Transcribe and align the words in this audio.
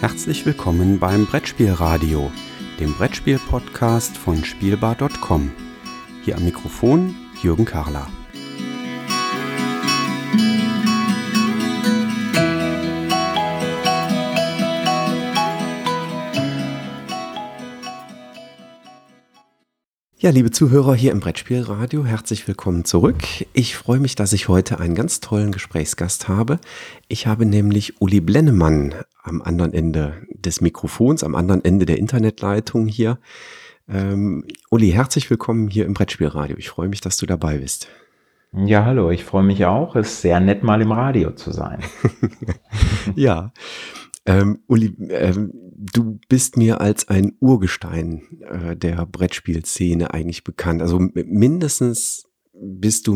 Herzlich 0.00 0.46
willkommen 0.46 1.00
beim 1.00 1.26
Brettspielradio, 1.26 2.30
dem 2.78 2.94
Brettspiel-Podcast 2.94 4.16
von 4.16 4.44
Spielbar.com. 4.44 5.50
Hier 6.24 6.36
am 6.36 6.44
Mikrofon 6.44 7.16
Jürgen 7.42 7.64
Karler. 7.64 8.06
Ja, 20.20 20.30
liebe 20.30 20.52
Zuhörer 20.52 20.94
hier 20.94 21.10
im 21.10 21.18
Brettspielradio, 21.18 22.04
herzlich 22.04 22.46
willkommen 22.46 22.84
zurück. 22.84 23.22
Ich 23.52 23.76
freue 23.76 23.98
mich, 23.98 24.14
dass 24.14 24.32
ich 24.32 24.46
heute 24.46 24.78
einen 24.78 24.94
ganz 24.94 25.18
tollen 25.18 25.50
Gesprächsgast 25.50 26.28
habe. 26.28 26.60
Ich 27.08 27.26
habe 27.26 27.46
nämlich 27.46 28.00
Uli 28.00 28.20
Blennemann 28.20 28.94
am 29.28 29.42
anderen 29.42 29.72
Ende 29.72 30.14
des 30.34 30.60
Mikrofons, 30.60 31.22
am 31.22 31.34
anderen 31.34 31.64
Ende 31.64 31.86
der 31.86 31.98
Internetleitung 31.98 32.86
hier. 32.86 33.18
Ähm, 33.88 34.44
Uli, 34.70 34.90
herzlich 34.90 35.30
willkommen 35.30 35.68
hier 35.68 35.86
im 35.86 35.94
Brettspielradio. 35.94 36.56
Ich 36.56 36.68
freue 36.68 36.88
mich, 36.88 37.00
dass 37.00 37.16
du 37.16 37.26
dabei 37.26 37.58
bist. 37.58 37.88
Ja, 38.52 38.84
hallo, 38.84 39.10
ich 39.10 39.24
freue 39.24 39.42
mich 39.42 39.66
auch. 39.66 39.94
Es 39.94 40.08
ist 40.08 40.22
sehr 40.22 40.40
nett, 40.40 40.62
mal 40.62 40.80
im 40.80 40.92
Radio 40.92 41.32
zu 41.32 41.52
sein. 41.52 41.82
ja. 43.14 43.52
Ähm, 44.24 44.60
Uli, 44.66 44.94
ähm, 45.10 45.52
du 45.54 46.18
bist 46.28 46.56
mir 46.56 46.80
als 46.80 47.08
ein 47.08 47.32
Urgestein 47.40 48.22
äh, 48.42 48.76
der 48.76 49.06
Brettspielszene 49.06 50.12
eigentlich 50.12 50.44
bekannt. 50.44 50.82
Also 50.82 50.98
mindestens 50.98 52.26
bist 52.52 53.06
du 53.06 53.14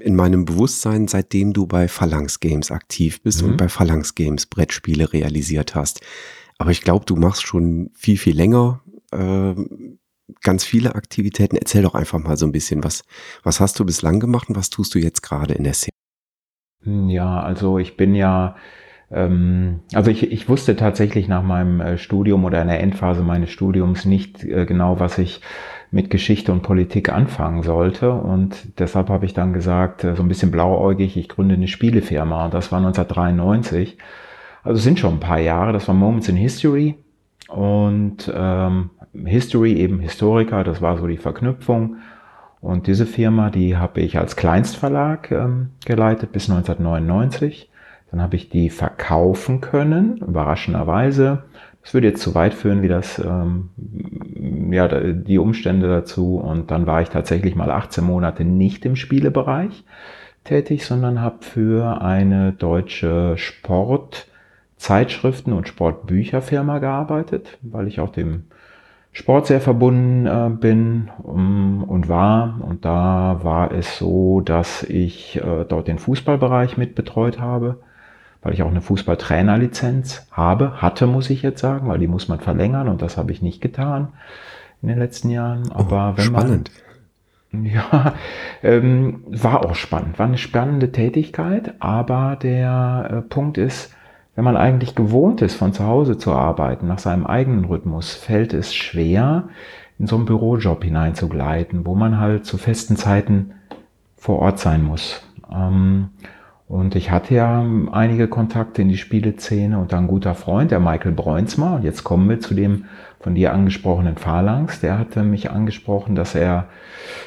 in 0.00 0.16
meinem 0.16 0.44
Bewusstsein, 0.44 1.08
seitdem 1.08 1.52
du 1.52 1.66
bei 1.66 1.88
Phalanx 1.88 2.40
Games 2.40 2.70
aktiv 2.70 3.22
bist 3.22 3.42
mhm. 3.42 3.50
und 3.50 3.56
bei 3.56 3.68
Phalanx 3.68 4.14
Games 4.14 4.46
Brettspiele 4.46 5.12
realisiert 5.12 5.74
hast. 5.74 6.00
Aber 6.58 6.70
ich 6.70 6.82
glaube, 6.82 7.04
du 7.04 7.14
machst 7.14 7.46
schon 7.46 7.90
viel, 7.94 8.18
viel 8.18 8.36
länger 8.36 8.82
äh, 9.12 9.54
ganz 10.42 10.64
viele 10.64 10.94
Aktivitäten. 10.94 11.56
Erzähl 11.56 11.82
doch 11.82 11.94
einfach 11.94 12.18
mal 12.18 12.36
so 12.36 12.46
ein 12.46 12.52
bisschen, 12.52 12.84
was, 12.84 13.04
was 13.42 13.60
hast 13.60 13.78
du 13.78 13.84
bislang 13.84 14.20
gemacht 14.20 14.48
und 14.48 14.56
was 14.56 14.70
tust 14.70 14.94
du 14.94 14.98
jetzt 14.98 15.22
gerade 15.22 15.54
in 15.54 15.64
der 15.64 15.74
Szene? 15.74 15.92
Ja, 16.84 17.40
also 17.40 17.78
ich 17.78 17.96
bin 17.96 18.14
ja 18.14 18.56
also 19.10 20.10
ich, 20.10 20.30
ich 20.30 20.48
wusste 20.48 20.76
tatsächlich 20.76 21.28
nach 21.28 21.42
meinem 21.42 21.80
äh, 21.80 21.98
Studium 21.98 22.44
oder 22.44 22.60
in 22.60 22.68
der 22.68 22.80
Endphase 22.80 23.22
meines 23.22 23.50
Studiums 23.50 24.04
nicht 24.04 24.44
äh, 24.44 24.66
genau, 24.66 25.00
was 25.00 25.16
ich 25.16 25.40
mit 25.90 26.10
Geschichte 26.10 26.52
und 26.52 26.62
Politik 26.62 27.10
anfangen 27.10 27.62
sollte. 27.62 28.12
Und 28.12 28.78
deshalb 28.78 29.08
habe 29.08 29.24
ich 29.24 29.32
dann 29.32 29.54
gesagt, 29.54 30.04
äh, 30.04 30.14
so 30.14 30.22
ein 30.22 30.28
bisschen 30.28 30.50
blauäugig, 30.50 31.16
ich 31.16 31.28
gründe 31.28 31.54
eine 31.54 31.68
Spielefirma. 31.68 32.48
Das 32.48 32.70
war 32.70 32.78
1993. 32.78 33.96
Also 34.62 34.80
sind 34.80 34.98
schon 34.98 35.14
ein 35.14 35.20
paar 35.20 35.40
Jahre. 35.40 35.72
Das 35.72 35.88
war 35.88 35.94
Moments 35.94 36.28
in 36.28 36.36
History. 36.36 36.96
Und 37.48 38.30
ähm, 38.34 38.90
History 39.24 39.72
eben 39.72 40.00
Historiker, 40.00 40.64
das 40.64 40.82
war 40.82 40.98
so 40.98 41.06
die 41.06 41.16
Verknüpfung. 41.16 41.96
Und 42.60 42.86
diese 42.86 43.06
Firma, 43.06 43.48
die 43.48 43.78
habe 43.78 44.00
ich 44.00 44.18
als 44.18 44.36
Kleinstverlag 44.36 45.30
ähm, 45.30 45.70
geleitet 45.86 46.32
bis 46.32 46.50
1999. 46.50 47.70
Dann 48.10 48.22
habe 48.22 48.36
ich 48.36 48.48
die 48.48 48.70
verkaufen 48.70 49.60
können, 49.60 50.18
überraschenderweise. 50.18 51.42
Das 51.82 51.94
würde 51.94 52.08
jetzt 52.08 52.22
zu 52.22 52.34
weit 52.34 52.54
führen, 52.54 52.82
wie 52.82 52.88
das, 52.88 53.18
ähm, 53.18 53.70
ja, 54.72 54.88
die 54.88 55.38
Umstände 55.38 55.88
dazu. 55.88 56.36
Und 56.36 56.70
dann 56.70 56.86
war 56.86 57.02
ich 57.02 57.10
tatsächlich 57.10 57.54
mal 57.54 57.70
18 57.70 58.04
Monate 58.04 58.44
nicht 58.44 58.84
im 58.84 58.96
Spielebereich 58.96 59.84
tätig, 60.44 60.86
sondern 60.86 61.20
habe 61.20 61.44
für 61.44 62.00
eine 62.00 62.52
deutsche 62.52 63.36
Sportzeitschriften- 63.36 65.52
und 65.52 65.68
Sportbücherfirma 65.68 66.78
gearbeitet, 66.78 67.58
weil 67.62 67.86
ich 67.86 68.00
auch 68.00 68.10
dem 68.10 68.44
Sport 69.12 69.46
sehr 69.46 69.60
verbunden 69.60 70.26
äh, 70.26 70.50
bin 70.50 71.10
um, 71.22 71.84
und 71.84 72.08
war. 72.08 72.60
Und 72.62 72.84
da 72.84 73.40
war 73.42 73.72
es 73.72 73.98
so, 73.98 74.40
dass 74.40 74.82
ich 74.84 75.36
äh, 75.36 75.64
dort 75.68 75.88
den 75.88 75.98
Fußballbereich 75.98 76.76
mit 76.76 76.94
betreut 76.94 77.38
habe 77.38 77.80
weil 78.42 78.54
ich 78.54 78.62
auch 78.62 78.70
eine 78.70 78.80
Fußballtrainerlizenz 78.80 80.26
habe, 80.30 80.80
hatte, 80.80 81.06
muss 81.06 81.30
ich 81.30 81.42
jetzt 81.42 81.60
sagen, 81.60 81.88
weil 81.88 81.98
die 81.98 82.06
muss 82.06 82.28
man 82.28 82.40
verlängern 82.40 82.88
und 82.88 83.02
das 83.02 83.16
habe 83.16 83.32
ich 83.32 83.42
nicht 83.42 83.60
getan 83.60 84.08
in 84.82 84.88
den 84.88 84.98
letzten 84.98 85.30
Jahren. 85.30 85.64
Oh, 85.70 85.80
Aber 85.80 86.14
oh, 86.14 86.18
wenn 86.18 86.24
spannend. 86.24 86.70
man 87.50 87.64
ja, 87.64 88.14
ähm, 88.62 89.24
war 89.26 89.64
auch 89.64 89.74
spannend, 89.74 90.18
war 90.18 90.26
eine 90.26 90.38
spannende 90.38 90.92
Tätigkeit, 90.92 91.74
aber 91.80 92.36
der 92.36 93.08
äh, 93.10 93.22
Punkt 93.22 93.56
ist, 93.56 93.94
wenn 94.34 94.44
man 94.44 94.56
eigentlich 94.56 94.94
gewohnt 94.94 95.42
ist, 95.42 95.56
von 95.56 95.72
zu 95.72 95.84
Hause 95.84 96.18
zu 96.18 96.32
arbeiten, 96.32 96.86
nach 96.86 97.00
seinem 97.00 97.26
eigenen 97.26 97.64
Rhythmus, 97.64 98.14
fällt 98.14 98.52
es 98.52 98.74
schwer, 98.74 99.48
in 99.98 100.06
so 100.06 100.14
einen 100.14 100.26
Bürojob 100.26 100.84
hineinzugleiten, 100.84 101.84
wo 101.86 101.94
man 101.94 102.20
halt 102.20 102.44
zu 102.44 102.56
festen 102.56 102.96
Zeiten 102.96 103.54
vor 104.16 104.38
Ort 104.38 104.60
sein 104.60 104.84
muss. 104.84 105.22
Ähm, 105.52 106.10
und 106.68 106.94
ich 106.94 107.10
hatte 107.10 107.34
ja 107.34 107.64
einige 107.92 108.28
Kontakte 108.28 108.82
in 108.82 108.90
die 108.90 108.98
Spieleszene 108.98 109.78
und 109.78 109.94
ein 109.94 110.06
guter 110.06 110.34
Freund, 110.34 110.70
der 110.70 110.80
Michael 110.80 111.12
Breunsma. 111.12 111.76
Und 111.76 111.84
jetzt 111.84 112.04
kommen 112.04 112.28
wir 112.28 112.40
zu 112.40 112.52
dem 112.54 112.84
von 113.20 113.34
dir 113.34 113.54
angesprochenen 113.54 114.18
Phalanx. 114.18 114.80
Der 114.80 114.98
hatte 114.98 115.22
mich 115.22 115.50
angesprochen, 115.50 116.14
dass 116.14 116.34
er 116.34 116.66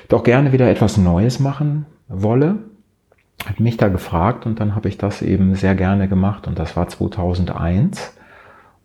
doch 0.10 0.24
gerne 0.24 0.52
wieder 0.52 0.70
etwas 0.70 0.98
Neues 0.98 1.40
machen 1.40 1.88
wolle. 2.08 2.60
Hat 3.44 3.60
mich 3.60 3.78
da 3.78 3.88
gefragt 3.88 4.46
und 4.46 4.60
dann 4.60 4.76
habe 4.76 4.90
ich 4.90 5.00
das 5.00 5.24
eben 5.24 5.56
sehr 5.56 5.74
gerne 5.74 6.08
gemacht 6.08 6.48
und 6.48 6.60
das 6.60 6.78
war 6.78 6.88
2001. 6.88 8.16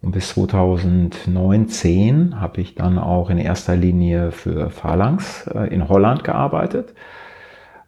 Und 0.01 0.13
bis 0.13 0.31
2019 0.31 2.41
habe 2.41 2.63
ich 2.63 2.75
dann 2.75 2.99
auch 2.99 3.29
in 3.29 3.37
erster 3.37 3.77
Linie 3.77 4.33
für 4.33 4.71
Phalanx 4.71 5.49
äh, 5.49 5.67
in 5.67 5.91
Holland 5.91 6.25
gearbeitet. 6.25 6.95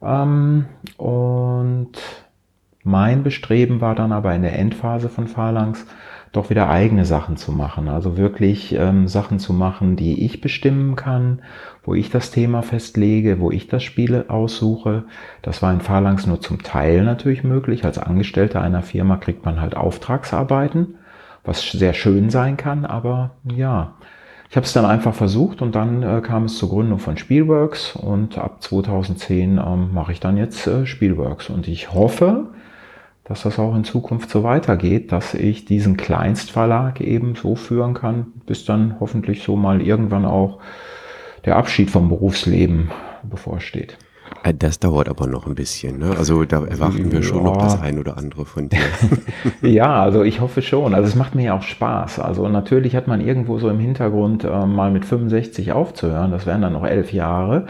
Ähm, 0.03 0.67
und 0.99 1.97
mein 2.89 3.23
Bestreben 3.23 3.83
war 3.83 3.95
dann 3.95 4.13
aber 4.13 4.35
in 4.35 4.41
der 4.41 4.59
Endphase 4.59 5.11
von 5.11 5.29
Phalanx 5.29 5.87
doch 6.33 6.49
wieder 6.49 6.71
eigene 6.71 7.05
Sachen 7.05 7.37
zu 7.37 7.53
machen. 7.53 7.89
Also 7.89 8.17
wirklich 8.17 8.75
ähm, 8.75 9.09
Sachen 9.09 9.39
zu 9.39 9.53
machen, 9.53 9.97
die 9.97 10.25
ich 10.25 10.41
bestimmen 10.41 10.97
kann, 10.97 11.43
wo 11.85 11.95
ich 11.95 12.11
das 12.11 12.31
Thema 12.31 12.63
festlege, 12.63 13.41
wo 13.41 13.51
ich 13.51 13.69
das 13.69 13.83
Spiel 13.83 14.25
aussuche. 14.29 15.05
Das 15.43 15.61
war 15.61 15.71
in 15.73 15.81
Phalanx 15.81 16.27
nur 16.27 16.41
zum 16.41 16.63
Teil 16.63 17.05
natürlich 17.05 17.45
möglich. 17.45 17.85
Als 17.85 17.99
Angestellter 17.99 18.63
einer 18.63 18.83
Firma 18.83 19.17
kriegt 19.17 19.45
man 19.45 19.61
halt 19.61 19.77
Auftragsarbeiten, 19.77 20.95
was 21.45 21.71
sehr 21.71 21.93
schön 21.93 22.31
sein 22.31 22.57
kann, 22.57 22.87
aber 22.87 23.33
ja. 23.45 23.95
Ich 24.51 24.57
habe 24.57 24.65
es 24.65 24.73
dann 24.73 24.87
einfach 24.87 25.15
versucht 25.15 25.61
und 25.61 25.75
dann 25.75 26.03
äh, 26.03 26.23
kam 26.23 26.45
es 26.45 26.57
zur 26.57 26.71
Gründung 26.71 26.99
von 27.01 27.19
Spielworks 27.19 27.95
und 27.95 28.39
ab 28.39 28.63
2010 28.63 29.59
ähm, 29.59 29.93
mache 29.93 30.13
ich 30.13 30.21
dann 30.21 30.39
jetzt 30.39 30.67
äh, 30.67 30.87
Spielworks 30.87 31.51
und 31.51 31.69
ich 31.69 31.93
hoffe, 31.93 32.47
dass 33.29 33.43
das 33.43 33.59
auch 33.59 33.75
in 33.75 33.85
Zukunft 33.85 34.31
so 34.31 34.43
weitergeht, 34.43 35.13
dass 35.13 35.35
ich 35.35 35.65
diesen 35.65 35.97
Kleinstverlag 35.97 37.01
eben 37.01 37.35
so 37.35 37.57
führen 37.57 37.95
kann, 37.95 38.33
bis 38.47 38.65
dann 38.65 38.97
hoffentlich 39.01 39.43
so 39.43 39.55
mal 39.57 39.83
irgendwann 39.83 40.25
auch 40.25 40.59
der 41.45 41.57
Abschied 41.57 41.91
vom 41.91 42.09
Berufsleben 42.09 42.91
bevorsteht. 43.23 43.99
Äh, 44.43 44.55
das 44.55 44.79
dauert 44.79 45.09
aber 45.09 45.27
noch 45.27 45.47
ein 45.47 45.55
bisschen. 45.55 45.99
Ne? 45.99 46.15
Also 46.17 46.45
da 46.45 46.65
erwarten 46.65 47.13
wir 47.13 47.23
schon 47.23 47.39
ja. 47.39 47.45
noch 47.45 47.57
das 47.59 47.81
ein 47.81 47.99
oder 47.99 48.17
andere 48.17 48.45
von 48.45 48.69
dir. 48.69 48.79
ja, 49.63 50.03
also 50.03 50.23
ich 50.23 50.41
hoffe 50.41 50.63
schon. 50.63 50.95
Also 50.95 51.09
es 51.09 51.15
macht 51.15 51.35
mir 51.35 51.45
ja 51.45 51.55
auch 51.57 51.63
Spaß. 51.63 52.21
Also 52.21 52.49
natürlich 52.49 52.97
hat 52.97 53.09
man 53.09 53.21
irgendwo 53.21 53.59
so 53.59 53.69
im 53.69 53.79
Hintergrund 53.79 54.45
äh, 54.45 54.67
mal 54.67 54.91
mit 54.91 55.05
65 55.05 55.73
aufzuhören. 55.73 56.31
Das 56.31 56.47
wären 56.47 56.63
dann 56.63 56.73
noch 56.73 56.87
elf 56.87 57.13
Jahre. 57.13 57.67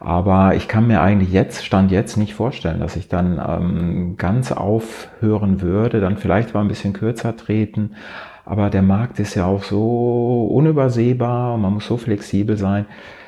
Aber 0.00 0.54
ich 0.54 0.68
kann 0.68 0.86
mir 0.86 1.00
eigentlich 1.00 1.32
jetzt, 1.32 1.64
Stand 1.64 1.90
jetzt, 1.90 2.16
nicht 2.16 2.34
vorstellen, 2.34 2.80
dass 2.80 2.96
ich 2.96 3.08
dann 3.08 3.40
ähm, 3.44 4.16
ganz 4.16 4.52
aufhören 4.52 5.60
würde, 5.60 6.00
dann 6.00 6.16
vielleicht 6.16 6.54
mal 6.54 6.60
ein 6.60 6.68
bisschen 6.68 6.92
kürzer 6.92 7.36
treten. 7.36 7.96
Aber 8.44 8.70
der 8.70 8.82
Markt 8.82 9.18
ist 9.18 9.34
ja 9.34 9.44
auch 9.44 9.64
so 9.64 10.46
unübersehbar 10.46 11.54
und 11.54 11.62
man 11.62 11.74
muss 11.74 11.86
so 11.86 11.96
flexibel 11.96 12.56
sein. 12.56 12.86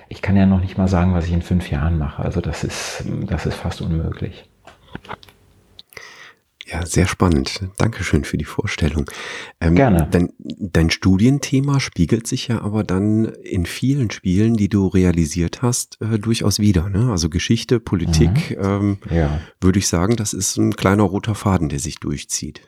Ich 0.09 0.23
kann 0.23 0.37
ja 0.37 0.47
noch 0.47 0.61
nicht 0.61 0.79
mal 0.79 0.89
sagen, 0.89 1.13
was 1.13 1.27
ich 1.27 1.33
in 1.33 1.43
fünf 1.43 1.71
Jahren 1.71 1.99
mache. 1.99 2.23
Also 2.23 2.41
das 2.41 2.65
ist, 2.65 3.05
das 3.27 3.47
ist 3.47 3.57
fast 3.57 3.83
unmöglich. 3.83 4.49
Ja, 6.71 6.87
sehr 6.87 7.07
spannend. 7.07 7.63
Dankeschön 7.79 8.25
für 8.25 8.39
die 8.39 8.45
Vorstellung. 8.45 9.11
Ähm, 9.61 9.75
Gerne. 9.75 10.07
Dein, 10.11 10.33
dein 10.39 10.91
Studienthema 10.91 11.81
spiegelt 11.81 12.29
sich 12.29 12.49
ja 12.49 12.61
aber 12.61 12.85
dann 12.85 13.25
in 13.25 13.67
vielen 13.67 14.11
Spielen, 14.11 14.57
die 14.57 14.69
du 14.69 14.87
realisiert 14.87 15.63
hast, 15.63 16.01
äh, 16.01 16.19
durchaus 16.19 16.61
wieder. 16.61 16.89
Ne? 16.89 17.11
Also 17.11 17.29
Geschichte, 17.29 17.81
Politik, 17.81 18.57
mhm. 18.57 18.65
ähm, 18.65 18.99
ja. 19.11 19.41
würde 19.61 19.81
ich 19.81 19.89
sagen, 19.89 20.15
das 20.15 20.33
ist 20.33 20.59
ein 20.59 20.75
kleiner 20.75 21.03
roter 21.03 21.35
Faden, 21.35 21.69
der 21.69 21.81
sich 21.81 21.97
durchzieht. 21.97 22.61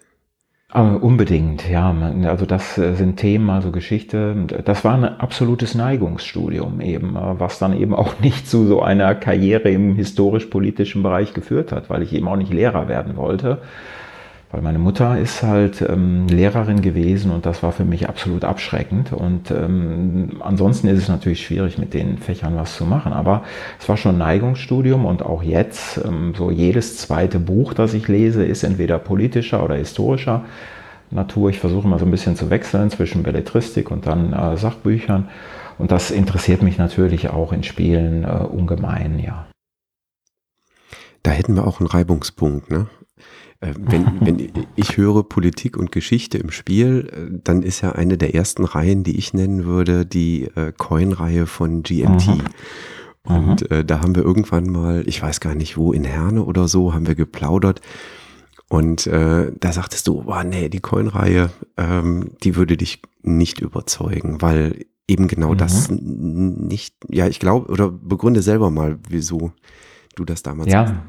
Aber 0.74 1.02
unbedingt, 1.02 1.68
ja. 1.68 1.94
Also 2.24 2.46
das 2.46 2.78
äh, 2.78 2.94
sind 2.94 3.18
Themen, 3.18 3.50
also 3.50 3.70
Geschichte. 3.70 4.34
Das 4.64 4.84
war 4.84 4.94
ein 4.94 5.04
absolutes 5.04 5.74
Neigungsstudium 5.74 6.80
eben, 6.80 7.14
äh, 7.14 7.38
was 7.38 7.58
dann 7.58 7.78
eben 7.78 7.94
auch 7.94 8.18
nicht 8.20 8.48
zu 8.48 8.64
so 8.66 8.80
einer 8.80 9.14
Karriere 9.14 9.68
im 9.68 9.96
historisch-politischen 9.96 11.02
Bereich 11.02 11.34
geführt 11.34 11.72
hat, 11.72 11.90
weil 11.90 12.02
ich 12.02 12.14
eben 12.14 12.26
auch 12.26 12.36
nicht 12.36 12.54
Lehrer 12.54 12.88
werden 12.88 13.16
wollte. 13.16 13.58
Weil 14.52 14.60
meine 14.60 14.78
Mutter 14.78 15.18
ist 15.18 15.42
halt 15.42 15.80
ähm, 15.80 16.28
Lehrerin 16.28 16.82
gewesen 16.82 17.30
und 17.30 17.46
das 17.46 17.62
war 17.62 17.72
für 17.72 17.86
mich 17.86 18.10
absolut 18.10 18.44
abschreckend. 18.44 19.14
Und 19.14 19.50
ähm, 19.50 20.40
ansonsten 20.40 20.88
ist 20.88 20.98
es 20.98 21.08
natürlich 21.08 21.46
schwierig, 21.46 21.78
mit 21.78 21.94
den 21.94 22.18
Fächern 22.18 22.54
was 22.56 22.76
zu 22.76 22.84
machen. 22.84 23.14
Aber 23.14 23.44
es 23.80 23.88
war 23.88 23.96
schon 23.96 24.18
Neigungsstudium 24.18 25.06
und 25.06 25.22
auch 25.22 25.42
jetzt, 25.42 26.02
ähm, 26.04 26.34
so 26.36 26.50
jedes 26.50 26.98
zweite 26.98 27.38
Buch, 27.38 27.72
das 27.72 27.94
ich 27.94 28.08
lese, 28.08 28.44
ist 28.44 28.62
entweder 28.62 28.98
politischer 28.98 29.64
oder 29.64 29.76
historischer 29.76 30.44
Natur. 31.10 31.48
Ich 31.48 31.58
versuche 31.58 31.88
mal 31.88 31.98
so 31.98 32.04
ein 32.04 32.10
bisschen 32.10 32.36
zu 32.36 32.50
wechseln 32.50 32.90
zwischen 32.90 33.22
Belletristik 33.22 33.90
und 33.90 34.06
dann 34.06 34.34
äh, 34.34 34.58
Sachbüchern. 34.58 35.30
Und 35.78 35.92
das 35.92 36.10
interessiert 36.10 36.62
mich 36.62 36.76
natürlich 36.76 37.30
auch 37.30 37.54
in 37.54 37.62
Spielen 37.62 38.24
äh, 38.24 38.44
ungemein, 38.44 39.18
ja. 39.18 39.46
Da 41.22 41.30
hätten 41.30 41.54
wir 41.54 41.66
auch 41.66 41.80
einen 41.80 41.86
Reibungspunkt, 41.86 42.70
ne? 42.70 42.88
Äh, 43.62 43.74
wenn, 43.78 44.20
wenn 44.20 44.50
ich 44.76 44.96
höre 44.96 45.22
Politik 45.22 45.76
und 45.76 45.92
Geschichte 45.92 46.38
im 46.38 46.50
Spiel, 46.50 47.08
äh, 47.10 47.40
dann 47.42 47.62
ist 47.62 47.80
ja 47.80 47.92
eine 47.92 48.18
der 48.18 48.34
ersten 48.34 48.64
Reihen, 48.64 49.04
die 49.04 49.16
ich 49.16 49.32
nennen 49.32 49.64
würde, 49.64 50.04
die 50.04 50.44
äh, 50.54 50.72
Coin-Reihe 50.76 51.46
von 51.46 51.82
GMT. 51.82 52.26
Mhm. 52.26 52.42
Und 53.24 53.70
äh, 53.70 53.84
da 53.84 54.00
haben 54.00 54.16
wir 54.16 54.24
irgendwann 54.24 54.66
mal, 54.66 55.04
ich 55.06 55.22
weiß 55.22 55.40
gar 55.40 55.54
nicht 55.54 55.76
wo, 55.76 55.92
in 55.92 56.04
Herne 56.04 56.44
oder 56.44 56.66
so, 56.66 56.92
haben 56.92 57.06
wir 57.06 57.14
geplaudert. 57.14 57.80
Und 58.68 59.06
äh, 59.06 59.52
da 59.58 59.72
sagtest 59.72 60.08
du, 60.08 60.22
boah, 60.22 60.44
nee, 60.44 60.68
die 60.68 60.80
Coin-Reihe, 60.80 61.50
ähm, 61.76 62.30
die 62.42 62.56
würde 62.56 62.76
dich 62.76 63.02
nicht 63.22 63.60
überzeugen, 63.60 64.42
weil 64.42 64.86
eben 65.06 65.28
genau 65.28 65.52
mhm. 65.52 65.58
das 65.58 65.90
nicht, 65.90 66.96
ja, 67.10 67.28
ich 67.28 67.38
glaube, 67.38 67.70
oder 67.70 67.90
begründe 67.90 68.42
selber 68.42 68.70
mal, 68.70 68.98
wieso 69.08 69.52
du 70.16 70.24
das 70.24 70.42
damals 70.42 70.72
ja. 70.72 71.02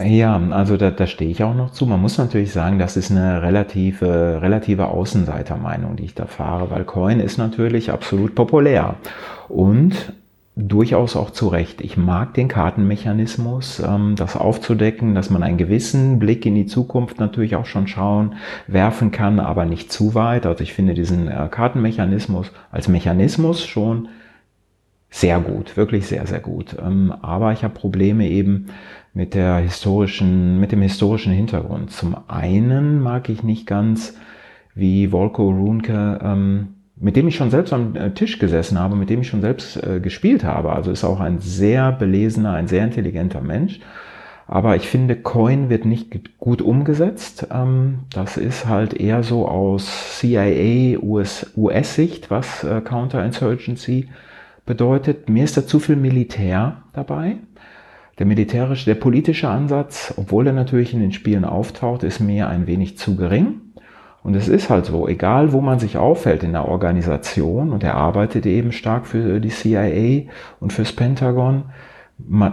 Ja, 0.00 0.40
also 0.50 0.78
da, 0.78 0.90
da 0.90 1.06
stehe 1.06 1.30
ich 1.30 1.44
auch 1.44 1.54
noch 1.54 1.70
zu. 1.70 1.84
Man 1.84 2.00
muss 2.00 2.16
natürlich 2.16 2.52
sagen, 2.52 2.78
das 2.78 2.96
ist 2.96 3.10
eine 3.10 3.42
relative, 3.42 4.40
relative 4.40 4.88
Außenseitermeinung, 4.88 5.96
die 5.96 6.04
ich 6.04 6.14
da 6.14 6.26
fahre, 6.26 6.70
weil 6.70 6.84
Coin 6.84 7.20
ist 7.20 7.36
natürlich 7.36 7.90
absolut 7.92 8.34
populär 8.34 8.96
und 9.48 10.14
durchaus 10.56 11.16
auch 11.16 11.30
zu 11.30 11.48
Recht. 11.48 11.80
Ich 11.80 11.96
mag 11.96 12.34
den 12.34 12.48
Kartenmechanismus, 12.48 13.80
ähm, 13.80 14.14
das 14.16 14.36
aufzudecken, 14.36 15.14
dass 15.14 15.30
man 15.30 15.42
einen 15.42 15.56
gewissen 15.56 16.18
Blick 16.18 16.44
in 16.46 16.54
die 16.54 16.66
Zukunft 16.66 17.20
natürlich 17.20 17.56
auch 17.56 17.66
schon 17.66 17.86
schauen, 17.86 18.36
werfen 18.66 19.12
kann, 19.12 19.40
aber 19.40 19.64
nicht 19.66 19.92
zu 19.92 20.14
weit. 20.14 20.46
Also 20.46 20.62
ich 20.62 20.72
finde 20.72 20.94
diesen 20.94 21.28
äh, 21.28 21.48
Kartenmechanismus 21.50 22.50
als 22.70 22.88
Mechanismus 22.88 23.64
schon 23.64 24.08
sehr 25.12 25.40
gut, 25.40 25.76
wirklich 25.76 26.06
sehr, 26.06 26.26
sehr 26.26 26.40
gut. 26.40 26.74
Ähm, 26.82 27.12
aber 27.20 27.52
ich 27.52 27.62
habe 27.62 27.74
Probleme 27.74 28.28
eben 28.28 28.68
mit 29.12 29.34
der 29.34 29.56
historischen, 29.56 30.58
mit 30.58 30.72
dem 30.72 30.80
historischen 30.80 31.34
Hintergrund. 31.34 31.90
Zum 31.90 32.16
einen 32.28 33.00
mag 33.00 33.28
ich 33.28 33.42
nicht 33.42 33.66
ganz, 33.66 34.16
wie 34.74 35.12
Volko 35.12 35.50
Runke, 35.50 36.18
ähm, 36.22 36.68
mit 36.96 37.16
dem 37.16 37.28
ich 37.28 37.36
schon 37.36 37.50
selbst 37.50 37.74
am 37.74 37.94
äh, 37.94 38.12
Tisch 38.12 38.38
gesessen 38.38 38.78
habe, 38.78 38.96
mit 38.96 39.10
dem 39.10 39.20
ich 39.20 39.28
schon 39.28 39.42
selbst 39.42 39.76
äh, 39.76 40.00
gespielt 40.00 40.44
habe. 40.44 40.72
Also 40.72 40.90
ist 40.90 41.04
auch 41.04 41.20
ein 41.20 41.40
sehr 41.40 41.92
belesener, 41.92 42.54
ein 42.54 42.66
sehr 42.66 42.82
intelligenter 42.82 43.42
Mensch. 43.42 43.80
Aber 44.46 44.76
ich 44.76 44.88
finde, 44.88 45.16
Coin 45.16 45.68
wird 45.68 45.84
nicht 45.84 46.38
gut 46.38 46.62
umgesetzt. 46.62 47.48
Ähm, 47.52 47.98
das 48.14 48.38
ist 48.38 48.66
halt 48.66 48.94
eher 48.94 49.22
so 49.22 49.46
aus 49.46 50.18
CIA, 50.18 50.98
US-Sicht, 50.98 52.30
was 52.30 52.64
äh, 52.64 52.80
Counterinsurgency 52.80 54.08
bedeutet. 54.66 55.28
Mir 55.28 55.44
ist 55.44 55.56
da 55.56 55.66
zu 55.66 55.78
viel 55.78 55.96
Militär 55.96 56.82
dabei. 56.92 57.36
Der 58.18 58.26
militärische, 58.26 58.84
der 58.84 58.94
politische 58.94 59.48
Ansatz, 59.48 60.14
obwohl 60.16 60.46
er 60.46 60.52
natürlich 60.52 60.92
in 60.94 61.00
den 61.00 61.12
Spielen 61.12 61.44
auftaucht, 61.44 62.02
ist 62.02 62.20
mir 62.20 62.48
ein 62.48 62.66
wenig 62.66 62.98
zu 62.98 63.16
gering. 63.16 63.60
Und 64.22 64.36
es 64.36 64.48
ist 64.48 64.70
halt 64.70 64.86
so, 64.86 65.08
egal 65.08 65.52
wo 65.52 65.60
man 65.60 65.78
sich 65.78 65.98
auffällt 65.98 66.44
in 66.44 66.52
der 66.52 66.68
Organisation, 66.68 67.72
und 67.72 67.82
er 67.82 67.94
arbeitet 67.94 68.46
eben 68.46 68.70
stark 68.70 69.06
für 69.06 69.40
die 69.40 69.48
CIA 69.48 70.30
und 70.60 70.72
fürs 70.72 70.92
Pentagon, 70.92 71.64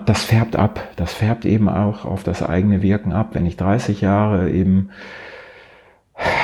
das 0.06 0.24
färbt 0.24 0.56
ab. 0.56 0.82
Das 0.96 1.14
färbt 1.14 1.46
eben 1.46 1.70
auch 1.70 2.06
auf 2.06 2.24
das 2.24 2.42
eigene 2.42 2.82
Wirken 2.82 3.12
ab. 3.12 3.30
Wenn 3.34 3.46
ich 3.46 3.58
30 3.58 4.02
Jahre 4.02 4.50
eben 4.50 4.90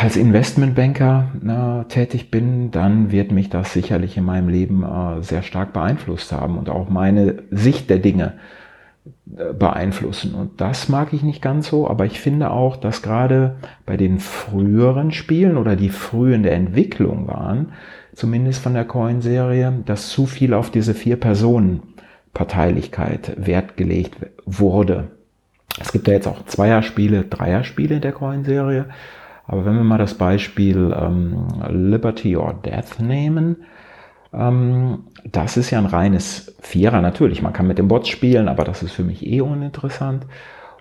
als 0.02 0.18
Investmentbanker 0.18 1.32
äh, 1.46 1.88
tätig 1.90 2.32
bin, 2.32 2.72
dann 2.72 3.12
wird 3.12 3.32
mich 3.32 3.50
das 3.50 3.74
sicherlich 3.74 4.18
in 4.18 4.26
meinem 4.26 4.50
Leben 4.50 4.84
äh, 4.84 5.22
sehr 5.22 5.44
stark 5.44 5.74
beeinflusst 5.74 6.32
haben 6.32 6.58
und 6.58 6.70
auch 6.70 6.90
meine 6.90 7.44
Sicht 7.52 7.90
der 7.90 8.00
Dinge 8.00 8.34
äh, 9.38 9.54
beeinflussen. 9.54 10.34
Und 10.34 10.60
das 10.62 10.90
mag 10.90 11.14
ich 11.14 11.24
nicht 11.24 11.42
ganz 11.42 11.68
so, 11.70 11.88
aber 11.88 12.06
ich 12.06 12.20
finde 12.20 12.52
auch, 12.52 12.78
dass 12.78 13.02
gerade 13.02 13.58
bei 13.86 13.98
den 13.98 14.20
früheren 14.20 15.12
Spielen 15.12 15.58
oder 15.58 15.76
die 15.76 15.90
früh 15.90 16.34
in 16.34 16.44
der 16.44 16.54
Entwicklung 16.54 17.28
waren, 17.28 17.74
zumindest 18.14 18.64
von 18.64 18.74
der 18.74 18.86
Coin-Serie, 18.86 19.84
dass 19.86 20.10
zu 20.10 20.26
viel 20.26 20.54
auf 20.54 20.72
diese 20.72 20.94
vier 20.94 21.18
Personen 21.18 21.84
Parteilichkeit 22.34 23.34
Wert 23.38 23.78
gelegt 23.78 24.18
wurde. 24.46 25.10
Es 25.80 25.92
gibt 25.92 26.08
ja 26.08 26.14
jetzt 26.14 26.28
auch 26.28 26.46
Zweierspiele, 26.46 27.24
Dreierspiele 27.24 27.96
in 27.96 28.02
der 28.02 28.12
Coin-Serie. 28.12 28.86
Aber 29.48 29.66
wenn 29.66 29.76
wir 29.76 29.84
mal 29.84 29.98
das 29.98 30.16
Beispiel 30.16 30.96
ähm, 31.00 31.48
Liberty 31.70 32.36
or 32.36 32.54
Death 32.54 33.00
nehmen, 33.00 33.58
ähm, 34.34 35.04
das 35.24 35.58
ist 35.58 35.72
ja 35.72 35.80
ein 35.80 35.86
reines 35.86 36.56
Vierer. 36.60 37.02
Natürlich, 37.02 37.42
man 37.42 37.54
kann 37.54 37.68
mit 37.68 37.78
dem 37.78 37.88
Bots 37.88 38.10
spielen, 38.10 38.48
aber 38.48 38.64
das 38.64 38.84
ist 38.84 38.94
für 38.94 39.04
mich 39.04 39.26
eh 39.26 39.42
uninteressant. 39.42 40.26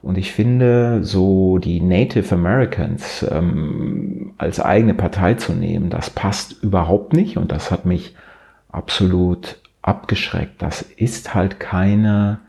Und 0.03 0.19
ich 0.19 0.33
finde, 0.33 1.03
so 1.03 1.57
die 1.59 1.81
Native 1.81 2.35
Americans 2.35 3.25
ähm, 3.31 4.35
als 4.37 4.61
eigene 4.61 4.93
Partei 4.93 5.35
zu 5.35 5.55
nehmen, 5.55 5.89
das 5.89 6.11
passt 6.11 6.63
überhaupt 6.63 7.15
nicht 7.15 7.39
und 7.39 7.53
das 7.53 7.71
hat 7.71 7.87
mich 7.87 8.15
absolut 8.71 9.57
abgeschreckt. 9.81 10.61
Das 10.61 10.83
ist 10.83 11.35
halt 11.35 11.59
keine 11.59 12.41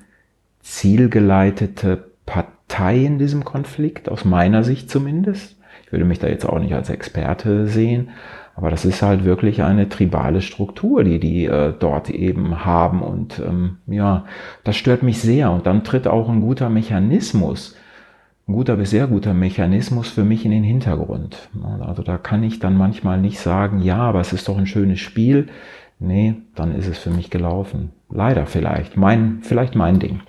zielgeleitete 0.62 2.12
Partei 2.26 2.98
in 2.98 3.20
diesem 3.20 3.46
Konflikt, 3.46 4.10
aus 4.10 4.26
meiner 4.26 4.64
Sicht 4.64 4.90
zumindest. 4.90 5.56
Ich 5.86 5.92
würde 5.92 6.06
mich 6.06 6.20
da 6.20 6.28
jetzt 6.28 6.46
auch 6.46 6.58
nicht 6.60 6.74
als 6.74 6.90
Experte 6.90 7.68
sehen, 7.68 8.10
aber 8.56 8.72
das 8.72 8.86
ist 8.86 9.02
halt 9.02 9.24
wirklich 9.24 9.62
eine 9.62 9.88
tribale 9.88 10.42
Struktur, 10.42 11.04
die 11.04 11.20
die 11.20 11.46
äh, 11.46 11.74
dort 11.78 12.10
eben 12.10 12.66
haben. 12.66 13.02
Und 13.02 13.40
ähm, 13.40 13.78
ja, 13.86 14.26
das 14.64 14.78
stört 14.78 15.04
mich 15.04 15.20
sehr. 15.22 15.52
Und 15.52 15.68
dann 15.68 15.84
tritt 15.84 16.08
auch 16.08 16.28
ein 16.28 16.42
guter 16.42 16.70
Mechanismus, 16.70 17.76
ein 18.48 18.54
guter 18.54 18.78
bis 18.78 18.90
sehr 18.92 19.08
guter 19.08 19.34
Mechanismus 19.34 20.10
für 20.10 20.24
mich 20.24 20.44
in 20.44 20.52
den 20.52 20.64
Hintergrund. 20.64 21.50
Also 21.82 22.02
da 22.02 22.18
kann 22.18 22.44
ich 22.44 22.60
dann 22.60 22.78
manchmal 22.78 23.20
nicht 23.20 23.40
sagen, 23.40 23.82
ja, 23.82 23.98
aber 23.98 24.22
es 24.22 24.34
ist 24.34 24.48
doch 24.48 24.58
ein 24.58 24.68
schönes 24.68 25.00
Spiel. 25.00 25.48
Nee, 26.00 26.36
dann 26.56 26.74
ist 26.74 26.88
es 26.88 26.98
für 26.98 27.12
mich 27.12 27.30
gelaufen. 27.30 27.92
Leider 28.10 28.48
vielleicht. 28.48 28.98
Mein, 28.98 29.40
vielleicht 29.42 29.76
mein 29.76 30.00
Ding 30.00 30.22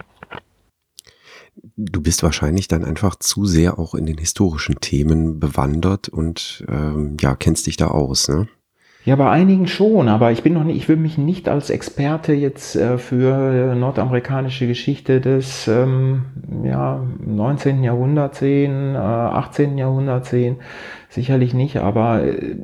du 1.76 2.00
bist 2.00 2.22
wahrscheinlich 2.22 2.68
dann 2.68 2.84
einfach 2.84 3.16
zu 3.16 3.46
sehr 3.46 3.78
auch 3.78 3.94
in 3.94 4.06
den 4.06 4.18
historischen 4.18 4.80
Themen 4.80 5.40
bewandert 5.40 6.08
und 6.08 6.64
ähm, 6.68 7.16
ja, 7.20 7.34
kennst 7.36 7.66
dich 7.66 7.76
da 7.76 7.88
aus, 7.88 8.28
ne? 8.28 8.48
Ja, 9.06 9.14
bei 9.14 9.30
einigen 9.30 9.68
schon, 9.68 10.08
aber 10.08 10.32
ich 10.32 10.42
bin 10.42 10.54
noch 10.54 10.64
nicht, 10.64 10.78
ich 10.78 10.88
will 10.88 10.96
mich 10.96 11.16
nicht 11.16 11.48
als 11.48 11.70
Experte 11.70 12.32
jetzt 12.32 12.74
äh, 12.74 12.98
für 12.98 13.76
nordamerikanische 13.76 14.66
Geschichte 14.66 15.20
des 15.20 15.68
ähm, 15.68 16.24
ja, 16.64 17.06
19. 17.24 17.84
Jahrhunderts 17.84 18.40
sehen, 18.40 18.96
äh, 18.96 18.98
18. 18.98 19.78
Jahrhunderts 19.78 20.30
sehen. 20.30 20.56
Sicherlich 21.08 21.54
nicht, 21.54 21.76
aber 21.76 22.24
äh, 22.24 22.56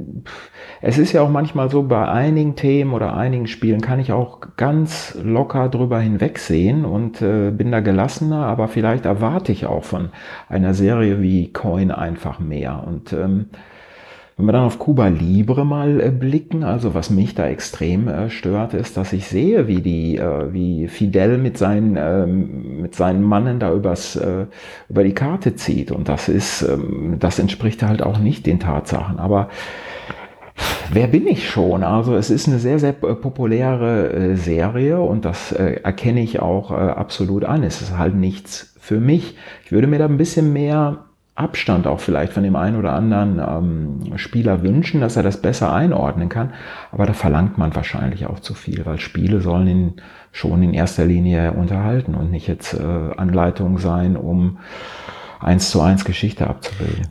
es 0.80 0.98
ist 0.98 1.12
ja 1.12 1.22
auch 1.22 1.30
manchmal 1.30 1.70
so, 1.70 1.84
bei 1.84 2.08
einigen 2.08 2.56
Themen 2.56 2.92
oder 2.92 3.14
einigen 3.16 3.46
Spielen 3.46 3.80
kann 3.80 4.00
ich 4.00 4.10
auch 4.10 4.40
ganz 4.56 5.16
locker 5.22 5.68
drüber 5.68 6.00
hinwegsehen 6.00 6.84
und 6.84 7.22
äh, 7.22 7.52
bin 7.52 7.70
da 7.70 7.78
gelassener, 7.78 8.46
aber 8.46 8.66
vielleicht 8.66 9.04
erwarte 9.04 9.52
ich 9.52 9.66
auch 9.66 9.84
von 9.84 10.08
einer 10.48 10.74
Serie 10.74 11.22
wie 11.22 11.52
Coin 11.52 11.92
einfach 11.92 12.40
mehr. 12.40 12.82
Und 12.84 13.12
ähm, 13.12 13.46
wenn 14.42 14.48
wir 14.48 14.52
dann 14.54 14.64
auf 14.64 14.80
Cuba 14.80 15.06
Libre 15.06 15.64
mal 15.64 16.00
äh, 16.00 16.10
blicken, 16.10 16.64
also 16.64 16.94
was 16.94 17.10
mich 17.10 17.36
da 17.36 17.46
extrem 17.46 18.08
äh, 18.08 18.28
stört, 18.28 18.74
ist, 18.74 18.96
dass 18.96 19.12
ich 19.12 19.28
sehe, 19.28 19.68
wie 19.68 19.80
die, 19.80 20.16
äh, 20.16 20.52
wie 20.52 20.88
Fidel 20.88 21.38
mit 21.38 21.56
seinen, 21.56 21.96
ähm, 21.96 22.82
mit 22.82 22.96
seinen 22.96 23.22
Mannen 23.22 23.60
da 23.60 23.72
übers, 23.72 24.16
äh, 24.16 24.46
über 24.88 25.04
die 25.04 25.14
Karte 25.14 25.54
zieht. 25.54 25.92
Und 25.92 26.08
das 26.08 26.28
ist, 26.28 26.62
ähm, 26.62 27.18
das 27.20 27.38
entspricht 27.38 27.84
halt 27.84 28.02
auch 28.02 28.18
nicht 28.18 28.44
den 28.46 28.58
Tatsachen. 28.58 29.20
Aber 29.20 29.48
Wer 30.90 31.06
bin 31.06 31.26
ich 31.26 31.48
schon? 31.48 31.82
Also 31.82 32.14
es 32.14 32.28
ist 32.28 32.46
eine 32.46 32.58
sehr, 32.58 32.78
sehr 32.78 32.92
populäre 32.92 34.12
äh, 34.12 34.36
Serie 34.36 35.00
und 35.00 35.24
das 35.24 35.52
äh, 35.52 35.80
erkenne 35.82 36.20
ich 36.20 36.40
auch 36.40 36.70
äh, 36.70 36.74
absolut 36.74 37.44
an. 37.44 37.62
Es 37.62 37.80
ist 37.80 37.96
halt 37.96 38.14
nichts 38.14 38.74
für 38.78 39.00
mich. 39.00 39.36
Ich 39.64 39.72
würde 39.72 39.86
mir 39.86 39.98
da 39.98 40.04
ein 40.04 40.18
bisschen 40.18 40.52
mehr 40.52 41.04
Abstand 41.34 41.86
auch 41.86 42.00
vielleicht 42.00 42.34
von 42.34 42.42
dem 42.42 42.56
einen 42.56 42.76
oder 42.76 42.92
anderen 42.92 43.38
ähm, 43.38 44.18
Spieler 44.18 44.62
wünschen, 44.62 45.00
dass 45.00 45.16
er 45.16 45.22
das 45.22 45.40
besser 45.40 45.72
einordnen 45.72 46.28
kann. 46.28 46.52
Aber 46.90 47.06
da 47.06 47.14
verlangt 47.14 47.56
man 47.56 47.74
wahrscheinlich 47.74 48.26
auch 48.26 48.40
zu 48.40 48.52
viel, 48.54 48.84
weil 48.84 48.98
Spiele 48.98 49.40
sollen 49.40 49.66
ihn 49.66 49.94
schon 50.30 50.62
in 50.62 50.74
erster 50.74 51.06
Linie 51.06 51.52
unterhalten 51.52 52.14
und 52.14 52.30
nicht 52.30 52.48
jetzt 52.48 52.74
äh, 52.74 52.82
Anleitung 52.82 53.78
sein, 53.78 54.16
um 54.16 54.58
eins 55.40 55.70
zu 55.70 55.80
eins 55.80 56.04
Geschichte 56.04 56.46
abzubilden. 56.46 57.08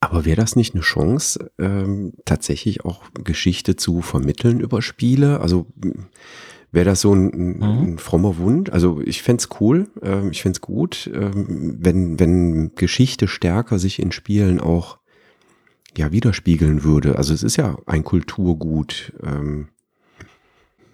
Aber 0.00 0.24
wäre 0.24 0.40
das 0.40 0.56
nicht 0.56 0.74
eine 0.74 0.82
Chance, 0.82 1.52
ähm, 1.60 2.14
tatsächlich 2.24 2.84
auch 2.84 3.02
Geschichte 3.22 3.76
zu 3.76 4.02
vermitteln 4.02 4.58
über 4.58 4.82
Spiele? 4.82 5.40
Also 5.40 5.66
wäre 6.72 6.86
das 6.86 7.02
so 7.02 7.14
ein, 7.14 7.56
mhm. 7.56 7.62
ein, 7.62 7.98
frommer 7.98 8.38
Wunsch? 8.38 8.70
Also 8.70 9.00
ich 9.04 9.22
fände 9.22 9.44
cool, 9.60 9.88
ähm, 10.02 10.30
ich 10.32 10.42
fände 10.42 10.60
gut, 10.60 11.10
ähm, 11.14 11.76
wenn, 11.80 12.18
wenn 12.18 12.74
Geschichte 12.74 13.28
stärker 13.28 13.78
sich 13.78 14.00
in 14.00 14.10
Spielen 14.10 14.58
auch 14.58 14.98
ja, 15.96 16.10
widerspiegeln 16.10 16.84
würde. 16.84 17.16
Also 17.16 17.34
es 17.34 17.42
ist 17.42 17.56
ja 17.56 17.76
ein 17.86 18.02
Kulturgut. 18.02 19.12
Ähm, 19.22 19.68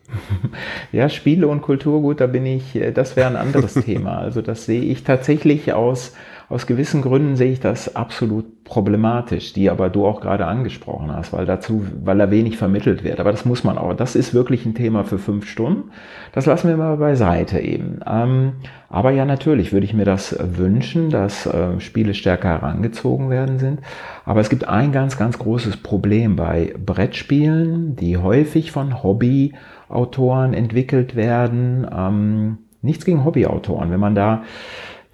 ja, 0.92 1.08
Spiele 1.08 1.46
und 1.48 1.62
Kulturgut, 1.62 2.20
da 2.20 2.26
bin 2.26 2.44
ich, 2.46 2.74
äh, 2.74 2.92
das 2.92 3.14
wäre 3.16 3.28
ein 3.28 3.36
anderes 3.36 3.74
Thema. 3.84 4.18
Also 4.18 4.42
das 4.42 4.64
sehe 4.64 4.82
ich 4.82 5.04
tatsächlich 5.04 5.72
aus, 5.72 6.14
aus 6.50 6.66
gewissen 6.66 7.02
Gründen 7.02 7.36
sehe 7.36 7.52
ich 7.52 7.60
das 7.60 7.94
absolut 7.94 8.64
problematisch, 8.64 9.52
die 9.52 9.68
aber 9.68 9.90
du 9.90 10.06
auch 10.06 10.22
gerade 10.22 10.46
angesprochen 10.46 11.12
hast, 11.14 11.34
weil 11.34 11.44
dazu, 11.44 11.84
weil 12.02 12.16
da 12.16 12.30
wenig 12.30 12.56
vermittelt 12.56 13.04
wird. 13.04 13.20
Aber 13.20 13.32
das 13.32 13.44
muss 13.44 13.64
man 13.64 13.76
auch. 13.76 13.92
Das 13.92 14.16
ist 14.16 14.32
wirklich 14.32 14.64
ein 14.64 14.74
Thema 14.74 15.04
für 15.04 15.18
fünf 15.18 15.46
Stunden. 15.46 15.90
Das 16.32 16.46
lassen 16.46 16.68
wir 16.68 16.78
mal 16.78 16.96
beiseite 16.96 17.58
eben. 17.58 18.00
Ähm, 18.06 18.52
aber 18.88 19.10
ja, 19.10 19.26
natürlich 19.26 19.74
würde 19.74 19.84
ich 19.84 19.92
mir 19.92 20.06
das 20.06 20.36
wünschen, 20.40 21.10
dass 21.10 21.44
äh, 21.44 21.80
Spiele 21.80 22.14
stärker 22.14 22.48
herangezogen 22.48 23.28
werden 23.28 23.58
sind. 23.58 23.80
Aber 24.24 24.40
es 24.40 24.48
gibt 24.48 24.66
ein 24.66 24.90
ganz, 24.90 25.18
ganz 25.18 25.38
großes 25.38 25.78
Problem 25.78 26.36
bei 26.36 26.74
Brettspielen, 26.84 27.94
die 27.96 28.16
häufig 28.16 28.72
von 28.72 29.02
Hobby 29.02 29.52
Autoren 29.90 30.54
entwickelt 30.54 31.14
werden. 31.14 31.86
Ähm, 31.94 32.58
nichts 32.80 33.04
gegen 33.04 33.24
Hobbyautoren. 33.24 33.90
Wenn 33.90 34.00
man 34.00 34.14
da 34.14 34.42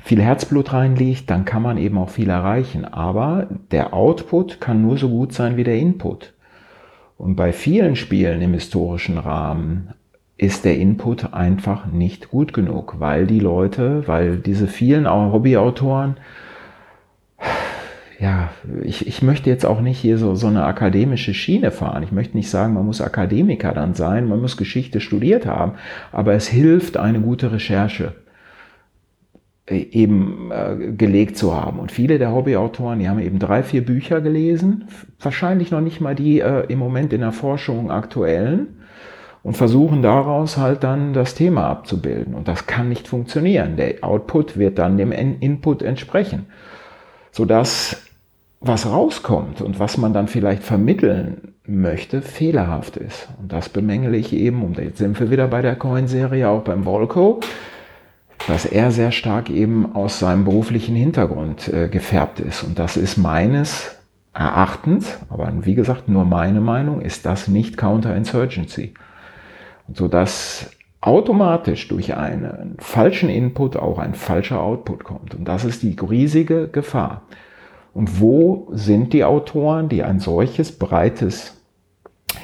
viel 0.04 0.20
Herzblut 0.20 0.74
reinlegt, 0.74 1.30
dann 1.30 1.46
kann 1.46 1.62
man 1.62 1.78
eben 1.78 1.96
auch 1.96 2.10
viel 2.10 2.28
erreichen. 2.28 2.84
Aber 2.84 3.48
der 3.70 3.94
Output 3.94 4.60
kann 4.60 4.82
nur 4.82 4.98
so 4.98 5.08
gut 5.08 5.32
sein 5.32 5.56
wie 5.56 5.64
der 5.64 5.78
Input. 5.78 6.34
Und 7.16 7.36
bei 7.36 7.54
vielen 7.54 7.96
Spielen 7.96 8.42
im 8.42 8.52
historischen 8.52 9.16
Rahmen 9.16 9.94
ist 10.36 10.66
der 10.66 10.76
Input 10.76 11.32
einfach 11.32 11.86
nicht 11.86 12.28
gut 12.28 12.52
genug, 12.52 12.96
weil 12.98 13.26
die 13.26 13.40
Leute, 13.40 14.06
weil 14.06 14.36
diese 14.36 14.66
vielen 14.66 15.08
Hobbyautoren 15.08 16.18
ja, 18.20 18.50
ich, 18.82 19.06
ich 19.06 19.22
möchte 19.22 19.50
jetzt 19.50 19.66
auch 19.66 19.80
nicht 19.80 19.98
hier 19.98 20.18
so, 20.18 20.34
so 20.34 20.46
eine 20.46 20.64
akademische 20.64 21.34
Schiene 21.34 21.70
fahren. 21.70 22.02
Ich 22.02 22.12
möchte 22.12 22.36
nicht 22.36 22.48
sagen, 22.48 22.74
man 22.74 22.86
muss 22.86 23.00
Akademiker 23.00 23.72
dann 23.72 23.94
sein, 23.94 24.28
man 24.28 24.40
muss 24.40 24.56
Geschichte 24.56 25.00
studiert 25.00 25.46
haben, 25.46 25.72
aber 26.12 26.34
es 26.34 26.46
hilft, 26.46 26.96
eine 26.96 27.20
gute 27.20 27.52
Recherche 27.52 28.14
eben 29.68 30.50
äh, 30.52 30.92
gelegt 30.92 31.36
zu 31.38 31.54
haben. 31.54 31.78
Und 31.78 31.90
viele 31.90 32.18
der 32.18 32.32
Hobbyautoren, 32.32 32.98
die 32.98 33.08
haben 33.08 33.18
eben 33.18 33.38
drei, 33.38 33.62
vier 33.62 33.84
Bücher 33.84 34.20
gelesen, 34.20 34.88
wahrscheinlich 35.20 35.70
noch 35.70 35.80
nicht 35.80 36.00
mal 36.00 36.14
die 36.14 36.40
äh, 36.40 36.66
im 36.68 36.78
Moment 36.78 37.12
in 37.12 37.20
der 37.20 37.32
Forschung 37.32 37.90
aktuellen 37.90 38.80
und 39.42 39.56
versuchen 39.56 40.02
daraus 40.02 40.56
halt 40.56 40.84
dann 40.84 41.12
das 41.14 41.34
Thema 41.34 41.68
abzubilden. 41.68 42.34
Und 42.34 42.48
das 42.48 42.66
kann 42.66 42.88
nicht 42.88 43.08
funktionieren. 43.08 43.76
Der 43.76 44.02
Output 44.02 44.58
wird 44.58 44.78
dann 44.78 44.96
dem 44.96 45.12
Input 45.12 45.82
entsprechen 45.82 46.46
sodass 47.34 48.00
was 48.60 48.86
rauskommt 48.86 49.60
und 49.60 49.80
was 49.80 49.98
man 49.98 50.12
dann 50.12 50.28
vielleicht 50.28 50.62
vermitteln 50.62 51.54
möchte, 51.66 52.22
fehlerhaft 52.22 52.96
ist. 52.96 53.28
Und 53.40 53.52
das 53.52 53.68
bemängele 53.68 54.16
ich 54.16 54.32
eben, 54.32 54.62
und 54.62 54.78
jetzt 54.78 54.98
sind 54.98 55.18
wir 55.18 55.30
wieder 55.30 55.48
bei 55.48 55.60
der 55.60 55.74
Coin-Serie, 55.74 56.48
auch 56.48 56.62
beim 56.62 56.86
Volko, 56.86 57.40
dass 58.46 58.66
er 58.66 58.90
sehr 58.90 59.12
stark 59.12 59.50
eben 59.50 59.94
aus 59.94 60.18
seinem 60.18 60.44
beruflichen 60.44 60.94
Hintergrund 60.94 61.68
äh, 61.68 61.88
gefärbt 61.88 62.40
ist. 62.40 62.62
Und 62.62 62.78
das 62.78 62.96
ist 62.96 63.16
meines 63.16 63.96
Erachtens, 64.34 65.18
aber 65.30 65.50
wie 65.62 65.74
gesagt, 65.74 66.08
nur 66.08 66.24
meine 66.24 66.60
Meinung, 66.60 67.00
ist 67.00 67.24
das 67.24 67.48
nicht 67.48 67.76
Counterinsurgency. 67.76 68.94
Und 69.86 69.96
so 69.96 70.08
dass 70.08 70.70
automatisch 71.00 71.88
durch 71.88 72.16
einen 72.16 72.76
falschen 72.78 73.28
Input 73.28 73.76
auch 73.76 73.98
ein 73.98 74.14
falscher 74.14 74.60
Output 74.60 75.04
kommt. 75.04 75.34
Und 75.34 75.46
das 75.46 75.64
ist 75.64 75.82
die 75.82 75.96
riesige 76.00 76.68
Gefahr. 76.68 77.22
Und 77.92 78.20
wo 78.20 78.68
sind 78.72 79.12
die 79.12 79.24
Autoren, 79.24 79.88
die 79.88 80.02
ein 80.02 80.18
solches 80.18 80.72
breites 80.76 81.60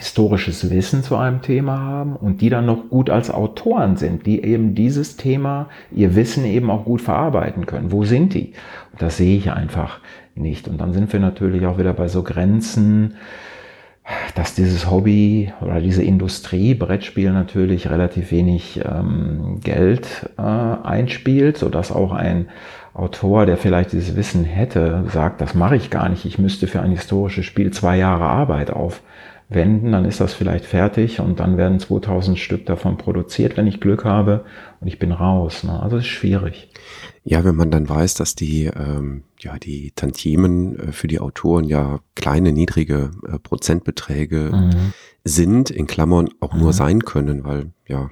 historisches 0.00 0.70
Wissen 0.70 1.02
zu 1.02 1.14
einem 1.16 1.42
Thema 1.42 1.78
haben 1.78 2.16
und 2.16 2.40
die 2.40 2.48
dann 2.48 2.64
noch 2.64 2.88
gut 2.88 3.10
als 3.10 3.30
Autoren 3.30 3.98
sind, 3.98 4.24
die 4.24 4.42
eben 4.42 4.74
dieses 4.74 5.18
Thema, 5.18 5.68
ihr 5.92 6.16
Wissen 6.16 6.46
eben 6.46 6.70
auch 6.70 6.86
gut 6.86 7.02
verarbeiten 7.02 7.66
können. 7.66 7.92
Wo 7.92 8.04
sind 8.04 8.32
die? 8.32 8.54
Und 8.92 9.02
das 9.02 9.18
sehe 9.18 9.36
ich 9.36 9.52
einfach 9.52 10.00
nicht. 10.34 10.68
Und 10.68 10.80
dann 10.80 10.94
sind 10.94 11.12
wir 11.12 11.20
natürlich 11.20 11.66
auch 11.66 11.76
wieder 11.76 11.92
bei 11.92 12.08
so 12.08 12.22
Grenzen, 12.22 13.16
dass 14.34 14.54
dieses 14.54 14.90
Hobby 14.90 15.52
oder 15.60 15.82
diese 15.82 16.02
Industrie 16.02 16.72
Brettspiel 16.72 17.30
natürlich 17.30 17.90
relativ 17.90 18.30
wenig 18.30 18.80
ähm, 18.82 19.60
Geld 19.62 20.30
äh, 20.38 20.40
einspielt, 20.40 21.58
sodass 21.58 21.92
auch 21.92 22.12
ein 22.12 22.48
Autor, 22.94 23.44
der 23.44 23.58
vielleicht 23.58 23.92
dieses 23.92 24.16
Wissen 24.16 24.44
hätte, 24.44 25.04
sagt, 25.12 25.42
das 25.42 25.54
mache 25.54 25.76
ich 25.76 25.90
gar 25.90 26.08
nicht, 26.08 26.24
ich 26.24 26.38
müsste 26.38 26.66
für 26.68 26.80
ein 26.80 26.90
historisches 26.90 27.44
Spiel 27.44 27.70
zwei 27.70 27.98
Jahre 27.98 28.24
Arbeit 28.24 28.70
aufwenden, 29.50 29.92
dann 29.92 30.04
ist 30.04 30.20
das 30.20 30.32
vielleicht 30.32 30.64
fertig 30.64 31.20
und 31.20 31.40
dann 31.40 31.56
werden 31.56 31.80
2000 31.80 32.38
Stück 32.38 32.66
davon 32.66 32.96
produziert, 32.96 33.56
wenn 33.56 33.66
ich 33.66 33.80
Glück 33.80 34.04
habe 34.04 34.44
und 34.80 34.86
ich 34.86 34.98
bin 34.98 35.12
raus. 35.12 35.64
Ne? 35.64 35.80
Also 35.82 35.96
es 35.96 36.04
ist 36.04 36.10
schwierig. 36.10 36.68
Ja, 37.22 37.44
wenn 37.44 37.54
man 37.54 37.70
dann 37.70 37.88
weiß, 37.88 38.14
dass 38.14 38.34
die, 38.34 38.64
ähm, 38.64 39.24
ja, 39.38 39.58
die 39.58 39.92
Tantiemen 39.94 40.78
äh, 40.78 40.92
für 40.92 41.06
die 41.06 41.20
Autoren 41.20 41.64
ja 41.64 42.00
kleine, 42.14 42.52
niedrige 42.52 43.10
äh, 43.26 43.38
Prozentbeträge 43.38 44.50
mhm. 44.52 44.92
sind, 45.24 45.70
in 45.70 45.86
Klammern 45.86 46.30
auch 46.40 46.54
mhm. 46.54 46.60
nur 46.60 46.72
sein 46.72 47.04
können, 47.04 47.44
weil, 47.44 47.72
ja, 47.86 48.10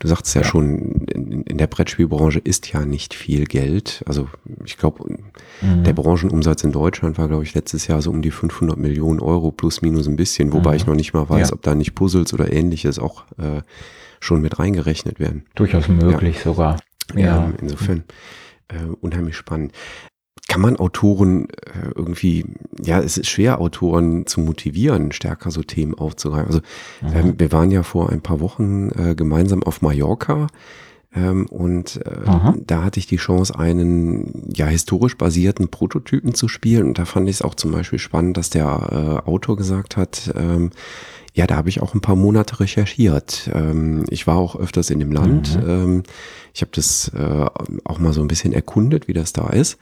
du 0.00 0.08
sagst 0.08 0.34
ja, 0.34 0.40
ja, 0.40 0.46
schon, 0.46 1.06
in, 1.06 1.42
in, 1.42 1.58
der 1.58 1.68
Brettspielbranche 1.68 2.40
ist 2.40 2.72
ja 2.72 2.84
nicht 2.84 3.14
viel 3.14 3.44
Geld. 3.44 4.02
Also 4.06 4.28
ich 4.64 4.76
glaube, 4.76 5.18
mhm. 5.60 5.84
der 5.84 5.92
Branchenumsatz 5.92 6.64
in 6.64 6.72
Deutschland 6.72 7.18
war, 7.18 7.28
glaube 7.28 7.44
ich, 7.44 7.54
letztes 7.54 7.86
Jahr 7.86 8.02
so 8.02 8.10
um 8.10 8.22
die 8.22 8.32
500 8.32 8.76
Millionen 8.76 9.20
Euro 9.20 9.52
plus 9.52 9.82
minus 9.82 10.08
ein 10.08 10.16
bisschen, 10.16 10.52
wobei 10.52 10.74
ich 10.74 10.86
mhm. 10.86 10.90
noch 10.90 10.96
nicht 10.96 11.12
mal 11.12 11.28
weiß, 11.28 11.50
ja. 11.50 11.54
ob 11.54 11.62
da 11.62 11.76
nicht 11.76 11.94
Puzzles 11.94 12.34
oder 12.34 12.52
ähnliches 12.52 12.98
auch 12.98 13.24
äh, 13.38 13.62
schon 14.18 14.40
mit 14.40 14.58
reingerechnet 14.58 15.20
werden. 15.20 15.44
Durchaus 15.54 15.88
möglich 15.88 16.36
ja. 16.36 16.42
sogar. 16.42 16.76
Ja. 17.14 17.44
Ähm, 17.44 17.54
insofern 17.60 18.04
äh, 18.68 18.84
unheimlich 19.00 19.36
spannend. 19.36 19.72
Kann 20.48 20.60
man 20.60 20.76
Autoren 20.76 21.48
äh, 21.50 21.90
irgendwie, 21.94 22.44
ja, 22.82 23.00
es 23.00 23.16
ist 23.16 23.28
schwer, 23.28 23.60
Autoren 23.60 24.26
zu 24.26 24.40
motivieren, 24.40 25.12
stärker 25.12 25.50
so 25.50 25.62
Themen 25.62 25.94
aufzugreifen. 25.94 26.46
Also 26.46 26.60
ähm, 27.02 27.34
wir 27.38 27.52
waren 27.52 27.70
ja 27.70 27.82
vor 27.82 28.10
ein 28.10 28.22
paar 28.22 28.40
Wochen 28.40 28.90
äh, 28.90 29.14
gemeinsam 29.14 29.62
auf 29.62 29.82
Mallorca 29.82 30.48
ähm, 31.14 31.46
und 31.46 31.96
äh, 32.06 32.54
da 32.66 32.84
hatte 32.84 32.98
ich 32.98 33.06
die 33.06 33.16
Chance, 33.16 33.58
einen 33.58 34.50
ja 34.54 34.66
historisch 34.66 35.16
basierten 35.18 35.68
Prototypen 35.68 36.34
zu 36.34 36.48
spielen. 36.48 36.88
Und 36.88 36.98
da 36.98 37.04
fand 37.04 37.28
ich 37.28 37.36
es 37.36 37.42
auch 37.42 37.54
zum 37.54 37.72
Beispiel 37.72 37.98
spannend, 37.98 38.36
dass 38.36 38.50
der 38.50 39.22
äh, 39.24 39.28
Autor 39.28 39.56
gesagt 39.56 39.96
hat, 39.96 40.32
ähm, 40.36 40.70
ja, 41.34 41.46
da 41.46 41.56
habe 41.56 41.68
ich 41.68 41.80
auch 41.80 41.94
ein 41.94 42.00
paar 42.00 42.16
Monate 42.16 42.60
recherchiert. 42.60 43.50
Ähm, 43.54 44.04
ich 44.10 44.26
war 44.26 44.36
auch 44.36 44.56
öfters 44.56 44.90
in 44.90 44.98
dem 44.98 45.12
Land. 45.12 45.56
Mhm. 45.62 45.70
Ähm, 45.70 46.02
ich 46.52 46.60
habe 46.60 46.72
das 46.74 47.10
äh, 47.14 47.46
auch 47.84 47.98
mal 47.98 48.12
so 48.12 48.20
ein 48.20 48.28
bisschen 48.28 48.52
erkundet, 48.52 49.08
wie 49.08 49.14
das 49.14 49.32
da 49.32 49.48
ist. 49.48 49.78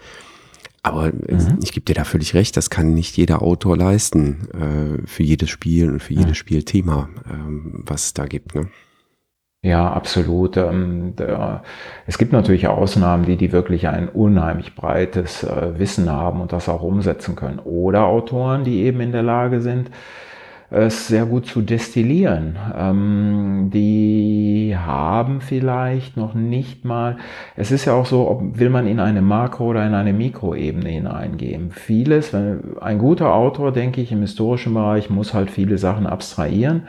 Aber 0.82 1.06
mhm. 1.06 1.58
ich 1.62 1.72
gebe 1.72 1.84
dir 1.84 1.94
da 1.94 2.04
völlig 2.04 2.34
recht, 2.34 2.56
das 2.56 2.70
kann 2.70 2.94
nicht 2.94 3.16
jeder 3.16 3.42
Autor 3.42 3.76
leisten 3.76 4.48
äh, 4.54 5.06
für 5.06 5.22
jedes 5.22 5.50
Spiel 5.50 5.90
und 5.90 6.02
für 6.02 6.14
jedes 6.14 6.28
mhm. 6.28 6.34
Spielthema, 6.34 7.08
ähm, 7.30 7.82
was 7.84 8.06
es 8.06 8.14
da 8.14 8.26
gibt. 8.26 8.54
Ne? 8.54 8.68
Ja, 9.62 9.92
absolut. 9.92 10.56
Ähm, 10.56 11.16
der, 11.16 11.62
es 12.06 12.16
gibt 12.16 12.32
natürlich 12.32 12.66
Ausnahmen, 12.68 13.26
die, 13.26 13.36
die 13.36 13.52
wirklich 13.52 13.88
ein 13.88 14.08
unheimlich 14.08 14.74
breites 14.74 15.44
äh, 15.44 15.78
Wissen 15.78 16.08
haben 16.08 16.40
und 16.40 16.52
das 16.52 16.70
auch 16.70 16.82
umsetzen 16.82 17.36
können. 17.36 17.58
Oder 17.58 18.06
Autoren, 18.06 18.64
die 18.64 18.84
eben 18.84 19.00
in 19.00 19.12
der 19.12 19.22
Lage 19.22 19.60
sind, 19.60 19.90
es 20.70 21.08
sehr 21.08 21.26
gut 21.26 21.46
zu 21.46 21.62
destillieren. 21.62 22.56
Ähm, 22.76 23.70
die 23.74 24.76
haben 24.78 25.40
vielleicht 25.40 26.16
noch 26.16 26.34
nicht 26.34 26.84
mal, 26.84 27.16
es 27.56 27.72
ist 27.72 27.86
ja 27.86 27.94
auch 27.94 28.06
so, 28.06 28.28
ob, 28.28 28.58
will 28.58 28.70
man 28.70 28.86
in 28.86 29.00
eine 29.00 29.20
Makro- 29.20 29.70
oder 29.70 29.84
in 29.84 29.94
eine 29.94 30.12
Mikroebene 30.12 30.88
hineingehen. 30.88 31.72
Vieles, 31.72 32.32
wenn, 32.32 32.78
ein 32.80 32.98
guter 32.98 33.34
Autor, 33.34 33.72
denke 33.72 34.00
ich, 34.00 34.12
im 34.12 34.20
historischen 34.20 34.72
Bereich 34.74 35.10
muss 35.10 35.34
halt 35.34 35.50
viele 35.50 35.76
Sachen 35.76 36.06
abstrahieren 36.06 36.82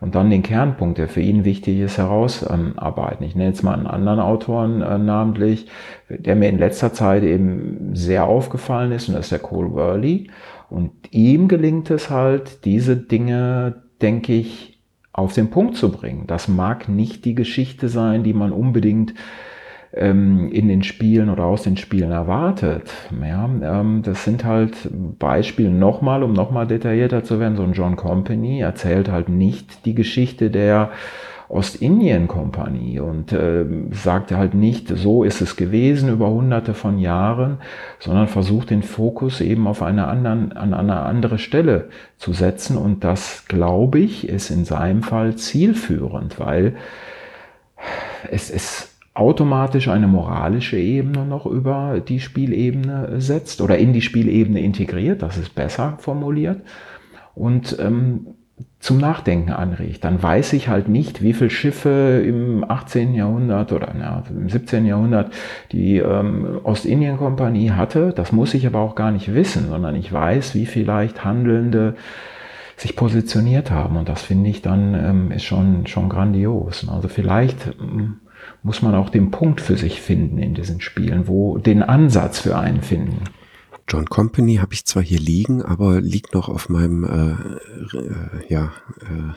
und 0.00 0.14
dann 0.14 0.30
den 0.30 0.42
Kernpunkt, 0.42 0.98
der 0.98 1.08
für 1.08 1.20
ihn 1.20 1.44
wichtig 1.44 1.80
ist, 1.80 1.98
herausarbeiten. 1.98 3.26
Ich 3.26 3.34
nenne 3.34 3.50
jetzt 3.50 3.62
mal 3.62 3.74
einen 3.74 3.86
anderen 3.86 4.20
Autoren 4.20 4.80
äh, 4.80 4.98
namentlich, 4.98 5.66
der 6.08 6.36
mir 6.36 6.48
in 6.48 6.58
letzter 6.58 6.92
Zeit 6.92 7.22
eben 7.22 7.90
sehr 7.92 8.24
aufgefallen 8.24 8.92
ist, 8.92 9.08
und 9.08 9.14
das 9.14 9.26
ist 9.26 9.32
der 9.32 9.38
Cole 9.40 9.72
Worley. 9.72 10.28
Und 10.68 10.90
ihm 11.10 11.48
gelingt 11.48 11.90
es 11.90 12.10
halt, 12.10 12.64
diese 12.64 12.96
Dinge, 12.96 13.82
denke 14.02 14.32
ich, 14.32 14.80
auf 15.12 15.32
den 15.32 15.50
Punkt 15.50 15.76
zu 15.76 15.90
bringen. 15.90 16.26
Das 16.26 16.48
mag 16.48 16.88
nicht 16.88 17.24
die 17.24 17.34
Geschichte 17.34 17.88
sein, 17.88 18.22
die 18.22 18.34
man 18.34 18.52
unbedingt 18.52 19.14
ähm, 19.94 20.50
in 20.52 20.68
den 20.68 20.82
Spielen 20.82 21.30
oder 21.30 21.44
aus 21.44 21.62
den 21.62 21.76
Spielen 21.76 22.10
erwartet. 22.10 22.92
Ja, 23.22 23.44
ähm, 23.46 24.02
das 24.02 24.24
sind 24.24 24.44
halt 24.44 24.90
Beispiele 25.18 25.70
nochmal, 25.70 26.22
um 26.22 26.34
nochmal 26.34 26.66
detaillierter 26.66 27.24
zu 27.24 27.40
werden. 27.40 27.56
So 27.56 27.62
ein 27.62 27.72
John 27.72 27.96
Company 27.96 28.60
erzählt 28.60 29.10
halt 29.10 29.28
nicht 29.30 29.86
die 29.86 29.94
Geschichte 29.94 30.50
der 30.50 30.90
Ostindien-Kompanie 31.48 32.98
und 32.98 33.32
äh, 33.32 33.64
sagte 33.92 34.36
halt 34.36 34.54
nicht, 34.54 34.88
so 34.88 35.22
ist 35.22 35.40
es 35.40 35.56
gewesen 35.56 36.08
über 36.08 36.28
hunderte 36.28 36.74
von 36.74 36.98
Jahren, 36.98 37.58
sondern 38.00 38.26
versucht 38.26 38.70
den 38.70 38.82
Fokus 38.82 39.40
eben 39.40 39.66
auf 39.66 39.82
eine 39.82 40.08
anderen, 40.08 40.52
an 40.52 40.74
eine 40.74 41.00
andere 41.00 41.38
Stelle 41.38 41.88
zu 42.18 42.32
setzen. 42.32 42.76
Und 42.76 43.04
das, 43.04 43.44
glaube 43.46 44.00
ich, 44.00 44.28
ist 44.28 44.50
in 44.50 44.64
seinem 44.64 45.02
Fall 45.02 45.36
zielführend, 45.36 46.40
weil 46.40 46.76
es 48.30 48.50
ist 48.50 48.92
automatisch 49.14 49.88
eine 49.88 50.08
moralische 50.08 50.78
Ebene 50.78 51.24
noch 51.24 51.46
über 51.46 52.00
die 52.06 52.20
Spielebene 52.20 53.20
setzt 53.20 53.60
oder 53.60 53.78
in 53.78 53.92
die 53.92 54.02
Spielebene 54.02 54.60
integriert, 54.60 55.22
das 55.22 55.38
ist 55.38 55.54
besser 55.54 55.96
formuliert. 56.00 56.60
Und 57.34 57.76
ähm, 57.78 58.26
zum 58.78 58.98
Nachdenken 58.98 59.50
anregt. 59.50 60.04
Dann 60.04 60.22
weiß 60.22 60.52
ich 60.52 60.68
halt 60.68 60.88
nicht, 60.88 61.22
wie 61.22 61.32
viele 61.32 61.50
Schiffe 61.50 62.22
im 62.24 62.64
18. 62.68 63.14
Jahrhundert 63.14 63.72
oder 63.72 63.92
na, 63.98 64.22
im 64.30 64.48
17. 64.48 64.86
Jahrhundert 64.86 65.32
die 65.72 65.98
ähm, 65.98 66.60
Ostindien-Kompanie 66.62 67.72
hatte. 67.72 68.12
Das 68.14 68.32
muss 68.32 68.54
ich 68.54 68.66
aber 68.66 68.80
auch 68.80 68.94
gar 68.94 69.10
nicht 69.10 69.34
wissen, 69.34 69.68
sondern 69.68 69.96
ich 69.96 70.12
weiß, 70.12 70.54
wie 70.54 70.66
vielleicht 70.66 71.24
Handelnde 71.24 71.96
sich 72.76 72.94
positioniert 72.94 73.70
haben. 73.70 73.96
Und 73.96 74.08
das 74.08 74.22
finde 74.22 74.50
ich 74.50 74.62
dann 74.62 74.94
ähm, 74.94 75.32
ist 75.32 75.44
schon, 75.44 75.86
schon 75.86 76.08
grandios. 76.08 76.86
Also 76.88 77.08
vielleicht 77.08 77.74
ähm, 77.80 78.20
muss 78.62 78.82
man 78.82 78.94
auch 78.94 79.08
den 79.08 79.30
Punkt 79.30 79.60
für 79.60 79.76
sich 79.76 80.00
finden 80.00 80.38
in 80.38 80.54
diesen 80.54 80.80
Spielen, 80.80 81.26
wo 81.26 81.58
den 81.58 81.82
Ansatz 81.82 82.40
für 82.40 82.56
einen 82.56 82.82
finden. 82.82 83.24
John 83.88 84.06
Company 84.06 84.56
habe 84.56 84.74
ich 84.74 84.84
zwar 84.84 85.02
hier 85.02 85.20
liegen, 85.20 85.62
aber 85.62 86.00
liegt 86.00 86.34
noch 86.34 86.48
auf 86.48 86.68
meinem 86.68 87.04
äh, 87.04 87.96
äh, 87.96 88.48
ja, 88.48 88.72
äh, 89.00 89.32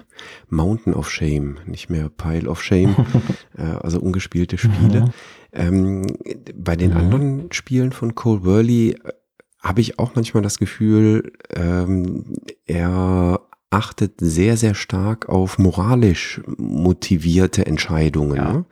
Mountain 0.49 0.93
of 0.93 1.09
Shame, 1.09 1.57
nicht 1.65 1.89
mehr 1.89 2.09
Pile 2.09 2.49
of 2.49 2.63
Shame, 2.63 2.95
äh, 3.57 3.63
also 3.63 3.99
ungespielte 3.99 4.57
Spiele. 4.57 5.01
Mhm. 5.01 5.09
Ähm, 5.51 6.07
bei 6.55 6.75
den 6.75 6.91
mhm. 6.91 6.97
anderen 6.97 7.51
Spielen 7.51 7.91
von 7.91 8.15
Cole 8.15 8.43
Worley 8.43 8.91
äh, 8.91 9.11
habe 9.59 9.81
ich 9.81 9.99
auch 9.99 10.15
manchmal 10.15 10.41
das 10.41 10.57
Gefühl, 10.57 11.33
ähm, 11.55 12.33
er 12.65 13.41
achtet 13.69 14.13
sehr, 14.19 14.57
sehr 14.57 14.73
stark 14.73 15.29
auf 15.29 15.59
moralisch 15.59 16.41
motivierte 16.57 17.65
Entscheidungen. 17.65 18.35
Ja. 18.35 18.53
Ne? 18.53 18.65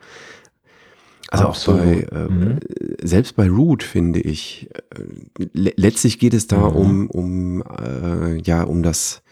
Also 1.30 1.44
Absolut. 1.44 1.80
auch 1.80 1.84
bei, 1.84 2.16
äh, 2.16 2.28
mhm. 2.28 2.58
selbst 3.02 3.36
bei 3.36 3.48
Root 3.48 3.82
finde 3.82 4.20
ich, 4.20 4.70
äh, 4.90 5.44
le 5.52 5.72
letztlich 5.76 6.18
geht 6.18 6.32
es 6.32 6.46
da 6.46 6.70
mhm. 6.70 6.76
um, 6.76 7.10
um, 7.10 7.62
äh, 7.62 8.40
ja, 8.40 8.62
um 8.62 8.82
das, 8.82 9.22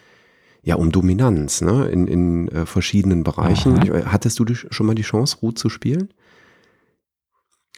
ja, 0.62 0.74
um 0.74 0.92
Dominanz, 0.92 1.62
ne, 1.62 1.88
in, 1.88 2.06
in 2.06 2.48
äh, 2.48 2.66
verschiedenen 2.66 3.24
Bereichen. 3.24 3.80
Ich, 3.82 3.90
hattest 4.06 4.38
du 4.38 4.44
die, 4.44 4.56
schon 4.56 4.86
mal 4.86 4.94
die 4.94 5.02
Chance, 5.02 5.38
Root 5.40 5.58
zu 5.58 5.70
spielen? 5.70 6.10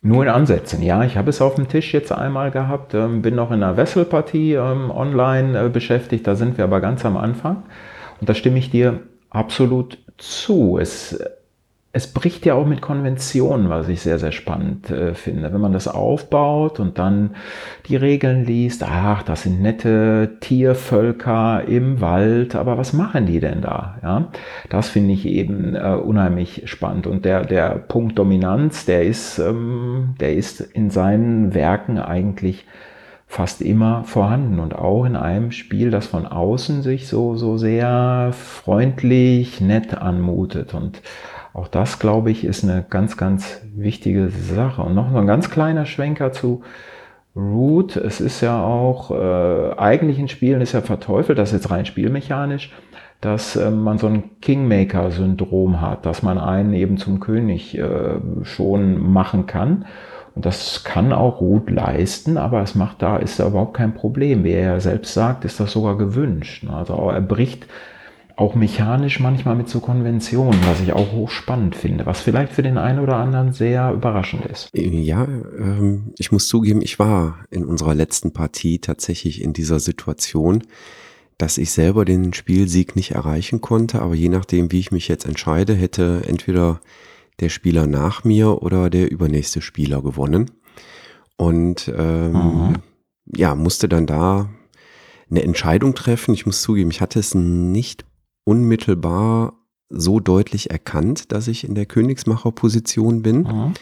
Nur 0.03 0.25
in 0.25 0.29
Ansätzen, 0.29 0.83
ja. 0.83 1.05
Ich 1.05 1.17
habe 1.17 1.31
es 1.31 1.41
auf 1.41 1.57
dem 1.57 1.69
Tisch 1.69 1.93
jetzt 1.93 2.13
einmal 2.13 2.51
gehabt, 2.51 2.95
ähm, 2.95 3.23
bin 3.23 3.35
noch 3.35 3.51
in 3.51 3.63
einer 3.63 3.77
Wesselpartie 3.77 4.55
ähm, 4.55 4.91
online 4.91 5.67
äh, 5.67 5.69
beschäftigt, 5.69 6.27
da 6.27 6.35
sind 6.35 6.57
wir 6.57 6.65
aber 6.65 6.81
ganz 6.81 7.05
am 7.05 7.17
Anfang. 7.17 7.65
Und 8.21 8.29
da 8.29 8.35
stimme 8.35 8.59
ich 8.59 8.71
dir 8.71 9.01
absolut 9.31 9.99
zu. 10.17 10.79
Es 10.79 11.19
es 11.91 12.07
bricht 12.07 12.45
ja 12.45 12.53
auch 12.53 12.67
mit 12.67 12.83
Konventionen, 12.83 13.71
was 13.71 13.89
ich 13.89 14.03
sehr, 14.03 14.19
sehr 14.19 14.31
spannend 14.31 14.91
äh, 14.91 15.15
finde. 15.15 15.53
Wenn 15.53 15.61
man 15.61 15.73
das 15.73 15.89
aufbaut 15.89 16.81
und 16.81 16.99
dann 16.99 17.35
die 17.87 17.97
Regeln 17.97 18.45
liest, 18.45 18.85
ach, 18.87 19.23
das 19.23 19.45
sind 19.45 19.63
nette 19.63 20.37
Tiervölker 20.41 21.65
im 21.67 22.03
Wald, 22.03 22.55
aber 22.55 22.77
was 22.77 22.93
machen 22.93 23.25
die 23.25 23.41
denn 23.41 23.63
da? 23.63 23.97
Ja, 24.03 24.29
das 24.69 24.91
finde 24.91 25.15
ich 25.15 25.25
eben 25.25 25.75
äh, 25.75 25.95
unheimlich 25.95 26.63
spannend. 26.67 27.07
Und 27.07 27.25
der, 27.25 27.45
der 27.45 27.71
Punkt 27.71 28.19
Dominanz, 28.19 28.85
der 28.85 29.05
ist, 29.05 29.39
ähm, 29.39 30.15
der 30.21 30.35
ist 30.35 30.61
in 30.61 30.91
seinen 30.91 31.55
Werken 31.55 31.99
eigentlich 31.99 32.67
fast 33.27 33.63
immer 33.63 34.05
vorhanden 34.05 34.59
und 34.59 34.75
auch 34.75 35.05
in 35.05 35.17
einem 35.17 35.53
Spiel, 35.53 35.91
das 35.91 36.07
von 36.07 36.27
außen 36.27 36.83
sich 36.83 37.09
so, 37.09 37.37
so 37.37 37.59
sehr 37.59 38.31
freundlich, 38.33 39.61
nett 39.61 39.95
anmutet 39.95 40.75
und 40.75 41.03
auch 41.59 41.69
das, 41.69 41.99
glaube 41.99 42.31
ich, 42.31 42.45
ist 42.45 42.65
eine 42.65 42.85
ganz, 42.89 43.17
ganz 43.17 43.63
wichtige 43.75 44.31
Sache. 44.31 44.83
Und 44.83 44.95
noch 44.95 45.13
ein 45.13 45.27
ganz 45.27 45.51
kleiner 45.51 45.87
Schwenker 45.87 46.33
zu 46.33 46.63
Root. 47.37 47.97
Es 47.97 48.21
ist 48.21 48.41
ja 48.41 48.63
auch, 48.63 49.11
äh, 49.11 49.77
eigentlich 49.77 50.19
in 50.19 50.29
Spielen 50.29 50.61
ist 50.61 50.73
ja 50.73 50.81
verteufelt, 50.81 51.39
das 51.39 51.53
ist 51.53 51.63
jetzt 51.63 51.71
rein 51.71 51.87
spielmechanisch, 51.87 52.73
dass 53.21 53.57
äh, 53.57 53.71
man 53.71 53.99
so 53.99 54.07
ein 54.07 54.41
Kingmaker-Syndrom 54.41 55.81
hat, 55.81 56.07
dass 56.07 56.23
man 56.23 56.39
einen 56.39 56.73
eben 56.75 56.97
zum 56.97 57.21
König 57.21 57.77
äh, 57.77 58.21
schon 58.43 58.99
machen 59.13 59.47
kann. 59.47 59.85
Und 60.35 60.47
das 60.47 60.85
kann 60.85 61.13
auch 61.13 61.41
Root 61.41 61.71
leisten, 61.71 62.39
aber 62.39 62.63
es 62.63 62.77
macht 62.77 63.03
da, 63.03 63.17
ist 63.17 63.41
da 63.41 63.49
überhaupt 63.49 63.75
kein 63.75 63.95
Problem. 63.95 64.45
Wie 64.45 64.53
er 64.53 64.75
ja 64.75 64.81
selbst 64.81 65.13
sagt, 65.13 65.45
ist 65.45 65.59
das 65.59 65.73
sogar 65.73 65.99
gewünscht. 65.99 66.65
Also 66.71 67.11
er 67.11 67.21
bricht 67.21 67.67
auch 68.39 68.55
mechanisch 68.55 69.19
manchmal 69.19 69.57
mit 69.57 69.69
so 69.69 69.81
Konventionen, 69.81 70.61
was 70.65 70.81
ich 70.81 70.93
auch 70.93 71.11
hochspannend 71.11 71.75
finde, 71.75 72.07
was 72.07 72.21
vielleicht 72.21 72.53
für 72.53 72.63
den 72.63 72.79
einen 72.79 73.01
oder 73.01 73.17
anderen 73.17 73.53
sehr 73.53 73.93
überraschend 73.93 74.47
ist. 74.47 74.71
Ja, 74.73 75.25
ähm, 75.25 76.13
ich 76.19 76.31
muss 76.31 76.47
zugeben, 76.47 76.81
ich 76.81 77.01
war 77.01 77.41
in 77.51 77.65
unserer 77.65 77.97
letzten 77.97 78.33
Partie 78.33 78.79
tatsächlich 78.79 79.43
in 79.43 79.55
dieser 79.55 79.81
Situation, 79.81 80.63
dass 81.37 81.59
ich 81.59 81.73
selber 81.73 82.05
den 82.05 82.33
Spielsieg 82.33 82.95
nicht 82.95 83.11
erreichen 83.11 83.61
konnte, 83.61 84.01
aber 84.01 84.15
je 84.15 84.29
nachdem, 84.29 84.71
wie 84.71 84.79
ich 84.79 84.93
mich 84.93 85.09
jetzt 85.09 85.27
entscheide, 85.27 85.75
hätte 85.75 86.23
entweder 86.29 86.81
der 87.41 87.49
Spieler 87.49 87.89
nach 87.89 88.23
mir 88.23 88.63
oder 88.63 88.89
der 88.89 89.11
übernächste 89.11 89.61
Spieler 89.61 90.01
gewonnen. 90.01 90.53
Und 91.37 91.93
ähm, 91.97 92.33
mhm. 92.33 92.75
ja, 93.35 93.57
musste 93.57 93.89
dann 93.89 94.07
da 94.07 94.49
eine 95.29 95.43
Entscheidung 95.43 95.95
treffen. 95.95 96.35
Ich 96.35 96.47
muss 96.47 96.63
zugeben, 96.63 96.91
ich 96.91 97.01
hatte 97.01 97.19
es 97.19 97.35
nicht 97.35 98.08
unmittelbar 98.49 99.53
so 99.91 100.21
deutlich 100.21 100.71
erkannt, 100.71 101.33
dass 101.33 101.49
ich 101.49 101.65
in 101.65 101.75
der 101.75 101.85
Königsmacherposition 101.85 103.21
bin. 103.21 103.43
Mhm. 103.43 103.75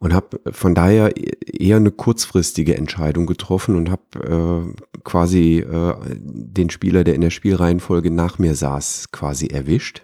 Und 0.00 0.14
habe 0.14 0.40
von 0.52 0.76
daher 0.76 1.14
eher 1.16 1.78
eine 1.78 1.90
kurzfristige 1.90 2.76
Entscheidung 2.76 3.26
getroffen 3.26 3.74
und 3.74 3.90
habe 3.90 4.72
äh, 4.72 5.00
quasi 5.02 5.58
äh, 5.58 5.94
den 6.20 6.70
Spieler, 6.70 7.02
der 7.02 7.16
in 7.16 7.20
der 7.20 7.30
Spielreihenfolge 7.30 8.12
nach 8.12 8.38
mir 8.38 8.54
saß, 8.54 9.10
quasi 9.10 9.48
erwischt. 9.48 10.02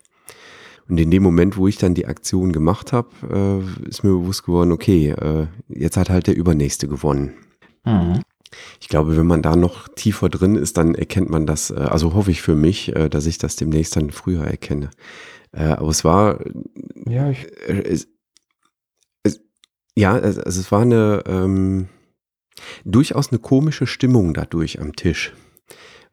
Und 0.88 0.98
in 0.98 1.12
dem 1.12 1.22
Moment, 1.22 1.57
wo 1.57 1.68
ich 1.68 1.78
dann 1.78 1.94
die 1.94 2.07
Aktion 2.07 2.52
gemacht 2.52 2.92
habe, 2.92 3.09
äh, 3.30 3.88
ist 3.88 4.02
mir 4.02 4.11
bewusst 4.11 4.44
geworden, 4.44 4.72
okay, 4.72 5.11
äh, 5.11 5.46
jetzt 5.68 5.96
hat 5.96 6.11
halt 6.11 6.26
der 6.26 6.37
Übernächste 6.37 6.88
gewonnen. 6.88 7.35
Mhm. 7.85 8.22
Ich 8.81 8.88
glaube, 8.88 9.17
wenn 9.17 9.27
man 9.27 9.43
da 9.43 9.57
noch 9.57 9.88
tiefer 9.88 10.29
drin 10.29 10.57
ist, 10.57 10.77
dann 10.77 10.95
erkennt 10.95 11.31
man 11.31 11.47
das, 11.47 11.71
äh, 11.71 11.75
also 11.75 12.14
hoffe 12.14 12.31
ich 12.31 12.43
für 12.43 12.55
mich, 12.55 12.95
äh, 12.95 13.09
dass 13.09 13.27
ich 13.27 13.38
das 13.38 13.57
demnächst 13.57 13.97
dann 13.97 14.11
früher 14.11 14.45
erkenne. 14.45 14.90
Äh, 15.53 15.64
aber 15.64 15.88
es 15.88 16.05
war, 16.05 16.40
ja, 17.07 17.31
ich, 17.31 17.47
es, 17.67 18.09
es, 19.23 19.40
ja, 19.97 20.14
also 20.14 20.40
es 20.43 20.73
war 20.73 20.83
eine, 20.83 21.23
ähm, 21.27 21.88
durchaus 22.85 23.31
eine 23.31 23.38
komische 23.38 23.87
Stimmung 23.87 24.35
dadurch 24.35 24.81
am 24.81 24.95
Tisch, 24.95 25.33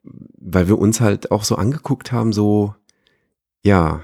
weil 0.02 0.68
wir 0.68 0.78
uns 0.78 1.00
halt 1.00 1.30
auch 1.30 1.44
so 1.44 1.56
angeguckt 1.56 2.12
haben, 2.12 2.32
so, 2.32 2.74
ja, 3.64 4.02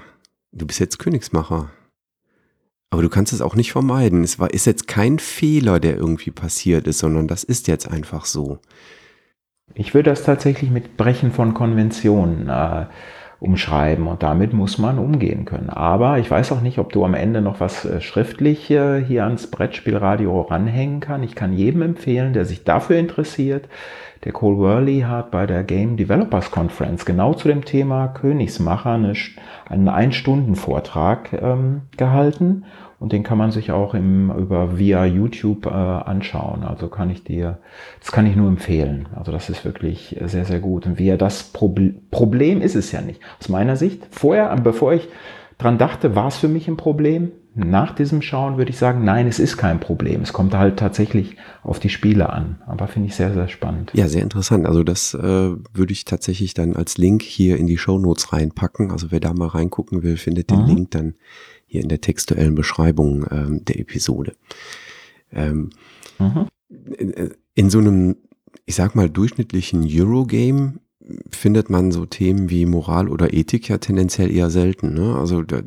du 0.51 0.65
bist 0.65 0.79
jetzt 0.79 0.99
Königsmacher. 0.99 1.71
Aber 2.91 3.01
du 3.01 3.09
kannst 3.09 3.33
es 3.33 3.41
auch 3.41 3.55
nicht 3.55 3.71
vermeiden. 3.71 4.23
Es 4.23 4.39
war, 4.39 4.51
ist 4.51 4.65
jetzt 4.65 4.87
kein 4.87 5.19
Fehler, 5.19 5.79
der 5.79 5.97
irgendwie 5.97 6.31
passiert 6.31 6.87
ist, 6.87 6.99
sondern 6.99 7.27
das 7.27 7.43
ist 7.43 7.67
jetzt 7.67 7.87
einfach 7.89 8.25
so. 8.25 8.59
Ich 9.75 9.93
würde 9.93 10.09
das 10.09 10.23
tatsächlich 10.23 10.71
mit 10.71 10.97
Brechen 10.97 11.31
von 11.31 11.53
Konventionen 11.53 12.49
äh, 12.49 12.87
umschreiben 13.39 14.07
und 14.07 14.21
damit 14.21 14.53
muss 14.53 14.77
man 14.77 14.99
umgehen 14.99 15.45
können. 15.45 15.69
Aber 15.69 16.19
ich 16.19 16.29
weiß 16.29 16.51
auch 16.51 16.61
nicht, 16.61 16.77
ob 16.77 16.91
du 16.91 17.05
am 17.05 17.13
Ende 17.13 17.41
noch 17.41 17.59
was 17.59 17.85
äh, 17.85 18.01
schriftlich 18.01 18.69
äh, 18.69 19.01
hier 19.03 19.23
ans 19.23 19.47
Brettspielradio 19.47 20.41
ranhängen 20.41 20.99
kann. 20.99 21.23
Ich 21.23 21.35
kann 21.35 21.53
jedem 21.53 21.81
empfehlen, 21.81 22.33
der 22.33 22.45
sich 22.45 22.63
dafür 22.65 22.97
interessiert, 22.97 23.69
der 24.25 24.33
Cole 24.33 24.57
Worley 24.57 25.01
hat 25.07 25.31
bei 25.31 25.45
der 25.45 25.63
Game 25.63 25.95
Developers 25.95 26.51
Conference 26.51 27.05
genau 27.05 27.33
zu 27.33 27.47
dem 27.47 27.63
Thema 27.63 28.09
Königsmacher 28.09 28.91
eine, 28.91 29.13
einen 29.69 29.87
Ein-Stunden-Vortrag 29.87 31.31
ähm, 31.41 31.83
gehalten 31.95 32.65
und 32.99 33.13
den 33.13 33.23
kann 33.23 33.37
man 33.37 33.51
sich 33.51 33.71
auch 33.71 33.93
im, 33.93 34.29
über 34.31 34.77
via 34.77 35.05
YouTube 35.05 35.65
äh, 35.65 35.69
anschauen. 35.69 36.63
Also 36.63 36.87
kann 36.87 37.09
ich 37.09 37.23
dir, 37.23 37.59
das 37.99 38.11
kann 38.11 38.25
ich 38.25 38.35
nur 38.35 38.47
empfehlen. 38.47 39.07
Also 39.15 39.31
das 39.31 39.49
ist 39.49 39.63
wirklich 39.63 40.17
sehr, 40.25 40.45
sehr 40.45 40.59
gut. 40.59 40.85
Und 40.85 40.99
wie 40.99 41.07
er 41.07 41.17
das 41.17 41.43
Proble 41.43 41.95
Problem 42.11 42.61
ist 42.61 42.75
es 42.75 42.91
ja 42.91 43.01
nicht. 43.01 43.21
Aus 43.39 43.49
meiner 43.49 43.75
Sicht, 43.75 44.05
vorher, 44.11 44.53
bevor 44.57 44.93
ich 44.93 45.07
dran 45.57 45.77
dachte, 45.77 46.15
war 46.15 46.27
es 46.27 46.37
für 46.37 46.49
mich 46.49 46.67
ein 46.67 46.77
Problem? 46.77 47.31
nach 47.55 47.93
diesem 47.93 48.21
Schauen 48.21 48.57
würde 48.57 48.71
ich 48.71 48.77
sagen, 48.77 49.03
nein, 49.03 49.27
es 49.27 49.39
ist 49.39 49.57
kein 49.57 49.79
Problem. 49.79 50.21
Es 50.21 50.33
kommt 50.33 50.53
halt 50.53 50.77
tatsächlich 50.77 51.35
auf 51.63 51.79
die 51.79 51.89
Spiele 51.89 52.29
an. 52.31 52.61
Aber 52.67 52.87
finde 52.87 53.09
ich 53.09 53.15
sehr, 53.15 53.33
sehr 53.33 53.47
spannend. 53.47 53.91
Ja, 53.93 54.07
sehr 54.07 54.23
interessant. 54.23 54.65
Also 54.65 54.83
das 54.83 55.13
äh, 55.13 55.19
würde 55.19 55.91
ich 55.91 56.05
tatsächlich 56.05 56.53
dann 56.53 56.75
als 56.75 56.97
Link 56.97 57.21
hier 57.21 57.57
in 57.57 57.67
die 57.67 57.77
Show 57.77 57.99
Notes 57.99 58.31
reinpacken. 58.31 58.91
Also 58.91 59.07
wer 59.11 59.19
da 59.19 59.33
mal 59.33 59.47
reingucken 59.47 60.03
will, 60.03 60.17
findet 60.17 60.51
den 60.51 60.61
mhm. 60.61 60.67
Link 60.67 60.91
dann 60.91 61.15
hier 61.69 61.81
in 61.81 61.89
der 61.89 62.01
textuellen 62.01 62.55
Beschreibung 62.55 63.25
ähm, 63.31 63.63
der 63.63 63.79
Episode. 63.79 64.35
Ähm, 65.31 65.69
mhm. 66.17 66.47
in, 66.97 67.33
in 67.53 67.69
so 67.69 67.77
einem, 67.77 68.17
ich 68.65 68.75
sag 68.75 68.95
mal, 68.95 69.09
durchschnittlichen 69.09 69.87
Eurogame 69.87 70.79
findet 71.29 71.69
man 71.69 71.91
so 71.91 72.05
Themen 72.05 72.49
wie 72.49 72.65
Moral 72.65 73.09
oder 73.09 73.33
Ethik 73.33 73.69
ja 73.69 73.77
tendenziell 73.77 74.31
eher 74.31 74.49
selten. 74.49 74.93
Ne? 74.93 75.15
Also 75.15 75.43
da 75.43 75.61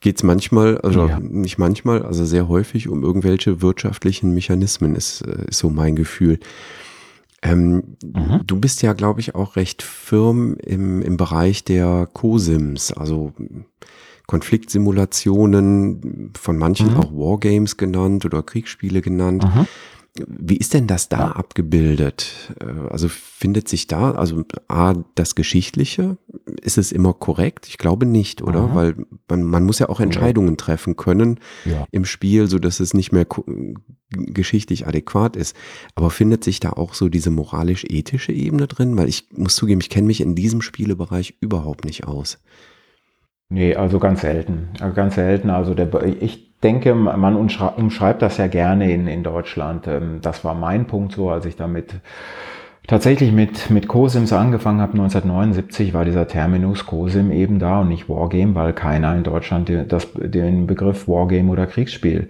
geht 0.00 0.16
es 0.16 0.22
manchmal, 0.22 0.78
also 0.78 1.08
ja. 1.08 1.20
nicht 1.20 1.58
manchmal, 1.58 2.02
also 2.02 2.24
sehr 2.24 2.48
häufig 2.48 2.88
um 2.88 3.02
irgendwelche 3.02 3.62
wirtschaftlichen 3.62 4.32
Mechanismen, 4.34 4.94
ist, 4.94 5.22
äh, 5.22 5.48
ist 5.48 5.58
so 5.58 5.70
mein 5.70 5.96
Gefühl. 5.96 6.38
Ähm, 7.42 7.96
mhm. 8.02 8.40
Du 8.44 8.58
bist 8.58 8.82
ja, 8.82 8.92
glaube 8.92 9.20
ich, 9.20 9.34
auch 9.34 9.56
recht 9.56 9.82
firm 9.82 10.56
im, 10.56 11.02
im 11.02 11.16
Bereich 11.16 11.64
der 11.64 12.08
COSIMs, 12.12 12.92
also 12.92 13.32
Konfliktsimulationen, 14.26 16.32
von 16.36 16.58
manchen 16.58 16.92
mhm. 16.92 16.96
auch 16.96 17.12
Wargames 17.12 17.76
genannt 17.76 18.24
oder 18.24 18.42
Kriegsspiele 18.42 19.00
genannt. 19.00 19.44
Mhm. 19.44 19.66
Wie 20.26 20.56
ist 20.56 20.74
denn 20.74 20.86
das 20.86 21.08
da 21.08 21.32
abgebildet? 21.32 22.54
Äh, 22.60 22.88
also 22.88 23.08
findet 23.08 23.68
sich 23.68 23.86
da, 23.86 24.12
also 24.12 24.42
A, 24.68 24.94
das 25.14 25.34
Geschichtliche, 25.34 26.16
ist 26.62 26.78
es 26.78 26.92
immer 26.92 27.12
korrekt? 27.12 27.66
Ich 27.68 27.78
glaube 27.78 28.06
nicht, 28.06 28.42
oder? 28.42 28.60
Aha. 28.60 28.74
Weil 28.74 28.94
man, 29.28 29.42
man, 29.42 29.64
muss 29.64 29.78
ja 29.78 29.88
auch 29.88 30.00
Entscheidungen 30.00 30.56
treffen 30.56 30.96
können 30.96 31.40
ja. 31.64 31.86
im 31.90 32.04
Spiel, 32.04 32.46
so 32.46 32.58
dass 32.58 32.80
es 32.80 32.94
nicht 32.94 33.12
mehr 33.12 33.26
geschichtlich 34.10 34.86
adäquat 34.86 35.36
ist. 35.36 35.56
Aber 35.94 36.10
findet 36.10 36.44
sich 36.44 36.60
da 36.60 36.70
auch 36.70 36.94
so 36.94 37.08
diese 37.08 37.30
moralisch-ethische 37.30 38.32
Ebene 38.32 38.66
drin? 38.66 38.96
Weil 38.96 39.08
ich 39.08 39.28
muss 39.32 39.56
zugeben, 39.56 39.80
ich 39.80 39.90
kenne 39.90 40.06
mich 40.06 40.20
in 40.20 40.34
diesem 40.34 40.62
Spielebereich 40.62 41.36
überhaupt 41.40 41.84
nicht 41.84 42.04
aus. 42.04 42.38
Nee, 43.48 43.76
also 43.76 43.98
ganz 43.98 44.22
selten. 44.22 44.70
Ganz 44.94 45.14
selten. 45.14 45.50
Also 45.50 45.74
der, 45.74 45.88
ich 46.20 46.60
denke, 46.62 46.94
man 46.94 47.36
umschreibt 47.36 48.22
das 48.22 48.38
ja 48.38 48.48
gerne 48.48 48.92
in, 48.92 49.06
in 49.06 49.22
Deutschland. 49.22 49.86
Ähm, 49.86 50.18
das 50.20 50.44
war 50.44 50.54
mein 50.54 50.86
Punkt 50.86 51.12
so, 51.12 51.30
als 51.30 51.46
ich 51.46 51.56
damit 51.56 51.94
tatsächlich 52.86 53.32
mit, 53.32 53.70
mit 53.70 53.88
COSIMs 53.88 54.32
angefangen 54.32 54.80
habe, 54.80 54.92
1979 54.92 55.94
war 55.94 56.04
dieser 56.04 56.26
Terminus 56.26 56.86
COSIM 56.86 57.30
eben 57.30 57.58
da 57.58 57.80
und 57.80 57.88
nicht 57.88 58.08
Wargame, 58.08 58.54
weil 58.54 58.72
keiner 58.72 59.14
in 59.16 59.22
Deutschland 59.22 59.68
den, 59.68 59.88
das, 59.88 60.08
den 60.14 60.66
Begriff 60.66 61.06
Wargame 61.08 61.50
oder 61.50 61.66
Kriegsspiel 61.66 62.28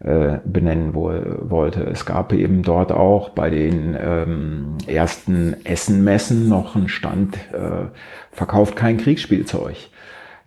äh, 0.00 0.38
benennen 0.44 0.94
wo, 0.94 1.12
wollte. 1.40 1.84
Es 1.84 2.06
gab 2.06 2.32
eben 2.32 2.62
dort 2.62 2.92
auch 2.92 3.30
bei 3.30 3.50
den 3.50 3.96
ähm, 4.00 4.78
ersten 4.86 5.56
Essenmessen 5.64 6.48
noch 6.48 6.76
einen 6.76 6.88
Stand, 6.88 7.36
äh, 7.52 7.86
verkauft 8.32 8.76
kein 8.76 8.96
Kriegsspielzeug. 8.96 9.90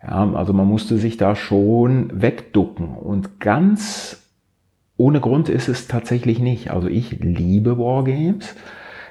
Ja, 0.02 0.32
also 0.32 0.52
man 0.52 0.66
musste 0.66 0.96
sich 0.96 1.16
da 1.16 1.36
schon 1.36 2.22
wegducken 2.22 2.94
und 2.94 3.38
ganz 3.40 4.20
ohne 4.96 5.20
Grund 5.20 5.48
ist 5.48 5.68
es 5.68 5.88
tatsächlich 5.88 6.40
nicht. 6.40 6.70
Also 6.70 6.88
ich 6.88 7.20
liebe 7.20 7.78
Wargames. 7.78 8.54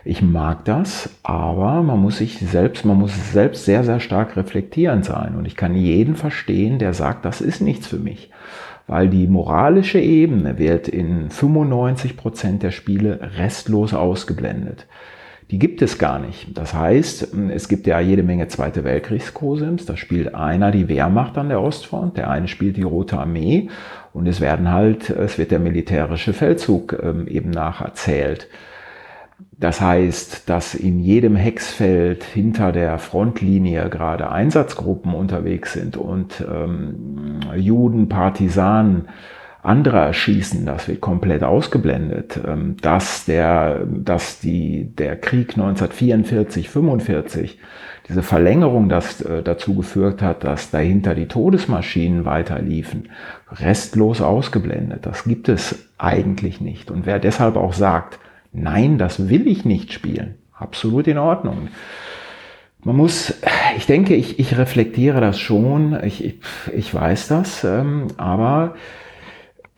Ich 0.05 0.21
mag 0.21 0.63
das, 0.65 1.09
aber 1.23 1.83
man 1.83 1.99
muss 1.99 2.19
sich 2.19 2.37
selbst, 2.39 2.85
man 2.85 2.97
muss 2.97 3.33
selbst 3.33 3.65
sehr, 3.65 3.83
sehr 3.83 3.99
stark 3.99 4.37
reflektierend 4.37 5.03
sein. 5.03 5.35
Und 5.35 5.45
ich 5.45 5.55
kann 5.55 5.75
jeden 5.75 6.15
verstehen, 6.15 6.79
der 6.79 6.93
sagt, 6.93 7.25
das 7.25 7.41
ist 7.41 7.61
nichts 7.61 7.87
für 7.87 7.97
mich. 7.97 8.31
Weil 8.87 9.09
die 9.09 9.27
moralische 9.27 9.99
Ebene 9.99 10.57
wird 10.57 10.87
in 10.87 11.29
95 11.29 12.17
Prozent 12.17 12.63
der 12.63 12.71
Spiele 12.71 13.31
restlos 13.37 13.93
ausgeblendet 13.93 14.87
die 15.51 15.57
gibt 15.57 15.81
es 15.81 15.97
gar 15.97 16.19
nicht. 16.19 16.55
Das 16.55 16.75
heißt, 16.75 17.33
es 17.49 17.67
gibt 17.67 17.87
ja 17.87 17.99
jede 17.99 18.21
Menge 18.21 18.47
Zweite 18.49 18.83
Weltkriegskosims. 18.83 19.85
Da 19.85 19.97
spielt 19.97 20.35
einer 20.35 20.69
die 20.69 20.87
Wehrmacht 20.87 21.37
an 21.39 21.49
der 21.49 21.61
Ostfront, 21.61 22.17
der 22.17 22.29
eine 22.29 22.47
spielt 22.47 22.77
die 22.77 22.83
Rote 22.83 23.17
Armee 23.17 23.69
und 24.13 24.27
es 24.27 24.41
werden 24.41 24.71
halt, 24.71 25.09
es 25.09 25.37
wird 25.39 25.51
der 25.51 25.59
militärische 25.59 26.33
Feldzug 26.33 26.97
ähm, 27.01 27.27
eben 27.27 27.49
nacherzählt. 27.49 28.47
Das 29.51 29.81
heißt, 29.81 30.49
dass 30.49 30.75
in 30.75 30.99
jedem 30.99 31.35
Hexfeld 31.35 32.23
hinter 32.23 32.71
der 32.71 32.97
Frontlinie 32.97 33.89
gerade 33.89 34.31
Einsatzgruppen 34.31 35.13
unterwegs 35.13 35.73
sind 35.73 35.97
und 35.97 36.45
ähm, 36.49 37.39
Juden, 37.55 38.07
Partisanen, 38.07 39.07
andere 39.69 39.99
erschießen, 39.99 40.65
das 40.65 40.87
wird 40.87 40.99
komplett 40.99 41.43
ausgeblendet. 41.43 42.39
Ähm, 42.45 42.75
dass 42.81 43.25
der, 43.25 43.85
dass 43.85 44.39
die, 44.39 44.85
der 44.95 45.15
Krieg 45.15 45.51
1944, 45.51 46.69
45, 46.69 47.59
diese 48.07 48.23
Verlängerung 48.23 48.89
das 48.89 49.21
äh, 49.21 49.43
dazu 49.43 49.75
geführt 49.75 50.21
hat, 50.21 50.43
dass 50.43 50.71
dahinter 50.71 51.13
die 51.13 51.27
Todesmaschinen 51.27 52.25
weiterliefen, 52.25 53.09
restlos 53.51 54.21
ausgeblendet. 54.21 55.05
Das 55.05 55.23
gibt 55.23 55.47
es 55.47 55.87
eigentlich 55.99 56.59
nicht. 56.59 56.89
Und 56.89 57.05
wer 57.05 57.19
deshalb 57.19 57.55
auch 57.55 57.73
sagt, 57.73 58.19
nein, 58.51 58.97
das 58.97 59.29
will 59.29 59.47
ich 59.47 59.63
nicht 59.63 59.93
spielen, 59.93 60.35
absolut 60.53 61.07
in 61.07 61.19
Ordnung. 61.19 61.67
Man 62.83 62.95
muss, 62.95 63.33
ich 63.77 63.85
denke, 63.85 64.15
ich, 64.15 64.39
ich 64.39 64.57
reflektiere 64.57 65.21
das 65.21 65.37
schon, 65.37 65.99
ich, 66.03 66.23
ich, 66.23 66.35
ich 66.73 66.93
weiß 66.93 67.27
das, 67.27 67.63
ähm, 67.65 68.07
aber 68.17 68.75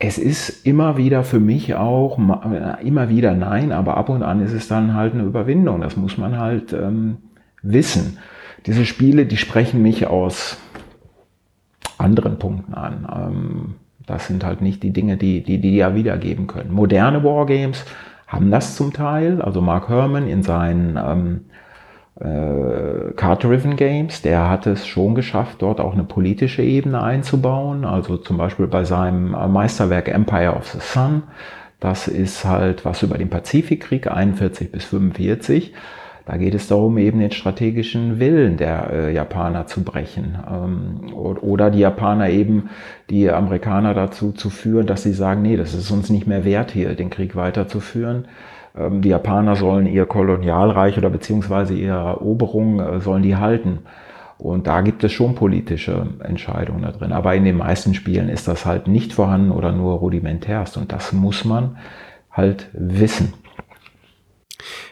es 0.03 0.17
ist 0.17 0.65
immer 0.65 0.97
wieder 0.97 1.23
für 1.23 1.39
mich 1.39 1.75
auch, 1.75 2.17
immer 2.17 3.09
wieder 3.09 3.35
nein, 3.35 3.71
aber 3.71 3.97
ab 3.97 4.09
und 4.09 4.23
an 4.23 4.41
ist 4.41 4.51
es 4.51 4.67
dann 4.67 4.95
halt 4.95 5.13
eine 5.13 5.23
Überwindung. 5.23 5.81
Das 5.81 5.95
muss 5.95 6.17
man 6.17 6.39
halt 6.39 6.73
ähm, 6.73 7.17
wissen. 7.61 8.17
Diese 8.65 8.85
Spiele, 8.87 9.27
die 9.27 9.37
sprechen 9.37 9.83
mich 9.83 10.07
aus 10.07 10.57
anderen 11.99 12.39
Punkten 12.39 12.73
an. 12.73 13.07
Ähm, 13.15 13.75
das 14.07 14.25
sind 14.25 14.43
halt 14.43 14.61
nicht 14.61 14.81
die 14.81 14.91
Dinge, 14.91 15.17
die, 15.17 15.43
die 15.43 15.61
die 15.61 15.75
ja 15.75 15.93
wiedergeben 15.93 16.47
können. 16.47 16.73
Moderne 16.73 17.23
Wargames 17.23 17.85
haben 18.25 18.49
das 18.49 18.75
zum 18.75 18.93
Teil. 18.93 19.39
Also 19.39 19.61
Mark 19.61 19.87
Herman 19.87 20.27
in 20.27 20.41
seinen 20.41 20.97
ähm, 20.97 21.41
äh, 22.19 23.13
Card-Driven 23.15 23.75
Games, 23.75 24.21
der 24.21 24.49
hat 24.49 24.67
es 24.67 24.85
schon 24.85 25.15
geschafft, 25.15 25.61
dort 25.61 25.79
auch 25.79 25.93
eine 25.93 26.03
politische 26.03 26.61
Ebene 26.61 27.01
einzubauen. 27.01 27.85
Also 27.85 28.17
zum 28.17 28.37
Beispiel 28.37 28.67
bei 28.67 28.83
seinem 28.83 29.33
äh, 29.33 29.47
Meisterwerk 29.47 30.07
Empire 30.07 30.55
of 30.55 30.67
the 30.67 30.79
Sun. 30.79 31.23
Das 31.79 32.07
ist 32.07 32.45
halt 32.45 32.85
was 32.85 33.01
über 33.01 33.17
den 33.17 33.29
Pazifikkrieg 33.29 34.11
41 34.11 34.71
bis 34.71 34.85
45. 34.85 35.73
Da 36.25 36.37
geht 36.37 36.53
es 36.53 36.67
darum, 36.67 36.97
eben 36.99 37.19
den 37.19 37.31
strategischen 37.31 38.19
Willen 38.19 38.57
der 38.57 38.91
äh, 38.91 39.13
Japaner 39.13 39.65
zu 39.65 39.83
brechen. 39.83 40.37
Ähm, 40.47 41.13
oder 41.13 41.71
die 41.71 41.79
Japaner 41.79 42.29
eben, 42.29 42.69
die 43.09 43.29
Amerikaner 43.31 43.93
dazu 43.93 44.31
zu 44.31 44.49
führen, 44.51 44.85
dass 44.85 45.01
sie 45.03 45.13
sagen, 45.13 45.41
nee, 45.41 45.57
das 45.57 45.73
ist 45.73 45.89
uns 45.89 46.09
nicht 46.09 46.27
mehr 46.27 46.45
wert, 46.45 46.71
hier 46.71 46.93
den 46.93 47.09
Krieg 47.09 47.35
weiterzuführen. 47.35 48.25
Ähm, 48.75 49.01
die 49.01 49.09
Japaner 49.09 49.55
sollen 49.55 49.85
ihr 49.85 50.05
Kolonialreich 50.05 50.97
oder 50.97 51.09
beziehungsweise 51.09 51.73
ihre 51.73 51.97
Eroberung 51.97 52.79
äh, 52.79 52.99
sollen 52.99 53.23
die 53.23 53.35
halten. 53.35 53.79
Und 54.37 54.65
da 54.65 54.81
gibt 54.81 55.03
es 55.03 55.11
schon 55.11 55.35
politische 55.35 56.07
Entscheidungen 56.23 56.81
da 56.81 56.91
drin. 56.91 57.11
Aber 57.11 57.35
in 57.35 57.45
den 57.45 57.57
meisten 57.57 57.93
Spielen 57.93 58.27
ist 58.27 58.47
das 58.47 58.65
halt 58.65 58.87
nicht 58.87 59.13
vorhanden 59.13 59.51
oder 59.51 59.71
nur 59.71 59.99
rudimentärst. 59.99 60.77
Und 60.77 60.91
das 60.91 61.13
muss 61.13 61.45
man 61.45 61.77
halt 62.31 62.69
wissen. 62.73 63.33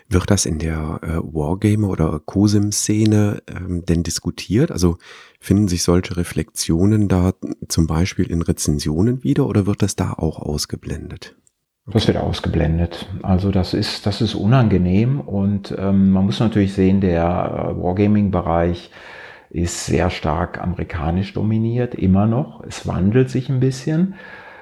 Wird 0.08 0.32
das 0.32 0.46
in 0.46 0.58
der 0.60 1.00
äh, 1.04 1.18
Wargamer 1.18 1.90
oder 1.90 2.20
COSIM-Szene 2.20 3.44
ähm, 3.48 3.86
denn 3.86 4.04
diskutiert? 4.04 4.72
Also 4.72 4.98
finden 5.40 5.68
sich 5.68 5.84
solche 5.84 6.18
Reflexionen 6.18 7.08
da 7.08 7.34
zum 7.68 7.86
Beispiel 7.88 8.30
in 8.30 8.42
Rezensionen 8.42 9.24
wieder 9.24 9.46
oder 9.48 9.68
wird 9.68 9.84
das 9.84 9.96
da 9.96 10.14
auch 10.14 10.40
ausgeblendet? 10.40 11.36
Das 11.92 12.08
wird 12.08 12.18
ausgeblendet. 12.18 13.08
Also 13.24 13.52
das 13.52 13.74
ist, 13.74 14.06
das 14.06 14.22
ist 14.22 14.36
unangenehm 14.36 15.20
und 15.20 15.76
ähm, 15.78 16.12
man 16.12 16.26
muss 16.26 16.40
natürlich 16.40 16.74
sehen, 16.74 17.02
der 17.02 17.74
äh, 17.76 17.82
Wargaming-Bereich 17.82 18.92
ist 19.50 19.86
sehr 19.88 20.10
stark 20.10 20.62
amerikanisch 20.62 21.34
dominiert, 21.34 21.96
immer 21.96 22.28
noch. 22.28 22.64
Es 22.64 22.88
wandelt 22.88 23.30
sich 23.30 23.50
ein 23.50 23.60
bisschen, 23.60 24.14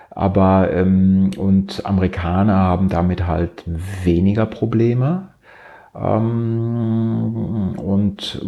aber 0.10 0.72
ähm, 0.72 1.32
und 1.38 1.86
Amerikaner 1.86 2.56
haben 2.56 2.88
damit 2.88 3.28
halt 3.28 3.64
weniger 3.66 4.46
Probleme. 4.46 5.30
Ähm, 5.94 7.76
und 7.78 8.42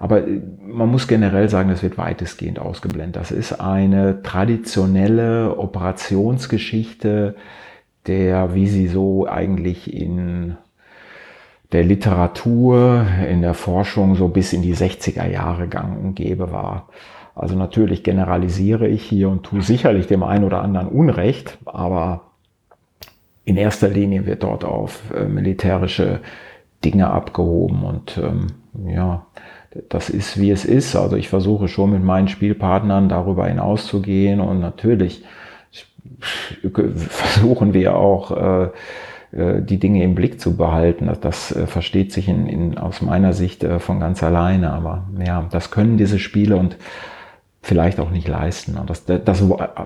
aber 0.00 0.22
man 0.60 0.90
muss 0.90 1.06
generell 1.06 1.48
sagen, 1.48 1.70
das 1.70 1.82
wird 1.82 1.96
weitestgehend 1.96 2.58
ausgeblendet. 2.58 3.16
Das 3.16 3.30
ist 3.30 3.52
eine 3.52 4.22
traditionelle 4.22 5.56
Operationsgeschichte, 5.56 7.36
der, 8.06 8.54
wie 8.54 8.66
sie 8.66 8.88
so 8.88 9.26
eigentlich 9.26 9.92
in 9.92 10.56
der 11.72 11.84
Literatur, 11.84 13.06
in 13.28 13.42
der 13.42 13.54
Forschung 13.54 14.14
so 14.14 14.28
bis 14.28 14.52
in 14.52 14.62
die 14.62 14.76
60er 14.76 15.28
Jahre 15.28 15.66
gang 15.66 15.98
und 16.02 16.14
gäbe 16.14 16.52
war. 16.52 16.88
Also 17.34 17.56
natürlich 17.56 18.04
generalisiere 18.04 18.86
ich 18.86 19.02
hier 19.02 19.28
und 19.28 19.42
tue 19.42 19.62
sicherlich 19.62 20.06
dem 20.06 20.22
einen 20.22 20.44
oder 20.44 20.62
anderen 20.62 20.88
Unrecht, 20.88 21.58
aber 21.64 22.22
in 23.44 23.56
erster 23.56 23.88
Linie 23.88 24.24
wird 24.26 24.44
dort 24.44 24.64
auf 24.64 25.02
äh, 25.14 25.24
militärische 25.24 26.20
Dinge 26.84 27.10
abgehoben 27.10 27.82
und 27.82 28.18
ähm, 28.18 28.46
ja, 28.86 29.26
das 29.88 30.10
ist 30.10 30.38
wie 30.38 30.50
es 30.50 30.64
ist. 30.64 30.94
Also 30.94 31.16
ich 31.16 31.28
versuche 31.28 31.68
schon 31.68 31.90
mit 31.90 32.04
meinen 32.04 32.28
Spielpartnern 32.28 33.08
darüber 33.08 33.46
hinauszugehen 33.46 34.40
und 34.40 34.60
natürlich 34.60 35.24
versuchen 36.72 37.74
wir 37.74 37.96
auch 37.96 38.30
äh, 38.30 38.70
äh, 39.32 39.62
die 39.62 39.78
Dinge 39.78 40.02
im 40.02 40.14
Blick 40.14 40.40
zu 40.40 40.56
behalten. 40.56 41.06
Das, 41.06 41.20
das 41.20 41.52
äh, 41.56 41.66
versteht 41.66 42.12
sich 42.12 42.28
in, 42.28 42.46
in, 42.46 42.78
aus 42.78 43.02
meiner 43.02 43.32
Sicht 43.32 43.64
von 43.78 44.00
ganz 44.00 44.22
alleine. 44.22 44.72
Aber 44.72 45.08
ja, 45.24 45.46
das 45.50 45.70
können 45.70 45.96
diese 45.96 46.18
Spiele 46.18 46.56
und 46.56 46.76
vielleicht 47.62 47.98
auch 47.98 48.10
nicht 48.10 48.28
leisten. 48.28 48.76
Und 48.76 48.90
das, 48.90 49.04
das, 49.06 49.42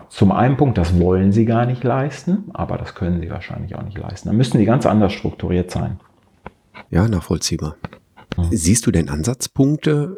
zum 0.09 0.33
einen 0.33 0.57
Punkt, 0.57 0.79
das 0.79 0.99
wollen 0.99 1.31
sie 1.31 1.45
gar 1.45 1.65
nicht 1.65 1.85
leisten, 1.85 2.51
aber 2.53 2.77
das 2.77 2.95
können 2.95 3.21
sie 3.21 3.31
wahrscheinlich 3.31 3.77
auch 3.77 3.85
nicht 3.85 3.99
leisten. 3.99 4.29
Da 4.29 4.35
müssten 4.35 4.59
die 4.59 4.65
ganz 4.65 4.85
anders 4.85 5.13
strukturiert 5.13 5.71
sein. 5.71 6.01
Ja, 6.91 7.07
nachvollziehbar. 7.07 7.77
Hm. 8.35 8.49
Siehst 8.51 8.87
du 8.87 8.91
denn 8.91 9.09
Ansatzpunkte, 9.09 10.17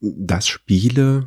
dass 0.00 0.48
Spiele 0.48 1.26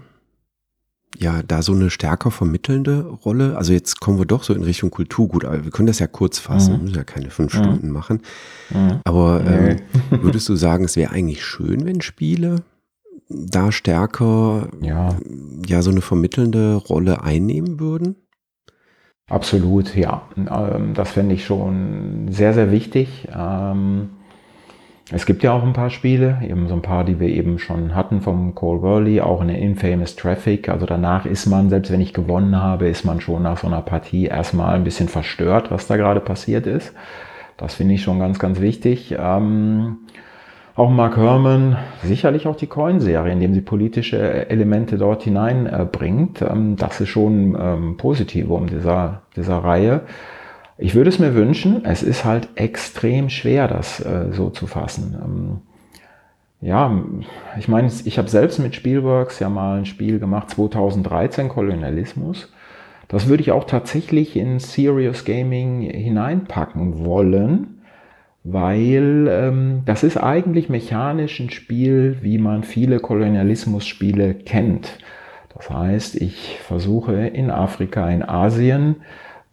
ja 1.18 1.42
da 1.44 1.62
so 1.62 1.74
eine 1.74 1.90
stärker 1.90 2.32
vermittelnde 2.32 3.06
Rolle? 3.26 3.58
Also 3.58 3.74
jetzt 3.74 4.00
kommen 4.00 4.18
wir 4.18 4.26
doch 4.26 4.44
so 4.44 4.54
in 4.54 4.64
Richtung 4.64 4.92
Kulturgut, 4.92 5.46
aber 5.46 5.64
wir 5.64 5.72
können 5.72 5.88
das 5.88 6.00
ja 6.00 6.08
kurz 6.08 6.40
fassen, 6.40 6.76
mhm. 6.76 6.82
müssen 6.84 6.96
ja 6.96 7.04
keine 7.04 7.30
fünf 7.30 7.54
mhm. 7.54 7.58
Stunden 7.58 7.90
machen. 7.90 8.22
Mhm. 8.72 9.00
Aber 9.04 9.44
ähm, 9.46 9.78
würdest 10.22 10.50
du 10.50 10.56
sagen, 10.56 10.86
es 10.86 10.96
wäre 10.96 11.12
eigentlich 11.12 11.44
schön, 11.44 11.86
wenn 11.86 12.02
Spiele 12.02 12.64
da 13.30 13.72
stärker 13.72 14.70
ja. 14.82 15.16
ja 15.68 15.82
so 15.82 15.92
eine 15.92 16.02
vermittelnde 16.02 16.76
Rolle 16.76 17.24
einnehmen 17.24 17.80
würden? 17.80 18.16
Absolut, 19.28 19.96
ja. 19.96 20.30
Ähm, 20.38 20.94
das 20.94 21.12
fände 21.12 21.34
ich 21.34 21.46
schon 21.46 22.28
sehr, 22.30 22.54
sehr 22.54 22.72
wichtig. 22.72 23.28
Ähm, 23.36 24.10
es 25.12 25.28
gibt 25.28 25.44
ja 25.44 25.54
auch 25.54 25.62
ein 25.62 25.74
paar 25.74 25.92
Spiele, 25.92 26.40
eben 26.44 26.68
so 26.68 26.74
ein 26.74 26.82
paar, 26.82 27.04
die 27.04 27.20
wir 27.20 27.28
eben 27.28 27.60
schon 27.60 27.94
hatten 27.94 28.22
vom 28.22 28.56
Cole 28.56 28.82
Worley, 28.82 29.22
auch 29.22 29.42
in 29.42 29.50
Infamous 29.50 30.16
Traffic. 30.16 30.68
Also 30.68 30.88
danach 30.88 31.28
ist 31.28 31.46
man, 31.46 31.70
selbst 31.70 31.92
wenn 31.92 32.02
ich 32.02 32.14
gewonnen 32.14 32.60
habe, 32.60 32.88
ist 32.88 33.06
man 33.06 33.22
schon 33.22 33.44
nach 33.44 33.60
so 33.60 33.68
einer 33.68 33.82
Partie 33.82 34.26
erstmal 34.26 34.74
ein 34.74 34.84
bisschen 34.84 35.08
verstört, 35.08 35.70
was 35.70 35.86
da 35.86 35.98
gerade 35.98 36.22
passiert 36.22 36.66
ist. 36.66 36.94
Das 37.58 37.76
finde 37.76 37.94
ich 37.94 38.02
schon 38.02 38.20
ganz, 38.20 38.40
ganz 38.40 38.60
wichtig. 38.60 39.16
Ähm, 39.18 39.98
auch 40.76 40.90
Mark 40.90 41.18
Herman, 41.18 41.78
sicherlich 42.04 42.48
auch 42.48 42.56
die 42.56 42.68
Coin-Serie, 42.68 43.32
indem 43.32 43.54
sie 43.54 43.62
politische 43.62 44.50
Elemente 44.50 44.98
dort 44.98 45.24
hineinbringt. 45.24 46.42
Äh, 46.42 46.48
ähm, 46.48 46.78
das 46.78 47.00
ist 47.00 47.10
schon 47.10 47.56
ähm, 47.60 47.98
positiv 47.98 48.50
um 48.50 48.68
dieser, 48.68 49.22
dieser 49.36 49.58
Reihe. 49.60 50.02
Ich 50.78 50.94
würde 50.94 51.10
es 51.10 51.20
mir 51.20 51.36
wünschen, 51.36 51.86
es 51.86 52.04
ist 52.04 52.26
halt 52.26 52.50
extrem 52.56 53.30
schwer, 53.30 53.68
das 53.68 54.00
äh, 54.02 54.32
so 54.32 54.50
zu 54.50 54.68
fassen. 54.68 55.16
Ähm, 55.24 55.62
ja, 56.62 57.02
ich 57.58 57.68
meine, 57.68 57.90
ich 58.06 58.18
habe 58.18 58.30
selbst 58.30 58.60
mit 58.60 58.76
Spielworks 58.76 59.40
ja 59.40 59.50
mal 59.50 59.80
ein 59.80 59.86
Spiel 59.86 60.20
gemacht, 60.20 60.50
2013, 60.50 61.48
Kolonialismus. 61.48 62.52
Das 63.08 63.28
würde 63.28 63.42
ich 63.42 63.52
auch 63.52 63.66
tatsächlich 63.66 64.36
in 64.36 64.60
Serious 64.60 65.26
Gaming 65.26 65.82
hineinpacken 65.82 67.06
wollen, 67.06 67.82
weil 68.44 69.28
ähm, 69.30 69.82
das 69.86 70.04
ist 70.04 70.18
eigentlich 70.18 70.70
mechanisch 70.70 71.40
ein 71.40 71.52
Spiel, 71.52 72.18
wie 72.22 72.38
man 72.38 72.64
viele 72.64 73.00
Kolonialismus-Spiele 73.00 74.34
kennt. 74.34 74.98
Das 75.56 75.70
heißt, 75.70 76.16
ich 76.16 76.60
versuche 76.62 77.28
in 77.28 77.50
Afrika, 77.50 78.10
in 78.10 78.24
Asien, 78.24 78.98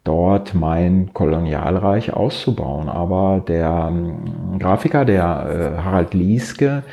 dort 0.03 0.53
mein 0.53 1.13
Kolonialreich 1.13 2.13
auszubauen. 2.13 2.89
Aber 2.89 3.43
der 3.47 3.87
ähm, 3.89 4.59
Grafiker, 4.59 5.05
der 5.05 5.75
äh, 5.77 5.81
Harald 5.81 6.13
Lieske, 6.13 6.83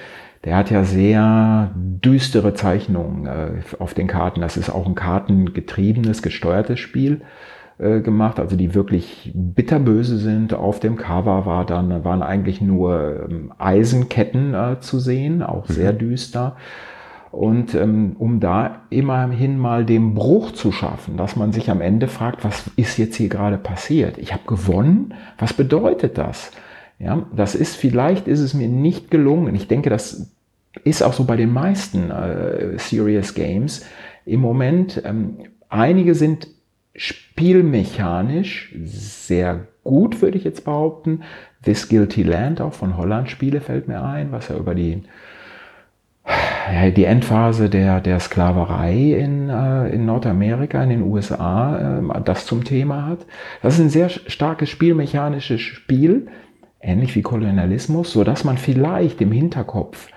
der 0.45 0.57
hat 0.57 0.71
ja 0.71 0.85
sehr 0.85 1.71
düstere 1.75 2.55
Zeichnungen 2.55 3.27
äh, 3.27 3.51
auf 3.79 3.95
den 3.95 4.07
Karten. 4.07 4.41
Das 4.41 4.57
ist 4.57 4.71
auch 4.71 4.87
ein 4.87 4.95
kartengetriebenes, 4.95 6.23
gesteuertes 6.23 6.79
Spiel 6.79 7.21
äh, 7.79 8.01
gemacht, 8.01 8.39
also 8.39 8.57
die 8.57 8.75
wirklich 8.75 9.33
bitterböse 9.35 10.17
sind. 10.17 10.55
Auf 10.55 10.81
dem 10.81 10.97
Cover 10.97 11.45
war 11.47 11.67
dann, 11.67 12.05
waren 12.05 12.23
eigentlich 12.23 12.61
nur 12.61 13.27
ähm, 13.29 13.53
Eisenketten 13.59 14.55
äh, 14.55 14.81
zu 14.81 14.99
sehen, 14.99 15.43
auch 15.43 15.67
sehr 15.67 15.93
mhm. 15.93 15.99
düster. 15.99 16.57
Und 17.31 17.75
ähm, 17.75 18.17
um 18.19 18.41
da 18.41 18.83
immerhin 18.91 19.57
mal 19.57 19.85
den 19.85 20.15
Bruch 20.15 20.51
zu 20.51 20.73
schaffen, 20.73 21.17
dass 21.17 21.37
man 21.37 21.53
sich 21.53 21.71
am 21.71 21.81
Ende 21.81 22.09
fragt, 22.09 22.45
was 22.45 22.65
ist 22.77 22.99
jetzt 22.99 23.17
hier 23.17 23.29
gerade 23.29 23.57
passiert? 23.57 24.19
Ich 24.19 24.33
habe 24.33 24.43
gewonnen, 24.47 25.15
was 25.39 25.53
bedeutet 25.53 26.19
das? 26.19 26.51
Ja, 26.99 27.27
das 27.35 27.55
ist 27.55 27.77
vielleicht 27.77 28.27
ist 28.27 28.41
es 28.41 28.53
mir 28.53 28.69
nicht 28.69 29.11
gelungen. 29.11 29.55
Ich 29.55 29.69
denke, 29.69 29.91
das 29.91 30.33
ist 30.85 31.03
auch 31.03 31.13
so 31.13 31.25
bei 31.25 31.37
den 31.37 31.53
meisten 31.53 32.11
äh, 32.11 32.79
Serious 32.79 33.35
Games 33.35 33.87
im 34.27 34.41
Moment. 34.41 35.01
Ähm, 35.05 35.39
einige 35.69 36.15
sind 36.15 36.49
spielmechanisch 36.95 38.75
sehr 38.85 39.69
gut, 39.85 40.21
würde 40.21 40.37
ich 40.37 40.45
jetzt 40.45 40.65
behaupten. 40.65 41.23
This 41.65 41.89
Guilty 41.89 42.23
Land 42.23 42.61
auch 42.61 42.75
von 42.75 42.97
Holland 42.97 43.31
Spiele 43.31 43.61
fällt 43.61 43.89
mir 43.89 44.03
ein, 44.03 44.33
was 44.33 44.49
ja 44.49 44.57
über 44.57 44.75
die 44.75 45.03
die 46.95 47.05
Endphase 47.05 47.69
der, 47.69 48.01
der 48.01 48.21
Sklaverei 48.21 49.15
in, 49.15 49.49
äh, 49.49 49.89
in 49.89 50.07
Nordamerika, 50.07 50.83
in 50.83 50.91
den 50.91 51.03
USA, 51.03 51.99
äh, 51.99 52.21
das 52.25 52.47
zum 52.47 52.65
Thema 52.65 53.07
hat. 53.07 53.27
Das 53.63 53.75
ist 53.75 53.81
ein 53.81 53.91
sehr 53.91 54.09
starkes 54.09 54.69
spielmechanisches 54.71 55.61
Spiel, 55.61 56.29
ähnlich 56.81 57.15
wie 57.17 57.23
Kolonialismus, 57.23 58.13
so 58.13 58.25
dass 58.25 58.45
man 58.45 58.59
vielleicht 58.59 59.21
im 59.21 59.33
Hinterkopf 59.33 60.09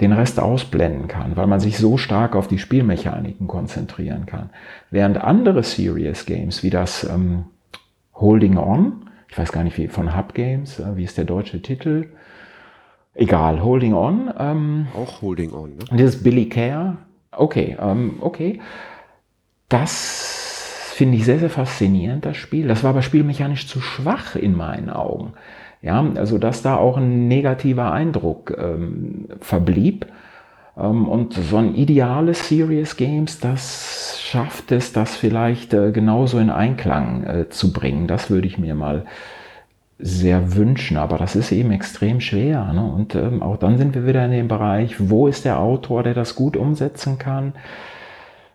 den 0.00 0.12
Rest 0.12 0.40
ausblenden 0.40 1.06
kann, 1.06 1.36
weil 1.36 1.46
man 1.46 1.60
sich 1.60 1.78
so 1.78 1.96
stark 1.96 2.34
auf 2.34 2.48
die 2.48 2.58
Spielmechaniken 2.58 3.46
konzentrieren 3.46 4.26
kann. 4.26 4.50
Während 4.90 5.18
andere 5.18 5.62
Serious 5.62 6.26
Games 6.26 6.62
wie 6.62 6.70
das 6.70 7.04
ähm, 7.04 7.44
Holding 8.14 8.56
On, 8.56 9.08
ich 9.28 9.38
weiß 9.38 9.52
gar 9.52 9.64
nicht 9.64 9.78
wie 9.78 9.88
von 9.88 10.16
Hub 10.16 10.34
Games, 10.34 10.80
äh, 10.80 10.96
wie 10.96 11.04
ist 11.04 11.18
der 11.18 11.24
deutsche 11.24 11.62
Titel, 11.62 12.08
Egal, 13.14 13.62
Holding 13.62 13.94
On. 13.94 14.32
Ähm, 14.38 14.86
Auch 14.96 15.22
Holding 15.22 15.52
On, 15.52 15.70
ne? 15.70 15.84
Dieses 15.92 16.22
Billy 16.22 16.48
Care. 16.48 16.96
Okay, 17.30 17.76
ähm, 17.80 18.14
okay. 18.20 18.60
Das 19.68 20.92
finde 20.94 21.16
ich 21.16 21.24
sehr, 21.24 21.38
sehr 21.38 21.50
faszinierend, 21.50 22.24
das 22.24 22.36
Spiel. 22.36 22.68
Das 22.68 22.82
war 22.82 22.90
aber 22.90 23.02
spielmechanisch 23.02 23.66
zu 23.66 23.80
schwach 23.80 24.36
in 24.36 24.56
meinen 24.56 24.90
Augen. 24.90 25.32
Ja, 25.80 26.04
also 26.14 26.38
dass 26.38 26.62
da 26.62 26.76
auch 26.76 26.96
ein 26.96 27.28
negativer 27.28 27.90
Eindruck 27.90 28.56
ähm, 28.56 29.28
verblieb. 29.40 30.06
Ähm, 30.76 31.08
und 31.08 31.34
so 31.34 31.56
ein 31.56 31.74
ideales 31.74 32.48
Serious 32.48 32.96
Games, 32.96 33.40
das 33.40 34.20
schafft 34.22 34.72
es, 34.72 34.92
das 34.92 35.16
vielleicht 35.16 35.74
äh, 35.74 35.90
genauso 35.92 36.38
in 36.38 36.50
Einklang 36.50 37.24
äh, 37.24 37.48
zu 37.48 37.72
bringen. 37.72 38.06
Das 38.06 38.30
würde 38.30 38.46
ich 38.46 38.58
mir 38.58 38.74
mal 38.74 39.04
sehr 40.02 40.56
wünschen, 40.56 40.96
aber 40.96 41.16
das 41.16 41.36
ist 41.36 41.52
eben 41.52 41.70
extrem 41.70 42.20
schwer. 42.20 42.72
Ne? 42.72 42.82
Und 42.82 43.14
ähm, 43.14 43.42
auch 43.42 43.56
dann 43.56 43.78
sind 43.78 43.94
wir 43.94 44.06
wieder 44.06 44.24
in 44.24 44.32
dem 44.32 44.48
Bereich, 44.48 44.96
wo 44.98 45.28
ist 45.28 45.44
der 45.44 45.60
Autor, 45.60 46.02
der 46.02 46.14
das 46.14 46.34
gut 46.34 46.56
umsetzen 46.56 47.18
kann? 47.18 47.52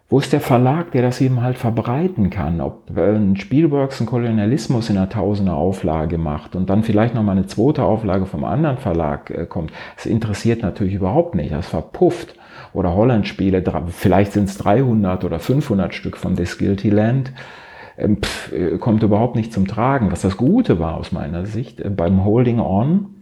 Wo 0.10 0.19
ist 0.19 0.31
der 0.31 0.41
Verlag, 0.41 0.91
der 0.91 1.01
das 1.01 1.19
eben 1.19 1.41
halt 1.41 1.57
verbreiten 1.57 2.29
kann? 2.29 2.60
Ob 2.60 2.95
äh, 2.95 3.15
ein 3.15 3.38
Spielworks 3.38 3.99
einen 3.99 4.07
Kolonialismus 4.07 4.89
in 4.89 4.97
einer 4.97 5.10
Tausender 5.10 5.55
Auflage 5.55 6.17
macht 6.17 6.55
und 6.55 6.69
dann 6.69 6.83
vielleicht 6.83 7.15
nochmal 7.15 7.38
eine 7.38 7.47
zweite 7.47 7.83
Auflage 7.83 8.25
vom 8.25 8.43
anderen 8.43 8.77
Verlag 8.77 9.29
äh, 9.29 9.45
kommt, 9.45 9.71
das 9.95 10.05
interessiert 10.05 10.62
natürlich 10.62 10.95
überhaupt 10.95 11.33
nicht. 11.36 11.53
Das 11.53 11.67
verpufft. 11.67 12.36
Oder 12.73 12.93
Holland-Spiele, 12.93 13.63
vielleicht 13.88 14.33
sind 14.33 14.49
es 14.49 14.57
300 14.57 15.23
oder 15.23 15.39
500 15.39 15.93
Stück 15.93 16.17
von 16.17 16.36
This 16.36 16.57
Guilty 16.57 16.89
Land 16.89 17.31
pff, 17.97 18.51
äh, 18.51 18.77
kommt 18.77 19.03
überhaupt 19.03 19.36
nicht 19.36 19.53
zum 19.53 19.67
Tragen. 19.67 20.12
Was 20.12 20.21
das 20.21 20.38
Gute 20.38 20.79
war 20.79 20.95
aus 20.95 21.12
meiner 21.12 21.45
Sicht 21.45 21.81
äh, 21.81 21.89
beim 21.89 22.23
Holding 22.23 22.60
On, 22.60 23.15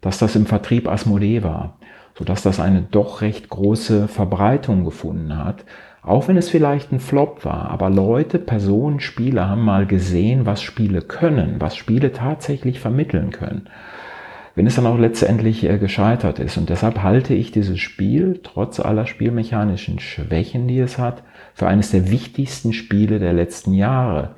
dass 0.00 0.18
das 0.18 0.36
im 0.36 0.46
Vertrieb 0.46 0.88
Asmodee 0.88 1.42
war, 1.42 1.78
sodass 2.18 2.42
das 2.42 2.60
eine 2.60 2.82
doch 2.82 3.20
recht 3.20 3.48
große 3.48 4.08
Verbreitung 4.08 4.84
gefunden 4.84 5.36
hat. 5.36 5.64
Auch 6.02 6.28
wenn 6.28 6.38
es 6.38 6.48
vielleicht 6.48 6.92
ein 6.92 7.00
Flop 7.00 7.44
war, 7.44 7.70
aber 7.70 7.90
Leute, 7.90 8.38
Personen, 8.38 9.00
Spieler 9.00 9.48
haben 9.48 9.62
mal 9.62 9.86
gesehen, 9.86 10.46
was 10.46 10.62
Spiele 10.62 11.02
können, 11.02 11.56
was 11.58 11.76
Spiele 11.76 12.12
tatsächlich 12.12 12.80
vermitteln 12.80 13.30
können 13.30 13.68
wenn 14.54 14.66
es 14.66 14.76
dann 14.76 14.86
auch 14.86 14.98
letztendlich 14.98 15.64
äh, 15.64 15.78
gescheitert 15.78 16.38
ist. 16.38 16.56
Und 16.56 16.70
deshalb 16.70 17.02
halte 17.02 17.34
ich 17.34 17.52
dieses 17.52 17.78
Spiel, 17.78 18.40
trotz 18.42 18.80
aller 18.80 19.06
spielmechanischen 19.06 19.98
Schwächen, 19.98 20.68
die 20.68 20.78
es 20.78 20.98
hat, 20.98 21.22
für 21.54 21.66
eines 21.66 21.90
der 21.90 22.10
wichtigsten 22.10 22.72
Spiele 22.72 23.18
der 23.18 23.32
letzten 23.32 23.72
Jahre. 23.74 24.34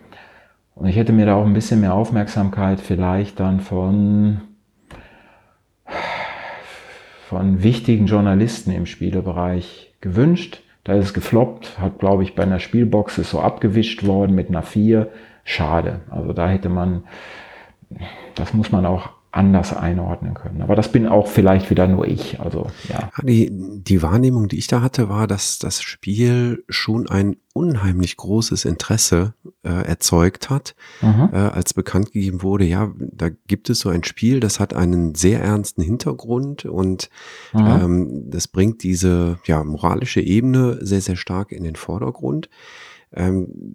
Und 0.75 0.87
ich 0.89 0.97
hätte 0.97 1.13
mir 1.13 1.27
da 1.27 1.35
auch 1.35 1.47
ein 1.47 1.55
bisschen 1.55 1.81
mehr 1.81 1.95
Aufmerksamkeit 1.95 2.81
vielleicht 2.81 3.41
dann 3.41 3.61
von, 3.61 4.41
von 7.29 7.63
wichtigen 7.63 8.07
Journalisten 8.07 8.71
im 8.73 8.87
Spielebereich 8.87 9.95
gewünscht. 10.01 10.63
Da 10.85 10.95
ist 10.95 11.07
es 11.07 11.15
gefloppt, 11.15 11.79
hat, 11.79 11.99
glaube 11.99 12.23
ich, 12.25 12.35
bei 12.35 12.43
einer 12.43 12.59
Spielbox 12.59 13.19
ist 13.19 13.31
so 13.31 13.41
abgewischt 13.41 14.05
worden 14.05 14.35
mit 14.35 14.49
einer 14.49 14.63
4. 14.63 15.09
Schade. 15.45 16.01
Also 16.11 16.33
da 16.33 16.49
hätte 16.49 16.69
man, 16.69 17.05
das 18.35 18.55
muss 18.55 18.73
man 18.73 18.87
auch 18.87 19.11
anders 19.33 19.75
einordnen 19.75 20.35
können. 20.35 20.61
Aber 20.61 20.77
das 20.77 20.93
bin 20.93 21.09
auch 21.09 21.27
vielleicht 21.27 21.71
wieder 21.71 21.89
nur 21.89 22.07
ich. 22.07 22.39
Also 22.39 22.67
ja. 22.89 23.11
Die, 23.23 23.51
die 23.51 24.03
Wahrnehmung, 24.03 24.49
die 24.49 24.59
ich 24.59 24.67
da 24.67 24.83
hatte, 24.83 25.09
war, 25.09 25.27
dass 25.27 25.59
das 25.59 25.83
Spiel 25.83 26.65
schon 26.69 27.09
ein 27.09 27.37
unheimlich 27.55 28.19
großes 28.19 28.67
Interesse 28.67 29.35
äh, 29.63 29.71
erzeugt 29.71 30.51
hat, 30.51 30.75
mhm. 31.01 31.31
äh, 31.33 31.37
als 31.37 31.73
bekannt 31.73 32.13
gegeben 32.13 32.43
wurde, 32.43 32.65
ja, 32.65 32.93
da 32.99 33.31
gibt 33.47 33.71
es 33.71 33.81
so 33.81 33.89
ein 33.89 34.05
Spiel, 34.05 34.39
das 34.39 34.61
hat 34.61 34.75
einen 34.75 35.15
sehr 35.15 35.41
ernsten 35.43 35.83
Hintergrund 35.83 36.67
und 36.67 37.09
mhm. 37.55 37.67
ähm, 37.67 38.31
das 38.31 38.49
bringt 38.49 38.83
diese 38.83 39.39
ja, 39.45 39.65
moralische 39.65 40.21
Ebene 40.21 40.79
sehr, 40.81 41.01
sehr 41.01 41.17
stark 41.17 41.53
in 41.53 41.65
den 41.65 41.77
Vordergrund. 41.77 42.51
Ähm, 43.15 43.75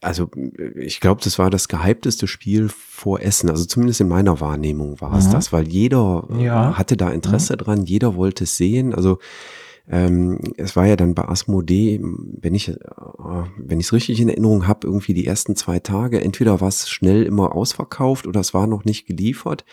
also 0.00 0.30
ich 0.76 1.00
glaube, 1.00 1.20
das 1.22 1.38
war 1.38 1.50
das 1.50 1.68
gehypteste 1.68 2.26
Spiel 2.26 2.68
vor 2.68 3.20
Essen. 3.20 3.50
Also 3.50 3.64
zumindest 3.64 4.00
in 4.00 4.08
meiner 4.08 4.40
Wahrnehmung 4.40 5.00
war 5.00 5.16
es 5.16 5.28
mhm. 5.28 5.32
das, 5.32 5.52
weil 5.52 5.68
jeder 5.68 6.28
ja. 6.38 6.76
hatte 6.76 6.96
da 6.96 7.10
Interesse 7.10 7.54
mhm. 7.54 7.58
dran, 7.58 7.84
jeder 7.84 8.16
wollte 8.16 8.44
es 8.44 8.56
sehen. 8.56 8.94
Also 8.94 9.18
ähm, 9.90 10.38
es 10.56 10.76
war 10.76 10.86
ja 10.86 10.96
dann 10.96 11.14
bei 11.14 11.26
Asmodee, 11.26 12.00
wenn 12.02 12.54
ich 12.54 12.68
äh, 12.68 12.76
wenn 13.56 13.80
ich 13.80 13.86
es 13.86 13.92
richtig 13.92 14.20
in 14.20 14.28
Erinnerung 14.28 14.66
habe, 14.66 14.86
irgendwie 14.86 15.14
die 15.14 15.26
ersten 15.26 15.56
zwei 15.56 15.78
Tage, 15.78 16.20
entweder 16.20 16.60
war 16.60 16.68
es 16.68 16.88
schnell 16.88 17.22
immer 17.22 17.54
ausverkauft 17.54 18.26
oder 18.26 18.40
es 18.40 18.52
war 18.52 18.66
noch 18.66 18.84
nicht 18.84 19.06
geliefert, 19.06 19.64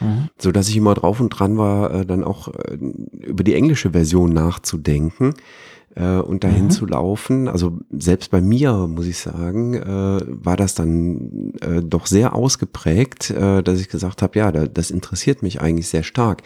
mhm. 0.00 0.28
so 0.38 0.52
dass 0.52 0.68
ich 0.68 0.76
immer 0.76 0.94
drauf 0.94 1.20
und 1.20 1.30
dran 1.30 1.58
war, 1.58 1.92
äh, 1.92 2.06
dann 2.06 2.24
auch 2.24 2.48
äh, 2.48 2.76
über 3.20 3.44
die 3.44 3.54
englische 3.54 3.90
Version 3.90 4.32
nachzudenken 4.32 5.34
äh, 5.94 6.18
und 6.18 6.44
dahin 6.44 6.64
mhm. 6.64 6.70
zu 6.70 6.86
laufen. 6.86 7.48
Also 7.48 7.78
selbst 7.90 8.30
bei 8.30 8.40
mir, 8.40 8.86
muss 8.88 9.06
ich 9.06 9.18
sagen, 9.18 9.80
war 10.26 10.56
das 10.56 10.74
dann 10.74 11.52
doch 11.84 12.06
sehr 12.06 12.34
ausgeprägt, 12.34 13.30
dass 13.30 13.80
ich 13.80 13.88
gesagt 13.88 14.22
habe, 14.22 14.38
ja, 14.38 14.50
da, 14.50 14.66
das 14.66 14.90
interessiert 14.90 15.42
mich 15.42 15.60
eigentlich 15.60 15.88
sehr 15.88 16.02
stark. 16.02 16.42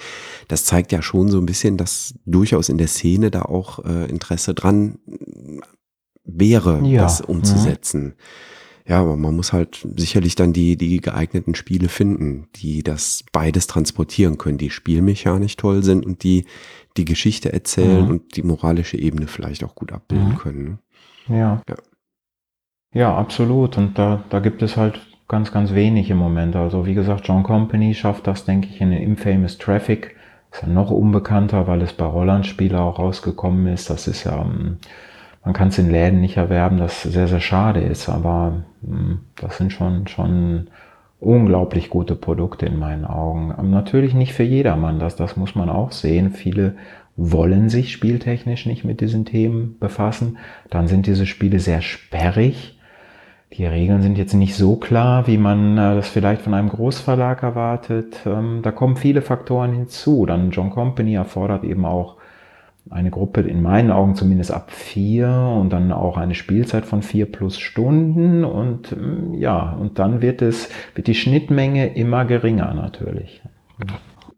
Das 0.48 0.64
zeigt 0.64 0.92
ja 0.92 1.02
schon 1.02 1.28
so 1.28 1.38
ein 1.38 1.46
bisschen, 1.46 1.76
dass 1.76 2.14
durchaus 2.26 2.68
in 2.68 2.78
der 2.78 2.88
Szene 2.88 3.30
da 3.30 3.42
auch 3.42 3.78
Interesse 3.78 4.54
dran 4.54 4.98
wäre, 6.24 6.84
ja. 6.84 7.02
das 7.02 7.20
umzusetzen. 7.20 8.04
Mhm. 8.04 8.14
Ja, 8.88 9.00
aber 9.00 9.16
man 9.16 9.36
muss 9.36 9.52
halt 9.52 9.86
sicherlich 9.96 10.34
dann 10.34 10.54
die, 10.54 10.78
die 10.78 11.00
geeigneten 11.00 11.54
Spiele 11.54 11.88
finden, 11.88 12.48
die 12.56 12.82
das 12.82 13.22
beides 13.32 13.66
transportieren 13.66 14.38
können, 14.38 14.56
die 14.56 14.70
spielmechanisch 14.70 15.56
toll 15.56 15.82
sind 15.82 16.06
und 16.06 16.22
die 16.22 16.46
die 16.96 17.04
Geschichte 17.04 17.52
erzählen 17.52 18.04
mhm. 18.04 18.10
und 18.10 18.36
die 18.36 18.42
moralische 18.42 18.98
Ebene 18.98 19.26
vielleicht 19.26 19.62
auch 19.62 19.74
gut 19.74 19.92
abbilden 19.92 20.30
mhm. 20.30 20.36
können. 20.36 20.78
Ne? 21.28 21.38
Ja. 21.38 21.62
ja. 21.68 21.76
Ja, 22.94 23.16
absolut. 23.16 23.76
Und 23.76 23.98
da, 23.98 24.24
da 24.30 24.40
gibt 24.40 24.62
es 24.62 24.76
halt 24.76 25.00
ganz, 25.28 25.52
ganz 25.52 25.74
wenig 25.74 26.10
im 26.10 26.16
Moment. 26.16 26.56
Also 26.56 26.86
wie 26.86 26.94
gesagt, 26.94 27.28
John 27.28 27.42
Company 27.42 27.94
schafft 27.94 28.26
das, 28.26 28.44
denke 28.44 28.68
ich, 28.68 28.80
in 28.80 28.90
den 28.90 29.02
Infamous 29.02 29.58
Traffic. 29.58 30.16
Ist 30.50 30.62
ja 30.62 30.68
noch 30.68 30.90
unbekannter, 30.90 31.66
weil 31.66 31.82
es 31.82 31.92
bei 31.92 32.06
Rolland-Spieler 32.06 32.80
auch 32.80 32.98
rausgekommen 32.98 33.66
ist. 33.66 33.90
Das 33.90 34.08
ist 34.08 34.24
ja, 34.24 34.40
ähm, 34.40 34.78
man 35.44 35.54
kann 35.54 35.68
es 35.68 35.78
in 35.78 35.90
Läden 35.90 36.20
nicht 36.20 36.36
erwerben, 36.36 36.78
das 36.78 37.02
sehr, 37.02 37.28
sehr 37.28 37.40
schade 37.40 37.80
ist. 37.80 38.08
Aber 38.08 38.64
hm, 38.84 39.20
das 39.36 39.56
sind 39.58 39.72
schon, 39.72 40.06
schon 40.06 40.68
unglaublich 41.20 41.90
gute 41.90 42.14
Produkte 42.14 42.66
in 42.66 42.78
meinen 42.78 43.04
Augen. 43.04 43.54
Ähm, 43.58 43.70
natürlich 43.70 44.14
nicht 44.14 44.32
für 44.32 44.42
jedermann, 44.42 44.98
das, 44.98 45.16
das 45.16 45.36
muss 45.36 45.54
man 45.54 45.68
auch 45.68 45.92
sehen. 45.92 46.30
Viele 46.30 46.74
wollen 47.16 47.68
sich 47.68 47.92
spieltechnisch 47.92 48.66
nicht 48.66 48.84
mit 48.84 49.00
diesen 49.00 49.24
Themen 49.24 49.76
befassen. 49.80 50.38
Dann 50.70 50.86
sind 50.86 51.06
diese 51.06 51.26
Spiele 51.26 51.58
sehr 51.58 51.82
sperrig. 51.82 52.78
Die 53.54 53.66
Regeln 53.66 54.02
sind 54.02 54.18
jetzt 54.18 54.34
nicht 54.34 54.54
so 54.54 54.76
klar, 54.76 55.26
wie 55.26 55.38
man 55.38 55.78
äh, 55.78 55.94
das 55.96 56.08
vielleicht 56.08 56.42
von 56.42 56.54
einem 56.54 56.68
Großverlag 56.68 57.42
erwartet. 57.42 58.20
Ähm, 58.26 58.60
da 58.62 58.70
kommen 58.70 58.96
viele 58.96 59.22
Faktoren 59.22 59.72
hinzu. 59.72 60.26
Dann 60.26 60.50
John 60.50 60.70
Company 60.70 61.14
erfordert 61.14 61.64
eben 61.64 61.84
auch 61.84 62.16
eine 62.90 63.10
Gruppe 63.10 63.42
in 63.42 63.62
meinen 63.62 63.90
Augen 63.90 64.14
zumindest 64.14 64.50
ab 64.50 64.70
vier 64.70 65.28
und 65.28 65.70
dann 65.70 65.92
auch 65.92 66.16
eine 66.16 66.34
Spielzeit 66.34 66.86
von 66.86 67.02
vier 67.02 67.26
plus 67.26 67.58
Stunden 67.58 68.44
und 68.44 68.92
mm, 68.92 69.34
ja, 69.34 69.72
und 69.72 69.98
dann 69.98 70.22
wird 70.22 70.42
es, 70.42 70.68
wird 70.94 71.06
die 71.06 71.14
Schnittmenge 71.14 71.94
immer 71.94 72.24
geringer 72.24 72.72
natürlich. 72.74 73.42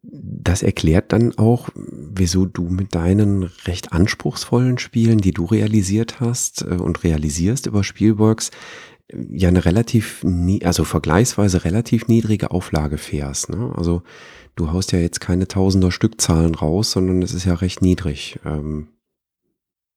Das 0.02 0.62
erklärt 0.62 1.12
dann 1.12 1.36
auch, 1.36 1.68
wieso 1.74 2.46
du 2.46 2.62
mit 2.62 2.94
deinen 2.94 3.44
recht 3.66 3.92
anspruchsvollen 3.92 4.78
Spielen, 4.78 5.18
die 5.18 5.32
du 5.32 5.44
realisiert 5.44 6.20
hast 6.20 6.62
äh, 6.62 6.74
und 6.74 7.04
realisierst 7.04 7.66
über 7.66 7.84
Spielworks, 7.84 8.50
ja 9.12 9.48
eine 9.48 9.64
relativ, 9.64 10.24
also 10.62 10.84
vergleichsweise 10.84 11.64
relativ 11.64 12.08
niedrige 12.08 12.50
Auflage 12.50 12.98
fährst. 12.98 13.50
Ne? 13.50 13.72
Also 13.76 14.02
du 14.56 14.72
haust 14.72 14.92
ja 14.92 14.98
jetzt 14.98 15.20
keine 15.20 15.48
Tausender 15.48 15.90
Stückzahlen 15.90 16.54
raus, 16.54 16.92
sondern 16.92 17.22
es 17.22 17.34
ist 17.34 17.44
ja 17.44 17.54
recht 17.54 17.82
niedrig. 17.82 18.38
Ähm. 18.44 18.88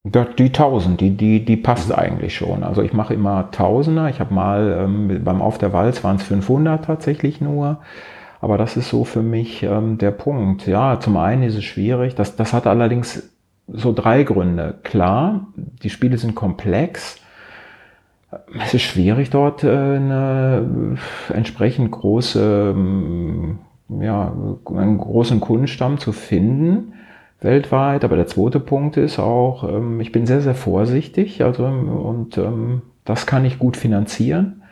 Die 0.05 0.19
1000, 0.19 0.99
die, 0.99 1.11
die, 1.11 1.45
die 1.45 1.55
passt 1.55 1.89
mhm. 1.89 1.95
eigentlich 1.95 2.35
schon. 2.35 2.63
Also 2.63 2.81
ich 2.81 2.93
mache 2.93 3.13
immer 3.13 3.51
Tausender. 3.51 4.09
Ich 4.09 4.19
habe 4.19 4.33
mal 4.33 4.83
ähm, 4.83 5.23
beim 5.23 5.41
Auf 5.41 5.57
der 5.57 5.71
Walz 5.71 6.03
waren 6.03 6.17
es 6.17 6.23
500 6.23 6.83
tatsächlich 6.83 7.39
nur. 7.39 7.79
Aber 8.41 8.57
das 8.57 8.75
ist 8.75 8.89
so 8.89 9.05
für 9.05 9.21
mich 9.21 9.63
ähm, 9.63 9.97
der 9.97 10.11
Punkt. 10.11 10.67
Ja, 10.67 10.99
zum 10.99 11.15
einen 11.15 11.43
ist 11.43 11.55
es 11.55 11.63
schwierig. 11.63 12.15
Das, 12.15 12.35
das 12.35 12.51
hat 12.51 12.67
allerdings 12.67 13.29
so 13.67 13.93
drei 13.93 14.23
Gründe. 14.23 14.79
Klar, 14.83 15.47
die 15.55 15.89
Spiele 15.89 16.17
sind 16.17 16.35
komplex. 16.35 17.21
Es 18.61 18.73
ist 18.73 18.81
schwierig, 18.81 19.29
dort 19.29 19.63
äh, 19.63 19.69
eine 19.69 20.97
entsprechend 21.33 21.91
große 21.91 22.73
ähm, 22.75 23.59
ja, 24.01 24.33
einen 24.75 24.97
großen 24.97 25.39
Kundenstamm 25.39 25.97
zu 25.97 26.11
finden 26.11 26.93
weltweit. 27.43 28.03
Aber 28.03 28.15
der 28.15 28.27
zweite 28.27 28.59
Punkt 28.59 28.97
ist 28.97 29.19
auch, 29.19 29.67
ähm, 29.69 29.99
ich 29.99 30.11
bin 30.11 30.25
sehr, 30.25 30.41
sehr 30.41 30.55
vorsichtig 30.55 31.43
also, 31.43 31.65
und 31.65 32.37
ähm, 32.37 32.81
das 33.05 33.25
kann 33.25 33.45
ich 33.45 33.59
gut 33.59 33.77
finanzieren. 33.77 34.63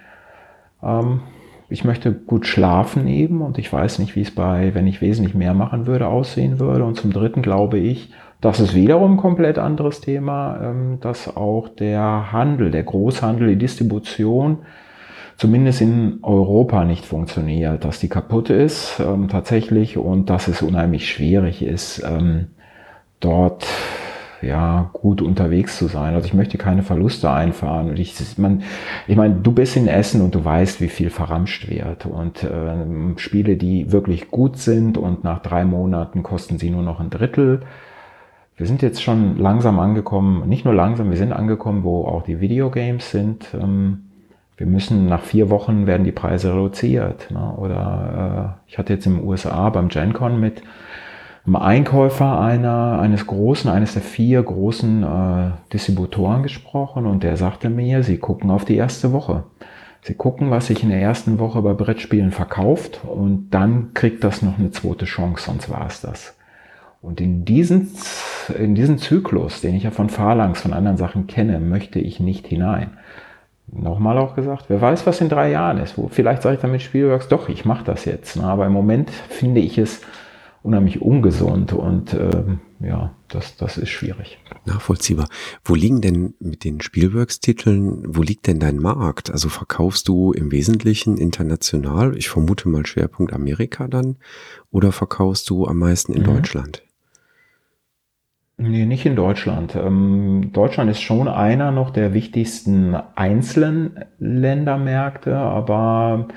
Ähm, 0.82 1.22
ich 1.70 1.86
möchte 1.86 2.12
gut 2.12 2.46
schlafen 2.48 3.08
eben 3.08 3.42
und 3.42 3.58
ich 3.58 3.72
weiß 3.72 4.00
nicht, 4.00 4.16
wie 4.16 4.22
es 4.22 4.32
bei, 4.32 4.74
wenn 4.74 4.88
ich 4.88 5.02
wesentlich 5.02 5.36
mehr 5.36 5.54
machen 5.54 5.88
würde, 5.88 6.08
aussehen 6.08 6.60
würde. 6.60 6.84
Und 6.84 6.96
zum 6.96 7.14
Dritten 7.14 7.42
glaube 7.42 7.78
ich, 7.78 8.12
das 8.42 8.60
ist 8.60 8.76
wiederum 8.76 9.14
ein 9.14 9.18
komplett 9.18 9.58
anderes 9.58 10.02
Thema, 10.02 10.60
ähm, 10.62 10.98
dass 11.00 11.36
auch 11.36 11.70
der 11.70 12.32
Handel, 12.32 12.72
der 12.72 12.84
Großhandel, 12.84 13.50
die 13.50 13.58
Distribution 13.58 14.60
zumindest 15.42 15.82
in 15.82 16.20
Europa 16.22 16.86
nicht 16.86 17.04
funktioniert, 17.04 17.84
dass 17.84 18.00
die 18.00 18.10
kaputt 18.10 18.52
ist 18.52 19.00
ähm, 19.00 19.28
tatsächlich 19.28 19.98
und 19.98 20.30
dass 20.30 20.48
es 20.48 20.62
unheimlich 20.62 21.10
schwierig 21.10 21.64
ist, 21.64 22.04
ähm, 22.08 22.50
dort 23.20 23.66
ja 24.44 24.92
gut 24.94 25.20
unterwegs 25.20 25.80
zu 25.80 25.88
sein. 25.88 26.14
Also 26.14 26.28
ich 26.28 26.36
möchte 26.36 26.60
keine 26.60 26.84
Verluste 26.84 27.32
einfahren. 27.32 27.90
Und 27.90 27.98
ich, 27.98 28.38
man, 28.38 28.62
ich 29.08 29.16
meine, 29.16 29.34
du 29.34 29.52
bist 29.52 29.76
in 29.76 29.88
Essen 29.88 30.22
und 30.22 30.36
du 30.36 30.46
weißt, 30.46 30.80
wie 30.80 30.90
viel 30.90 31.10
verramscht 31.10 31.68
wird. 31.72 32.06
Und 32.06 32.44
ähm, 32.44 33.16
Spiele, 33.18 33.58
die 33.58 33.92
wirklich 33.92 34.30
gut 34.30 34.58
sind 34.58 35.00
und 35.00 35.24
nach 35.24 35.42
drei 35.42 35.66
Monaten 35.66 36.22
kosten 36.22 36.60
sie 36.60 36.70
nur 36.70 36.84
noch 36.84 37.00
ein 37.00 37.10
Drittel. 37.10 37.62
Wir 38.58 38.68
sind 38.68 38.84
jetzt 38.84 39.02
schon 39.02 39.40
langsam 39.40 39.80
angekommen, 39.80 40.48
nicht 40.48 40.66
nur 40.66 40.76
langsam, 40.76 41.10
wir 41.10 41.18
sind 41.18 41.34
angekommen, 41.34 41.84
wo 41.84 42.06
auch 42.06 42.22
die 42.22 42.40
Videogames 42.42 43.10
sind. 43.10 43.48
Ähm, 43.60 44.04
wir 44.62 44.68
müssen 44.68 45.08
nach 45.08 45.24
vier 45.24 45.50
Wochen 45.50 45.88
werden 45.88 46.04
die 46.04 46.12
Preise 46.12 46.54
reduziert. 46.54 47.32
Ne? 47.32 47.56
Oder 47.58 48.60
äh, 48.68 48.70
ich 48.70 48.78
hatte 48.78 48.94
jetzt 48.94 49.08
im 49.08 49.28
USA 49.28 49.68
beim 49.72 49.88
GenCon 49.88 50.40
mit 50.40 50.62
einem 51.48 51.56
Einkäufer 51.56 52.40
einer, 52.40 53.00
eines 53.02 53.26
großen, 53.26 53.72
eines 53.72 53.94
der 53.94 54.04
vier 54.04 54.44
großen 54.44 55.02
äh, 55.02 55.74
Distributoren 55.74 56.44
gesprochen 56.44 57.08
und 57.08 57.24
der 57.24 57.38
sagte 57.38 57.72
mir, 57.72 58.04
sie 58.04 58.20
gucken 58.20 58.52
auf 58.52 58.64
die 58.64 58.76
erste 58.76 59.12
Woche. 59.14 59.46
Sie 60.04 60.14
gucken, 60.14 60.52
was 60.52 60.68
sich 60.68 60.84
in 60.84 60.90
der 60.90 61.02
ersten 61.02 61.40
Woche 61.40 61.64
bei 61.64 61.74
Brettspielen 61.74 62.32
verkauft 62.32 63.02
und 63.04 63.50
dann 63.50 63.96
kriegt 63.96 64.24
das 64.24 64.44
noch 64.44 64.60
eine 64.60 64.70
zweite 64.70 65.06
Chance, 65.06 65.46
sonst 65.46 65.72
war 65.72 65.88
es 65.88 66.02
das. 66.02 66.38
Und 67.02 67.20
in 67.20 67.46
diesen, 67.46 67.90
in 68.60 68.76
diesen 68.76 69.00
Zyklus, 69.00 69.62
den 69.62 69.74
ich 69.74 69.84
ja 69.84 69.90
von 69.92 70.10
Phalanx, 70.10 70.62
von 70.62 70.74
anderen 70.74 70.98
Sachen 70.98 71.26
kenne, 71.26 71.60
möchte 71.60 71.98
ich 71.98 72.20
nicht 72.20 72.46
hinein 72.46 72.92
nochmal 73.72 74.18
auch 74.18 74.36
gesagt, 74.36 74.66
wer 74.68 74.82
weiß, 74.82 75.06
was 75.06 75.22
in 75.22 75.30
drei 75.30 75.52
Jahren 75.52 75.78
ist. 75.78 75.98
Wo, 75.98 76.08
vielleicht 76.08 76.42
sage 76.42 76.56
ich 76.56 76.62
damit 76.62 76.82
Spielworks, 76.82 77.28
doch, 77.28 77.50
ich 77.50 77.66
mache 77.66 77.84
das 77.84 78.06
jetzt. 78.06 78.38
Ne? 78.38 78.44
Aber 78.44 78.66
im 78.66 78.74
Moment 78.74 79.10
finde 79.10 79.62
ich 79.62 79.78
es 79.78 80.02
unheimlich 80.64 81.02
ungesund 81.02 81.74
und 81.74 82.14
ähm, 82.14 82.60
ja, 82.80 83.16
das, 83.30 83.58
das 83.58 83.78
ist 83.78 83.90
schwierig. 83.90 84.38
Nachvollziehbar. 84.66 85.28
Wo 85.64 85.74
liegen 85.74 86.02
denn 86.02 86.36
mit 86.40 86.64
den 86.64 86.82
Spielworks-Titeln, 86.82 88.16
wo 88.16 88.22
liegt 88.22 88.46
denn 88.46 88.60
dein 88.60 88.78
Markt? 88.78 89.32
Also 89.32 89.50
verkaufst 89.50 90.08
du 90.08 90.34
im 90.34 90.52
Wesentlichen 90.52 91.18
international, 91.18 92.16
ich 92.16 92.30
vermute 92.30 92.70
mal 92.70 92.86
Schwerpunkt 92.86 93.34
Amerika 93.34 93.88
dann, 93.88 94.18
oder 94.70 94.92
verkaufst 94.92 95.50
du 95.50 95.66
am 95.66 95.80
meisten 95.80 96.14
in 96.14 96.22
mhm. 96.22 96.26
Deutschland? 96.26 96.84
Nee, 98.64 98.86
nicht 98.86 99.08
in 99.08 99.16
Deutschland. 99.16 99.76
Ähm, 99.76 100.52
Deutschland 100.54 100.92
ist 100.92 101.02
schon 101.02 101.28
einer 101.28 101.72
noch 101.72 101.90
der 101.90 102.14
wichtigsten 102.14 102.96
einzelnen 103.16 104.06
Ländermärkte, 104.20 105.36
aber 105.36 106.28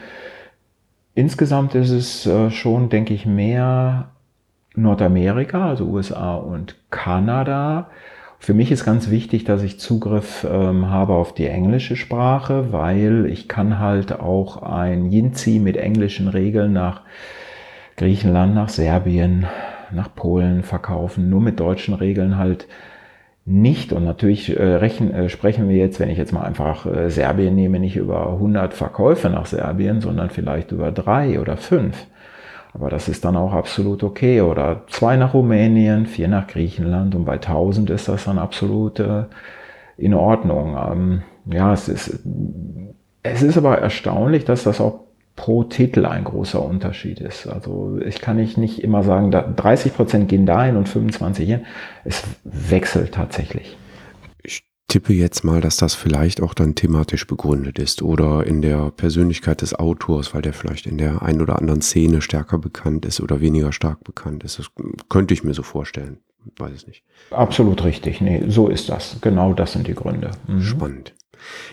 insgesamt 1.14 1.74
ist 1.74 1.90
es 1.90 2.24
äh, 2.24 2.50
schon, 2.50 2.88
denke 2.88 3.12
ich, 3.12 3.26
mehr 3.26 4.08
Nordamerika, 4.74 5.68
also 5.68 5.84
USA 5.84 6.36
und 6.36 6.76
Kanada. 6.90 7.90
Für 8.38 8.54
mich 8.54 8.72
ist 8.72 8.86
ganz 8.86 9.10
wichtig, 9.10 9.44
dass 9.44 9.62
ich 9.62 9.78
Zugriff 9.78 10.46
ähm, 10.50 10.88
habe 10.88 11.12
auf 11.12 11.34
die 11.34 11.46
englische 11.46 11.94
Sprache, 11.94 12.72
weil 12.72 13.26
ich 13.26 13.48
kann 13.48 13.78
halt 13.78 14.18
auch 14.18 14.62
ein 14.62 15.12
Yinzi 15.12 15.58
mit 15.58 15.76
englischen 15.76 16.28
Regeln 16.28 16.72
nach 16.72 17.02
Griechenland, 17.96 18.54
nach 18.54 18.70
Serbien, 18.70 19.46
nach 19.92 20.14
Polen 20.14 20.62
verkaufen, 20.62 21.30
nur 21.30 21.40
mit 21.40 21.60
deutschen 21.60 21.94
Regeln 21.94 22.38
halt 22.38 22.66
nicht. 23.44 23.92
Und 23.92 24.04
natürlich 24.04 24.56
äh, 24.58 24.62
rechnen, 24.62 25.12
äh, 25.12 25.28
sprechen 25.28 25.68
wir 25.68 25.76
jetzt, 25.76 26.00
wenn 26.00 26.10
ich 26.10 26.18
jetzt 26.18 26.32
mal 26.32 26.42
einfach 26.42 26.86
äh, 26.86 27.10
Serbien 27.10 27.54
nehme, 27.54 27.78
nicht 27.78 27.96
über 27.96 28.32
100 28.32 28.74
Verkäufe 28.74 29.28
nach 29.30 29.46
Serbien, 29.46 30.00
sondern 30.00 30.30
vielleicht 30.30 30.72
über 30.72 30.92
drei 30.92 31.40
oder 31.40 31.56
fünf. 31.56 32.06
Aber 32.72 32.90
das 32.90 33.08
ist 33.08 33.24
dann 33.24 33.36
auch 33.36 33.52
absolut 33.52 34.02
okay. 34.02 34.40
Oder 34.40 34.82
zwei 34.88 35.16
nach 35.16 35.34
Rumänien, 35.34 36.06
vier 36.06 36.28
nach 36.28 36.46
Griechenland 36.46 37.14
und 37.14 37.24
bei 37.24 37.34
1000 37.34 37.90
ist 37.90 38.08
das 38.08 38.24
dann 38.24 38.38
absolut 38.38 38.98
äh, 38.98 39.24
in 39.96 40.14
Ordnung. 40.14 40.76
Ähm, 40.76 41.22
ja, 41.46 41.72
es 41.72 41.88
ist, 41.88 42.20
es 43.22 43.42
ist 43.42 43.56
aber 43.56 43.78
erstaunlich, 43.78 44.44
dass 44.44 44.64
das 44.64 44.80
auch 44.80 45.03
pro 45.36 45.64
Titel 45.64 46.06
ein 46.06 46.24
großer 46.24 46.62
Unterschied 46.64 47.20
ist. 47.20 47.46
Also 47.46 47.98
ich 48.04 48.20
kann 48.20 48.36
nicht, 48.36 48.56
nicht 48.56 48.82
immer 48.82 49.02
sagen, 49.02 49.30
da 49.30 49.42
30 49.42 49.94
Prozent 49.94 50.28
gehen 50.28 50.46
dahin 50.46 50.76
und 50.76 50.88
25 50.88 51.48
hin. 51.48 51.66
Es 52.04 52.22
wechselt 52.44 53.14
tatsächlich. 53.14 53.76
Ich 54.42 54.64
tippe 54.88 55.12
jetzt 55.12 55.42
mal, 55.42 55.60
dass 55.60 55.76
das 55.76 55.94
vielleicht 55.94 56.40
auch 56.40 56.54
dann 56.54 56.76
thematisch 56.76 57.26
begründet 57.26 57.78
ist 57.78 58.00
oder 58.02 58.46
in 58.46 58.62
der 58.62 58.90
Persönlichkeit 58.92 59.62
des 59.62 59.74
Autors, 59.74 60.34
weil 60.34 60.42
der 60.42 60.52
vielleicht 60.52 60.86
in 60.86 60.98
der 60.98 61.22
ein 61.22 61.40
oder 61.40 61.58
anderen 61.58 61.82
Szene 61.82 62.20
stärker 62.20 62.58
bekannt 62.58 63.04
ist 63.04 63.20
oder 63.20 63.40
weniger 63.40 63.72
stark 63.72 64.04
bekannt 64.04 64.44
ist. 64.44 64.60
Das 64.60 64.70
könnte 65.08 65.34
ich 65.34 65.42
mir 65.42 65.54
so 65.54 65.62
vorstellen. 65.62 66.18
Weiß 66.58 66.72
es 66.72 66.86
nicht. 66.86 67.02
Absolut 67.30 67.82
richtig. 67.84 68.20
Nee, 68.20 68.44
so 68.48 68.68
ist 68.68 68.88
das. 68.88 69.16
Genau 69.20 69.54
das 69.54 69.72
sind 69.72 69.86
die 69.86 69.94
Gründe. 69.94 70.30
Mhm. 70.46 70.60
Spannend. 70.60 71.14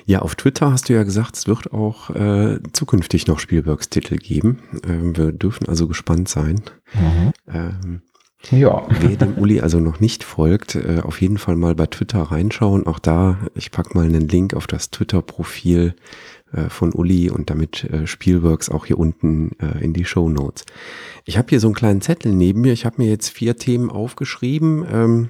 Ja, 0.06 0.20
auf 0.20 0.36
Twitter 0.36 0.72
hast 0.72 0.90
du 0.90 0.94
ja 0.94 1.04
gesagt, 1.04 1.38
es 1.38 1.48
wird 1.48 1.74
auch 1.74 2.10
äh, 2.12 2.60
zukünftig 2.74 3.28
noch 3.28 3.40
Spielbergs-Titel 3.40 4.18
geben. 4.18 4.60
Ähm, 4.88 5.16
wir 5.16 5.32
dürfen 5.32 5.68
also 5.68 5.88
gespannt 5.88 6.30
sein. 6.30 6.62
Mhm. 6.94 7.32
Ähm, 7.48 8.02
ja. 8.50 8.88
Wer 8.90 9.16
dem 9.18 9.38
Uli 9.38 9.62
also 9.62 9.80
noch 9.80 10.00
nicht 10.00 10.24
folgt, 10.24 10.76
äh, 10.76 11.02
auf 11.04 11.22
jeden 11.22 11.38
Fall 11.38 11.56
mal 11.56 11.76
bei 11.76 11.86
Twitter 11.86 12.22
reinschauen. 12.24 12.88
Auch 12.88 13.00
da, 13.00 13.38
ich 13.54 13.72
pack 13.72 13.94
mal 13.94 14.06
einen 14.06 14.28
Link 14.28 14.56
auf 14.56 14.66
das 14.66 14.90
Twitter-Profil 14.90 15.96
äh, 16.54 16.70
von 16.70 16.92
Uli 16.92 17.30
und 17.30 17.50
damit 17.50 17.84
äh, 17.86 18.08
Spielworks 18.08 18.70
auch 18.70 18.86
hier 18.86 18.98
unten 18.98 19.52
äh, 19.60 19.84
in 19.84 19.94
die 19.94 20.06
Show 20.06 20.28
Notes. 20.28 20.66
Ich 21.26 21.38
habe 21.38 21.50
hier 21.50 21.60
so 21.60 21.68
einen 21.68 21.76
kleinen 21.76 22.02
Zettel 22.02 22.34
neben 22.34 22.62
mir. 22.62 22.74
Ich 22.74 22.86
habe 22.86 23.02
mir 23.02 23.10
jetzt 23.10 23.30
vier 23.30 23.58
Themen 23.58 23.90
aufgeschrieben. 23.90 24.86
Ähm, 24.92 25.30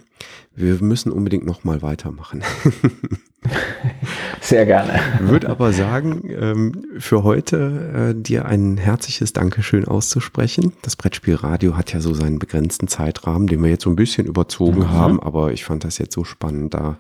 wir 0.55 0.81
müssen 0.81 1.11
unbedingt 1.11 1.45
noch 1.45 1.63
mal 1.63 1.81
weitermachen. 1.81 2.43
Sehr 4.41 4.65
gerne. 4.65 4.99
Würde 5.19 5.49
aber 5.49 5.73
sagen, 5.73 6.29
ähm, 6.29 6.85
für 6.99 7.23
heute 7.23 8.13
äh, 8.15 8.21
dir 8.21 8.45
ein 8.45 8.77
herzliches 8.77 9.33
Dankeschön 9.33 9.85
auszusprechen. 9.85 10.73
Das 10.81 10.95
Brettspielradio 10.95 11.75
hat 11.75 11.93
ja 11.93 12.01
so 12.01 12.13
seinen 12.13 12.39
begrenzten 12.39 12.87
Zeitrahmen, 12.87 13.47
den 13.47 13.63
wir 13.63 13.69
jetzt 13.69 13.83
so 13.83 13.89
ein 13.89 13.95
bisschen 13.95 14.27
überzogen 14.27 14.81
mhm. 14.81 14.89
haben, 14.91 15.19
aber 15.21 15.53
ich 15.53 15.63
fand 15.63 15.83
das 15.83 15.97
jetzt 15.97 16.13
so 16.13 16.23
spannend. 16.23 16.73
Da 16.73 16.97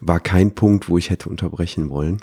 war 0.00 0.20
kein 0.20 0.54
Punkt, 0.54 0.88
wo 0.88 0.98
ich 0.98 1.10
hätte 1.10 1.28
unterbrechen 1.28 1.90
wollen. 1.90 2.20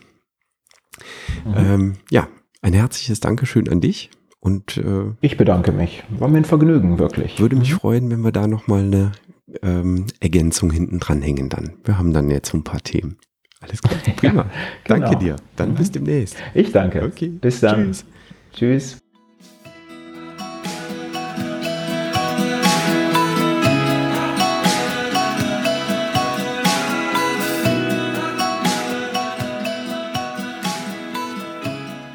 Mhm. 1.46 1.54
Ähm, 1.56 1.94
ja, 2.10 2.28
ein 2.62 2.74
herzliches 2.74 3.20
Dankeschön 3.20 3.70
an 3.70 3.82
dich. 3.82 4.10
Und 4.40 4.78
äh, 4.78 5.14
ich 5.22 5.38
bedanke 5.38 5.72
mich. 5.72 6.04
War 6.10 6.28
mir 6.28 6.38
ein 6.38 6.46
Vergnügen, 6.46 7.00
wirklich. 7.00 7.40
Würde 7.40 7.56
mich 7.56 7.74
mhm. 7.74 7.78
freuen, 7.78 8.12
wenn 8.12 8.22
wir 8.22 8.32
da 8.32 8.48
nochmal 8.48 8.82
eine 8.82 9.12
ähm, 9.62 10.06
Ergänzung 10.20 10.72
hinten 10.72 11.00
dranhängen 11.00 11.50
dann. 11.50 11.74
Wir 11.84 11.98
haben 11.98 12.14
dann 12.14 12.30
jetzt 12.30 12.52
so 12.52 12.58
ein 12.58 12.64
paar 12.64 12.82
Themen. 12.82 13.18
Alles 13.62 13.82
klar, 13.82 14.00
prima. 14.16 14.34
Ja, 14.34 14.44
genau. 14.44 14.46
Danke 14.88 15.18
dir. 15.18 15.36
Dann 15.56 15.72
mhm. 15.72 15.76
bis 15.76 15.92
demnächst. 15.92 16.38
Ich 16.54 16.72
danke. 16.72 17.04
Okay. 17.04 17.30
Bis 17.30 17.60
dann. 17.60 17.92
Tschüss. 17.92 18.06
Tschüss. 18.54 18.98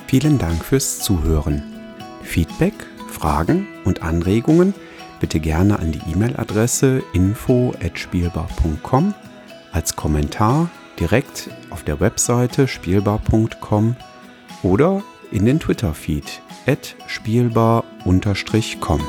Vielen 0.06 0.38
Dank 0.38 0.62
fürs 0.62 1.00
Zuhören. 1.00 1.62
Feedback, 2.22 2.74
Fragen 3.08 3.66
und 3.84 4.02
Anregungen 4.02 4.74
bitte 5.22 5.40
gerne 5.40 5.78
an 5.78 5.92
die 5.92 6.00
E-Mail-Adresse 6.10 7.00
info@spielbar.com 7.12 9.14
als 9.70 9.94
Kommentar 9.94 10.68
direkt 10.98 11.50
auf 11.70 11.82
der 11.82 12.00
Webseite 12.00 12.68
spielbar.com 12.68 13.96
oder 14.62 15.02
in 15.30 15.46
den 15.46 15.60
Twitter-Feed 15.60 16.42
spielbar-com. 17.06 19.00